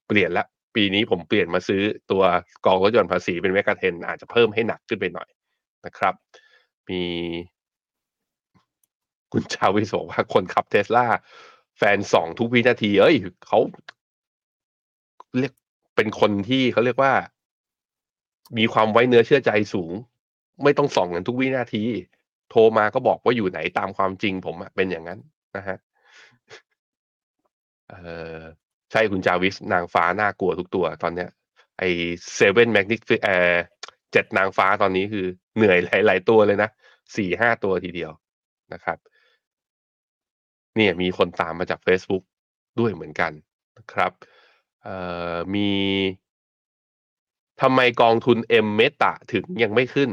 [0.07, 1.81] เปลี่ยนละปีนี้ผมเปลี่ยนมาซื้อ
[2.11, 2.23] ตัว
[2.65, 5.29] กองรถยนต์ภาษีเป็นเมกะเทนอาจจะเพิ่มให้หนักขึ้นไปหน่อย
[5.85, 6.13] นะครับ
[6.89, 7.03] มี
[9.31, 11.05] คุณชาวิโสว่าคนขับเทสลา
[11.77, 13.15] แฟนสองทุกวินาที เอ้ย
[13.47, 13.59] เขา
[15.37, 15.53] เรียก
[15.95, 17.13] เป็นคนที่เขาเรียกว่า
[18.57, 19.91] มีความไว้เนื้อเชื่อใจสูง
[20.63, 21.83] ไม่ต้องส่องกันทุกวินาที
[22.49, 25.19] โทรมาก็บอกว่าอยู่ไหนตามความจริงผมอะเป็นอย่างนั้น
[25.57, 25.77] นะฮะ
[27.89, 27.95] เอ
[28.37, 28.39] อ
[28.91, 31.29] ใช่คุณจาวิสนางฟ้าน่ากลัวทุกตัวตอนเนี้ย
[31.79, 31.83] ไอ
[32.35, 33.55] เซเว่นแมกนิฟิเออ
[34.11, 35.25] เจ็ดนางฟ้าตอนนี้คือ
[35.55, 36.69] เหนื่อยหลาย ๆ ตัวเลยนะ
[37.15, 38.11] สี่ห้าตัวทีเดียว
[38.73, 38.97] นะครับ
[40.77, 42.23] เนี่ยมีคนตามมาจาก Facebook
[42.79, 43.31] ด้วยเหมือนกัน
[43.77, 44.11] นะครับ
[44.83, 44.95] เอ่
[45.33, 45.69] อมี
[47.61, 50.09] ทำไมกองทุน M เมตาถึงยังไม่ขึ้น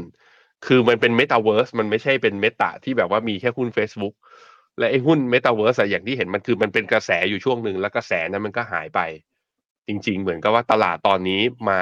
[0.65, 4.13] คือมันเป็นเมตาเวิร์สมันไม่ใช่เป็นเมตาที่แบบว่ามีแค่หุ้น Facebook
[4.79, 8.99] และไอ้หุ้นเมตาเวิร์สอย่างที่เห็นมันคือมันเป็นกระแสอยู่ช่วงหนึ่งแล้วกระแสนั้นมันก็หายไป
[9.87, 11.81] จริง ๆ เหมือนกับว่าตลาดตอนนี้มา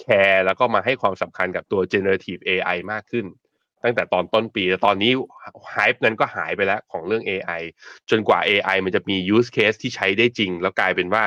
[0.00, 3.26] แคร์แล้วก็มาให้ความสำคัญกับตัว generative AI มากขึ้น
[3.84, 5.12] ตั้งแต่ตอนต้นปีแต่ตอนนี้
[5.74, 7.62] hype นั้นก็หายไปแล้วของเรื่อง AI
[8.10, 11.24] จนกว่า AI มันจะมี use case ที่ใช้ได้จริง แล้วกลายเป็นว่า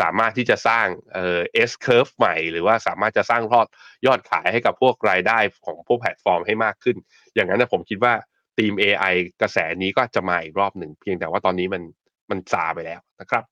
[0.00, 3.66] สามารถที่จะสร้างเอ่อ S curve ใหม่ หรือว่าสามารถจะสร้างยอด
[4.06, 6.96] ยอดขายให้กับพวกรายได้ของพวกแพลตฟอร์มให้มากขึ้น
[7.34, 8.12] อย่างนั้นนะผมคิดว่า
[8.58, 11.82] ทีม AI กระแสนี้ก็จะมาอีกรอบหนึ่งเพียงแต่ว่าตอนนี้มัน
[12.30, 13.42] มันซาไปแล้วนะครับ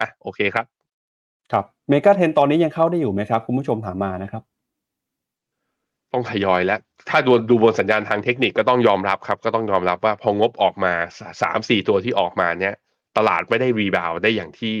[0.00, 0.66] อะโอเคครับ
[1.52, 4.42] ครับเมกาเทนตอนนี้ยังเข้าได้อยู่ไหมครับ คุณผู้ชมถามมานะครับ
[6.12, 10.92] ต้องทยอยแล้ว ถ้าดูดูบนสัญญาณทางเทคนิคก็ต้องยอมรับครับ ก็ต้องยอมรับว่าพองบออกมา
[11.42, 12.74] สามสี่ตัวที่ออกมาเนี้ย
[13.16, 14.76] ตลาดไม่ได้รีบาวได้อย่างที่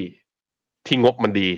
[0.86, 1.50] ที่งบมันดี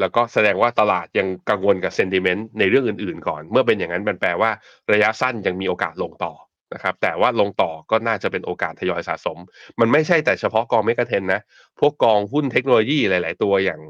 [0.00, 4.50] แล้วก็แสดงว่าตลาดยังกังวลกับเซนติเมนต์ในเรื่องอื่นๆ ก่อน เมื่อเป็นอย่างนั้นมันแปลว่า
[4.92, 6.32] ระยะสั้นยังมีโอกาสลงต่อ
[6.74, 9.38] นะครับ แต่ว่าลงต่อก็น่าจะเป็นโอกาสทยอยสะสม
[9.80, 11.40] มันไม่ใช่แต่เฉพาะกองเมกะเทนนะ
[11.80, 13.80] พวกกองหุ้นเทคโนโลยีหลาย ๆ ตัวอย่าง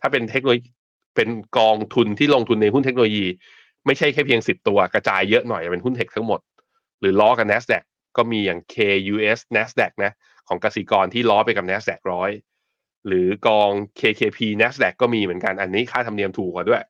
[0.00, 0.68] ถ้าเป็นเทคโนโลยี
[1.16, 3.26] เป็นกองทุนที่ลงทุนในหุ้นเทคโนโลยี
[3.88, 6.40] ไม่ใช่แค่เพียงสิบตัวกระจายเยอะหน่อยเป็นหุ้นเทคทั้งหมด
[7.00, 7.84] หรือล้อกับ NASDAQ
[8.16, 10.12] ก็มีอย่าง KUS NASDAQ นะ
[10.48, 12.30] ของกสิกรที่ล้อไปกับ NASDAQ ร้อย
[13.06, 13.70] หรือกอง
[14.00, 16.82] KKP NASDAQ ก็มีเหมือนกันอันนี้ค่าธรรมเนียมถูกกว่าด้วย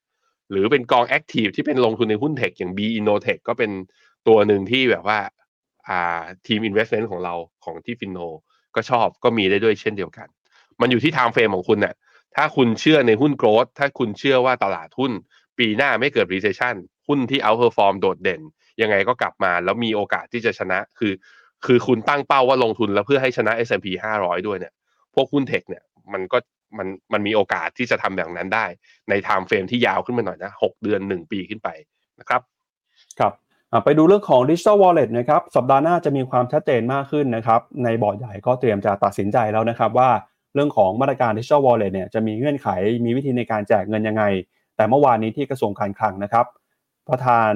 [0.51, 3.71] หรือเป็นกอง Active ที่เป็นลงทุนในหุ้นเทคอย่าง B Innotech ก็เป็น
[4.29, 5.19] ตัวหนึ่งที่แบบว่า
[5.89, 7.35] อ่าทีม investment ของเรา
[7.65, 8.19] ของที่ฟินโน
[8.75, 10.29] ก็ชอบก็มีได้ด้วยเช่นเดียวกัน
[10.81, 11.95] มันอยู่ที่ time frame ของคุณน่ะ
[12.37, 15.13] ถ้าคุณเชื่อในหุ้นโกรดถ้าคุณเชื่อว่าตลาดหุ้น
[15.59, 16.77] ปีหน้าไม่เกิด recession
[17.09, 18.41] หุ้นที่ outperform โดดเด่น
[18.83, 21.13] ยังไงก็กลับมา แล้วมีโอกาสที่จะชนะคือ
[21.67, 23.87] คือคุณตั้งเป้าว่าลงทุนแล้วเพื่อให้ชนะ S&P
[24.19, 24.73] 500 ด้วยเนี่ย
[25.15, 25.83] พวกหุ้นเทคเนี่ย
[26.13, 26.39] มันก็
[26.79, 28.67] มันมันมีโอกาสที่จะทำแบบนั้นได้
[29.11, 31.69] ใน time frame ที่ยาวขึ้นมาหน่อยนะ6เดือน1ปีขึ้นไป
[32.21, 32.41] นะครับ
[33.21, 33.33] ครับ
[33.85, 40.11] ไปดูเรื่องของ Digital Wallet นะครับ สัปดาห์หน้าจะมีความชัดเจนมากขึ้นนะครับ ในบอร์ดใหญ่ก็เตรียมจะตัดสินใจแล้วนะครับว่า
[40.55, 42.69] เรื่องของมาตรการ Digital Wallet เนี่ยจะมีเงื่อนไข
[43.05, 44.25] มีวิธีในการแจกเงินยังไง
[44.79, 46.47] แต่เมื่อวานนี้ที่กระทรวงการคลังนะครับ
[47.09, 47.53] ประธาน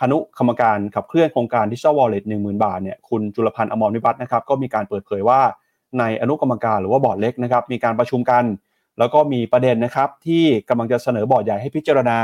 [0.00, 5.40] คณะกรรมการขับเคลื่อนโครงการ Digital Wallet 10,000บาทเนี่ยคุณจุลพันธ์อมรวิวัฒน์นะครับก็มีการเปิดเผยว่า
[5.98, 8.44] ในอนุกรรมการหรือว่าบอร์ดเล็กนะครับมีการประชุมกัน
[8.98, 12.18] แล้วก็มีประเด็นนะครับที่กำลังจะเสนอบอร์ดใหญ่ให้พิจารณา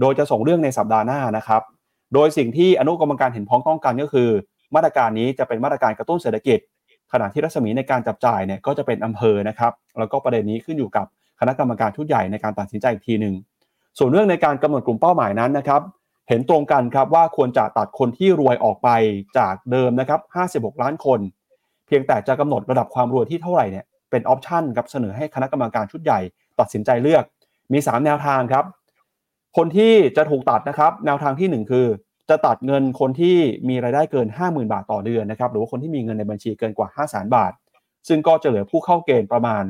[0.00, 1.62] โดยจะส่งเรื่องในสัปดาห์หน้านะครับ
[2.14, 4.30] โดยสิ่งที่อนุกรรมการเห็นพ้องต้องกันก็คือ
[4.74, 6.58] มาตรการนี้จะเป็นมาตรการกระตุ้นเศรษฐกิจ
[7.12, 11.06] ขณะที่รัศมีในการจับจ่ายเนี่ยก็จะเป็นอำเภอนะครับ แล้วก็ประเด็นนี้ขึ้นอยู่กับ
[11.40, 13.34] คณะกรรมการชุดใหญ่ในการตัดสินใจอีกทีหนึ่ง
[13.98, 15.82] ส่วนเรื่องในการกำหนดกลุ่มเป้าหมายนั้นนะครับ
[16.28, 18.88] เห็นตรงกันครับว่าควรจะตัดคนที่รวยออกไป
[19.38, 20.20] จากเดิมนะครับ
[20.72, 21.20] 56 ล้านคน
[21.86, 26.20] เพียงแต่จะกำหนดระดับความรวยที่เท่าไหร่เนี่ยเป็นออปชันครับเสนอให้คณะกรรมการชุดใหญ่
[26.60, 27.24] ตัดสินใจเลือก
[27.72, 28.64] มี 3 แนวทางครับ
[29.56, 31.86] คนที่จะถูกตัดนะครับ แนวทางที่ 1 คือ
[32.30, 33.36] จะตัดเงินคนที่
[33.68, 37.52] มีรายได้เกิน 50,000 บาทต่อเดือนนะครับ หรือว่าคนที่มีเงินในบัญชีเกินกว่า 5 0 0 0 0 0 บาท
[38.08, 39.64] ซึ่งก็จะเหลือผู้เข้าเกณฑ์ประมาณ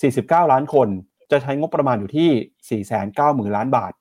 [0.00, 0.88] 49 ล้านคน
[1.32, 2.82] จะใช้งบประมาณอยู่ที่
[3.14, 3.92] 490,000 ล้านบาท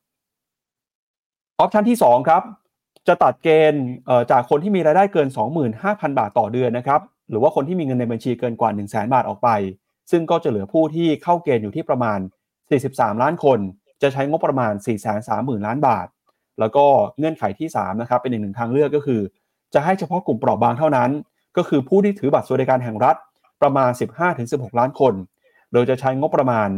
[1.60, 2.44] ออปชันที่ 2 ครับ
[3.08, 3.84] จะตัดเกณฑ์
[4.32, 5.28] จากคนที่มีรายได้เกิน
[5.74, 9.50] 25,000 บาทต่อเดือนนะครับ หรือว่าคนที่มีเงินในบัญชีเกินกว่า 1 0 0 0 0 0 บาทออกไป
[10.12, 12.20] ซึ่งก็จะเหลือผู้ที่เข้าเกณฑ์อยู่ที่ประมาณ
[12.70, 13.60] 43 ล้านคน
[14.02, 14.74] จะใช้งบประมาณ
[15.20, 16.08] 430,000 ล้านบาท
[16.60, 16.86] แล้วก็
[17.18, 19.22] เงื่อนไขที่3นะครับ เป็นอีกหนึ่งทางเลือกก็คือ
[19.74, 21.10] จะให้เฉพาะกลุ่มเปราะบางเท่านั้น
[21.58, 23.16] ก็คือผู้ที่ถือบัตรสวัสดิการแห่งรัฐ
[23.62, 23.92] ประมาณ
[24.36, 25.14] 15-16 ล้านคน
[25.74, 26.70] โดยจะใช้งบประมาณ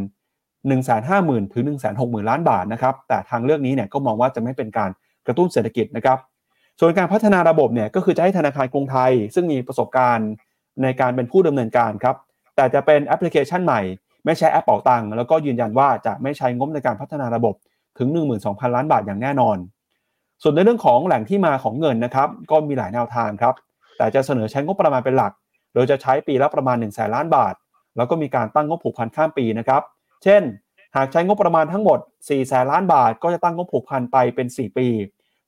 [0.69, 1.63] 150,000 ถึง
[1.97, 4.89] 160,000 ล้านบาทนะครับ แต่ทางเลือกนี้เนี่ยก็มองว่าจะไม่เป็นการ
[5.27, 6.17] กระตุ้นเศรษฐกิจนะครับ
[6.79, 10.29] ส่วนการพัฒนาระบบเนี่ยก็คือจะให้ธนาคารกรุงไทย ซึ่งมีประสบการณ์
[10.83, 12.15] ในการเป็นผู้ดำเนินการครับ
[12.55, 13.81] แต่จะเป็นแอปพลิเคชันใหม่
[14.25, 17.55] ไม่ใช้แอปเป๋าตังค์แล้วก็ยืนยันว่าจะไม่ใช้งบในการพัฒนาระบบ
[17.97, 18.07] ถึง
[18.41, 19.57] 12,000 ล้านบาทอย่างแน่นอน
[20.43, 23.55] ส่วนในเรื่องของแหล่งที่มาของเงินนะครับ ก็มีหลายแนวทางครับ
[23.97, 25.31] แต่จะเสนอใช้งบประมาณเป็นหลัก
[25.73, 27.53] โดยจะใช้ปีละประมาณ1 0 0 0 0ล้านบาท
[27.97, 29.81] แล้วก็มีการตั้งงบผูกพันข้ามปีนะครับ
[30.23, 30.43] เช่น
[30.95, 34.87] หากใช้งบประมาณทั้งหมด4แสนล้านบาท ก็จะตั้งงบผูกพันไปเป็น 4 ปี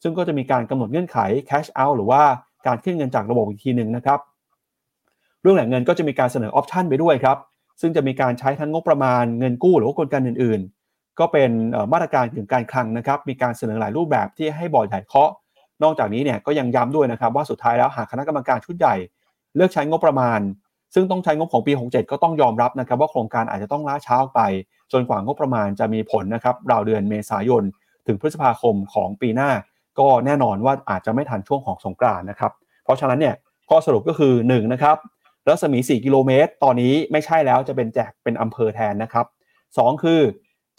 [0.04, 1.18] ซึ่งก็จะมีการกำหนดเงื่อนไข
[1.50, 2.22] cash out หรือว่า
[2.68, 4.20] การขึ้นเงินจากระบบอีกทีหนึ่งนะครับ
[5.42, 7.38] เรื่องแหล่งเงินก็จะมีการเสนอออปชันไปด้วยครับ
[7.82, 11.50] ซึ่งจะมีการใช้ทั้งงบประมาณเงินกู้หรือว่ากลไกอื่น ๆ ก็เป็น
[11.94, 15.32] มาตรการถึงการคลังนะครับ มีการเสนอหลายรูปแบบที่ให้บอร์ดใหญ่เคาะ
[15.84, 18.96] นอกจากนี้เนี่ยก็ยังย้ำด้วยนะครับว่าสุดท้ายแล้วหากคณะกรรมการชุดใหญ่
[19.56, 20.40] เลือกใช้งบประมาณ
[20.96, 24.42] ซึ่งต้องใช้งบของปี 67 ก็ต้องยอมรับนะครับว่าโครงการอาจจะต้องล้าช้าไป
[24.92, 27.64] จนกว่างบประมาณจะมีผลนะครับราวเดือนเมษายน
[28.08, 29.52] ถึงพฤษภาคมของปีหน้า
[30.00, 32.52] ก็แน่นอนว่าอาจจะไม่ทันช่วงของสงกรานต์นะครับ
[32.84, 33.36] เพราะฉะนั้นเนี่ย
[33.70, 34.98] ข้อสรุปก็คือ1นะครับ
[35.48, 39.26] รัศมี 4 กิโลเมตร ตอนนี้ไม่ใช่แล้วจะเป็นแจกเป็นอำเภอแทนนะครับ
[39.64, 40.22] 2 คือ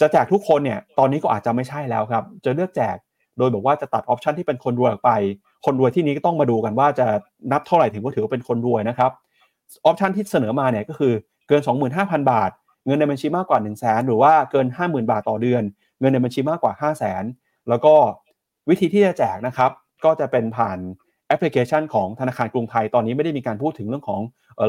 [0.01, 2.97] จะแจกทุกคนเนี่ยตอนนี้ก็อาจจะไม่ใช่แล้วครับ จะเลือกแจก
[3.39, 5.13] โดยบอกว่าจะตัด option ที่เป็นคนรวยออกไป
[5.65, 7.07] คนรวยที่นี้ก็ต้องมาดูกันว่าจะ
[7.53, 9.11] นับเท่าไหร่ถึงว่าถือว่าเป็นคนรวยนะครับ
[9.85, 11.13] option ที่เสนอมาเนี่ยก็คือ
[11.49, 11.63] เกิน
[11.97, 12.51] 25,000 บาท
[12.87, 15.63] เงินในบัญชีมากกว่า 1 0 0 0 0แสนหรือว่าเกิน 50,000 บาทต่อเดือน
[16.01, 17.25] เงินในบัญชีมากกว่า 5 0 0 0 0น
[17.69, 17.95] แล้วก็
[18.69, 19.71] วิธีที่จะแจกนะครับ
[20.05, 20.79] ก็จะเป็นผ่าน
[21.29, 24.21] แอปพลิเคชันของธนาคารกรุงไทย ตอนนี้ไม่ได้มีการพูดถึงเรื่องของ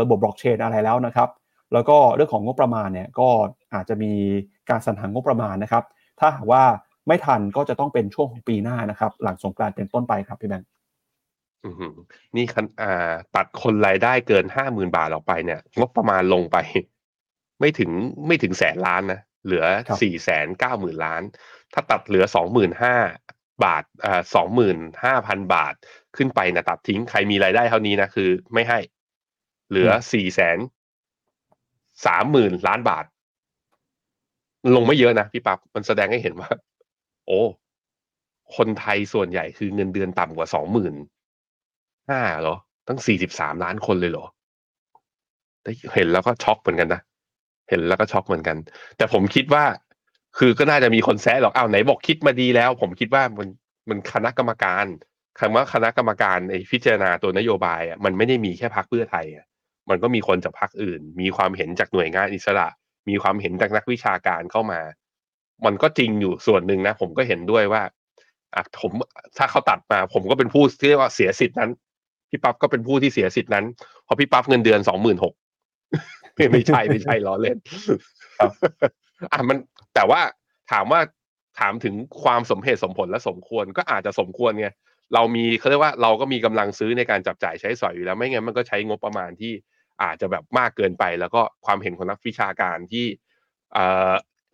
[0.02, 1.30] ระบบบล็อกเชนอะไรแล้วนะครับ
[1.74, 3.30] แล้วก็เรื่องของงบประมาณเนี่ยก็
[3.74, 4.14] อาจจะมี
[4.70, 5.84] การสรรหางบประมาณนะครับ
[6.20, 6.64] ถ้าหากว่า
[7.08, 10.68] ไม่ทันก็จะต้องเป็นช่วงของปีหน้านะครับ หลังสงกรานต์เป็นต้นไปครับพี่แบงค์
[12.36, 16.58] นี่คัน อ่า ตัดคนรายได้เกินห้าหมื่นบาทออกไปเนี่ย งบประมาณลงไป
[17.60, 17.92] ไม่ถึง
[18.28, 19.66] ไม่ถึงแสนล้านนะ เหลือ
[20.02, 21.22] สี่แสนเก้าหมื่นล้าน
[21.74, 22.96] ถ้าตัดเหลือสองหมื่นห้า
[23.66, 25.74] บาท อ่าสองหมื่นห้าพันบาท
[26.16, 28.80] ขึ้นไปนะตัดทิ้ง ใครมีรายได้เท่านี้นะ คือไม่ให้
[29.70, 30.58] เหลือสี่แสน
[32.06, 33.06] สามหมื่นล้านบาท
[34.76, 36.50] ลงไม่เยอะนะพี่ปับ๊บ มันแสดงให้เห็น ว่า
[37.26, 37.42] โอ้
[38.56, 40.66] คนไทยส่วนใหญ่ คือเงินเดือนต่ำกว่าสอง
[42.10, 44.26] ห้าเหรอ ตั้งสี่สิบสามล้านคนเลยเหรอ
[45.96, 47.02] เห็นแล้วก็ช็อกเหมือนกันนะ
[47.70, 48.58] เห็นแล้วก็ช็อกเหมือนกัน
[48.98, 49.64] แต่ผมคิดว่า
[50.38, 53.48] คือก็น่าจะมีคนแซะหรอกอ้าวไหนบอกคิดมาดีแล้ว ผมคิดว่ามัน
[53.90, 54.86] มันคณะกรรมการ
[55.40, 59.46] คำว่าคณะกรรมการไอ้พิจารณาตัวนโยบายอะมันไม่ได้มีแค่พักเพื่อไทยอะ
[59.90, 62.68] มันก็มีคนจากพักอื่น มีความเห็นจากหน่วยงานอิสระ
[63.10, 64.82] มีความเห็นจากนักวิชาการเข้ามา
[65.66, 67.82] มันก็จริงอยู่ส่วนหนึ่งนะ ผมก็เห็นด้วยว่า
[68.56, 68.92] อะผม
[69.38, 71.72] ถ้าเขาตัดมา ผมก็เป็นผู้ที่เรียกว่าเสียสิทธินั้น
[72.30, 73.66] พี่ปั๊บก็เป็นผู้ที่เสียสิทธินั้น
[74.04, 75.34] เพราะพี่ปั๊บเงินเดือนสองหมื่นหก
[76.52, 77.58] ไม่ใช่ไม่ใช่ล้อเล่น
[78.40, 78.52] ครับ
[79.32, 79.58] อะมัน
[79.96, 80.22] แต่ว่า
[80.72, 81.02] ถามว่า
[81.60, 84.68] ถามถึงความสมเหตุสมผลและสมควรก็อาจจะสมควรไง
[85.14, 89.54] เรามีเขาเรียกว่าเราก็มีกำลังซื้อในการจับจ่ายใช้สอยอยู่แล้วไม่งั้นมันก็ใช้งบประมาณที่
[90.04, 93.06] อาจจะแบบมากเกินไป แล้วก็ความเห็นของนักวิชาการที่
[93.78, 93.86] อ่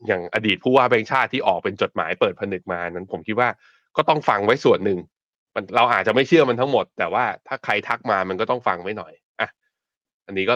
[0.08, 3.50] อย่างอดีตผู้ว่าแบงค์ชาติที่ออกเป็นจดหมายเปิดผนึกมานั้น ผมคิดว่า
[3.98, 5.00] ก็ต้องฟังไว้ส่วนหนึ่ง
[5.56, 9.50] มันเราอาจจะไม่เชื่อมันทั้งหมด แต่ว่าถ้าใครทักมามันก็ต้องฟังไว้หน่อยอะ
[10.26, 10.56] อันนี้ก็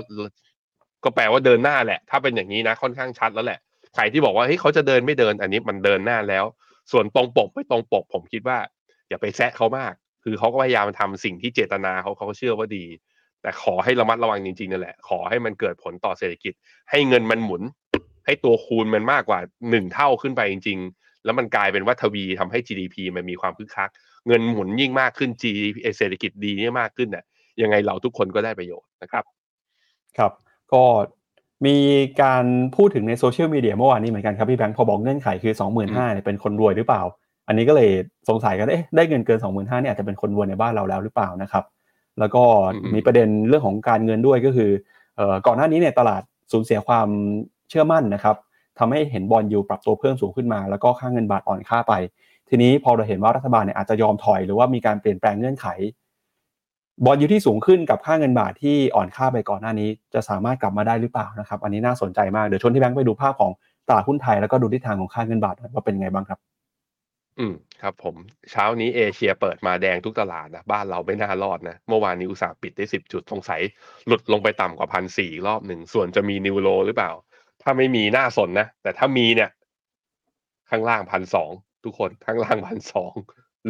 [1.03, 3.59] ก็แปลว่าเดินหน้าแหละ ถ้าเป็นอย่างนี้นะค่อนข้างชัดแล้วแหละ
[3.95, 6.45] ใครที่บอกว่าเฮ้ยเขาจะเดินไม่เดิน อันนี้มันเดินหน้าแล้ว
[6.91, 8.57] ส่วนตรงปกไม่ตรงปก ผมคิดว่า
[9.09, 9.93] อย่าไปแซะเขามาก
[10.23, 12.85] คือเขาก็พยายามทำสิ่งที่เจตนาเขาเขาเชื่อว่าดี
[13.41, 16.53] แต่ขอให้ระมัดระวังจริงๆนั่นแหละ ขอให้มันเกิดผลต่อเศรษฐกิจ
[16.89, 17.61] ให้เงินมันหมุน
[18.25, 19.39] ให้ตัวคูณมันมากกว่า
[19.69, 23.89] หนึ่งเท่าขึ้นไปจริง ๆ แล้วมันกลายเป็นว่าทวีทำให้ GDP มันมีความคึกคัก
[24.27, 27.23] เงินหมุนยิ่งมากขึ้น GDP เศรษฐกิจดีนี่มากขึ้นเนี่ย
[27.61, 29.23] ยังไงเราทุกคนก็ได้ประโยชน์นะครับ
[30.17, 30.31] ครับ
[30.73, 30.83] ก็
[31.65, 31.77] มี
[32.21, 37.01] การพูดถึงในโซเชียลมีเดียเมื่อวานนี้เหมือนกันครับพี่แบงค์พอบอกเงื่อนไขคือ 25,000เนี่ยเป็นคนรวยหรือเปล่า
[37.47, 37.89] อันนี้ก็เลย
[38.29, 41.63] สงสัยกันเอ๊ะได้เงินเกิน 25,000เนี่ยอาจจะเป็นคนรวยในบ้านเราแล้วหรือเปล่านะครับ
[42.19, 42.43] แล้วก็
[42.93, 44.71] มีประเด็นเรื่องของการเงินด้วยก็คือ
[45.15, 46.21] เอ่อก่อนหน้านี้เนี่ยตลาด
[46.51, 47.07] สูญเสียความ
[47.69, 48.35] เชื่อมั่นนะครับ
[48.79, 51.93] ทำให้เห็นบอลยูปรับตัวเพิ่มสูงขึ้นมา แล้วก็ค่าเงินบาทอ่อนค่าไป
[52.49, 55.67] ทีนี้พอเราเห็นว่ารัฐบาลเนี่ยอาจจะยอมถอยหรือว่ามีการเปลี่ยนแปลงเงื่อนไข
[57.05, 63.51] บอลยูที่สูงขึ้นกับค่าเงินบาทที่อ่อนค่าไปก่อนหน้านี้จะสามารถกลับมาได้หรือเปล่านะครับ อันนี้น่าสนใจมากเดี๋ยวชวนที่แบงค์ไปดูภาพของ
[63.87, 66.39] ตลาดหุ้นไทยแล้วก็ดูทิศทางของค่าเงินบาทว่าเป็นไงบ้างครับ
[67.39, 68.15] อืมครับ ผม
[68.51, 73.61] เช้านี้เอเชียเปิดมาแดงทุกตลาดนะบ้านเราไม่น่ารอดนะเมื่อวานนี้อุตสาห์ปิดได้สิบจุดสงสัย
[74.07, 77.11] หลุดลงไปต่ำกว่าพันสี่รอบหนึ่งส่วนจะมีนิวโลหรือเปล่า
[77.63, 79.49] ถ้าไม่มีน่าสนนะแต่ถ้ามีเนี่ย
[80.69, 81.51] ข้างล่างพันสอง
[81.87, 83.13] ทุกคนข้างล่างพันสอง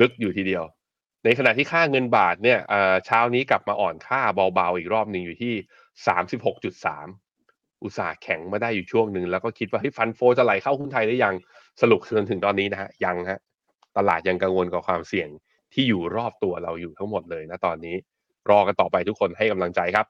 [0.02, 0.64] ลึกอยู่ทีเดียว
[1.26, 2.60] ในขณะที่ค่าเงินบาทเนี่ย
[3.06, 4.22] เช้านี้กลับมาอ่อนค่า
[4.54, 5.54] เบาๆอีกรอบหนึ่งอยู่ที่
[6.08, 7.08] สามสิบหกจุดสาม
[7.84, 11.34] อุตสาห์แข็งมาได้อยู่ช่วงหนึ่งแล้วก็คิดว่าเฮ้ฟันโฟจะไหลเข้าหุ้นไทยได้ยัง
[11.82, 13.40] สรุปจนถึงตอนนี้นะฮะยังฮะ
[13.98, 15.30] ตลาดยังกังวลกับความเสี่ยง
[15.74, 17.96] ที่อยู่รอบตัวเราอยู่ทั้งหมดเลยนะตอนนี้
[18.50, 20.06] รอกันต่อไปทุกคนให้กำลังใจครับ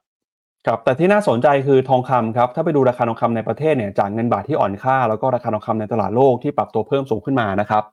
[0.66, 7.84] ครับแต่ที่น่าสนใจคือทองคำครับถ้าไปดูราคาทองคำในประเทศเนี่ยจากเงินบาทที่อ่อนค่า แล้วก็ราคาทองคำในตลาดโลกที่ปรับตัวเพิ่มสูงขึ้นมานะครับ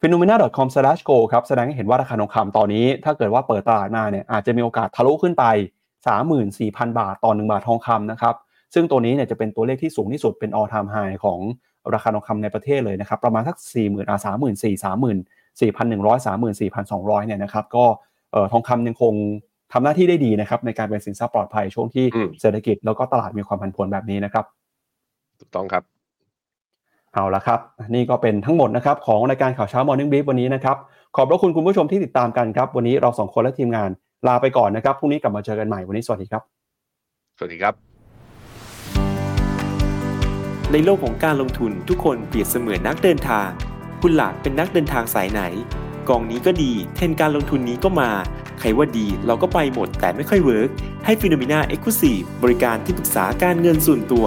[0.00, 5.44] phenomena.com/go ครับแสดงให้เห็นว่าราคาทองคำตอนนี้ ถ้าเกิดว่าเปิดตลาดมาเนี่ยอาจจะมีโอกาสทะลุขึ้นไป
[6.22, 8.34] 34,000 บาทต่อ1บาททองคำนะครับ
[8.74, 11.38] ซึ่งตัวนี้เนี่ยจะเป็นตัวเลขที่สูงที่สุดเป็น all time high ของ
[11.94, 15.16] ราคาทองคำในประเทศเลยนะครับประมาณสัก 40,000อ่า34,000
[15.58, 17.84] 34,100 34,200เนี่ยนะครับก็
[18.32, 19.14] เอ่อทองคำยังคง
[19.72, 22.04] ทำหน้าที่ได้ดีนะครับในการเป็นสินทรัพย์ปลอดภัยช่วงที่
[22.40, 24.44] เศรษฐกิจแล้วก็ตลาดมีความผันผวนแบบนี้นะครับ
[25.40, 25.99] ถูกต้องครับ
[27.14, 27.60] เอาละครับ
[27.94, 30.76] นี่ก็เป็นทั้งหมดนะครับของรายการข่าวเช้า Morning Brief วันนี้นะครับ
[31.16, 33.90] ขอบพระคุณคุณผู้ชมที่ติดตามกันครับ วันนี้เราสองคนและทีมงาน
[34.26, 36.42] ลาไปก่อนนะครับพรุ่งนี้กลับมาเจอกันใหม่วันนี้สวัสดีครับ
[37.38, 37.74] สวัสดีครับ
[40.72, 43.48] ในโลกของการลงทุนทุกคนเปรียบเสมือนนักเดินทาง
[44.02, 45.42] คุณล่ะเป็นนักเดินทางสายไหน
[46.08, 48.10] กองนี้ก็ดี เทรนด์การลงทุนนี้ก็มา
[48.60, 50.70] ใครว่าดีเราก็ไปหมดแต่ไม่ค่อย work
[51.04, 54.26] ให้ Finnomena Exclusive บริการที่ปรึกษาการเงินส่วนตัว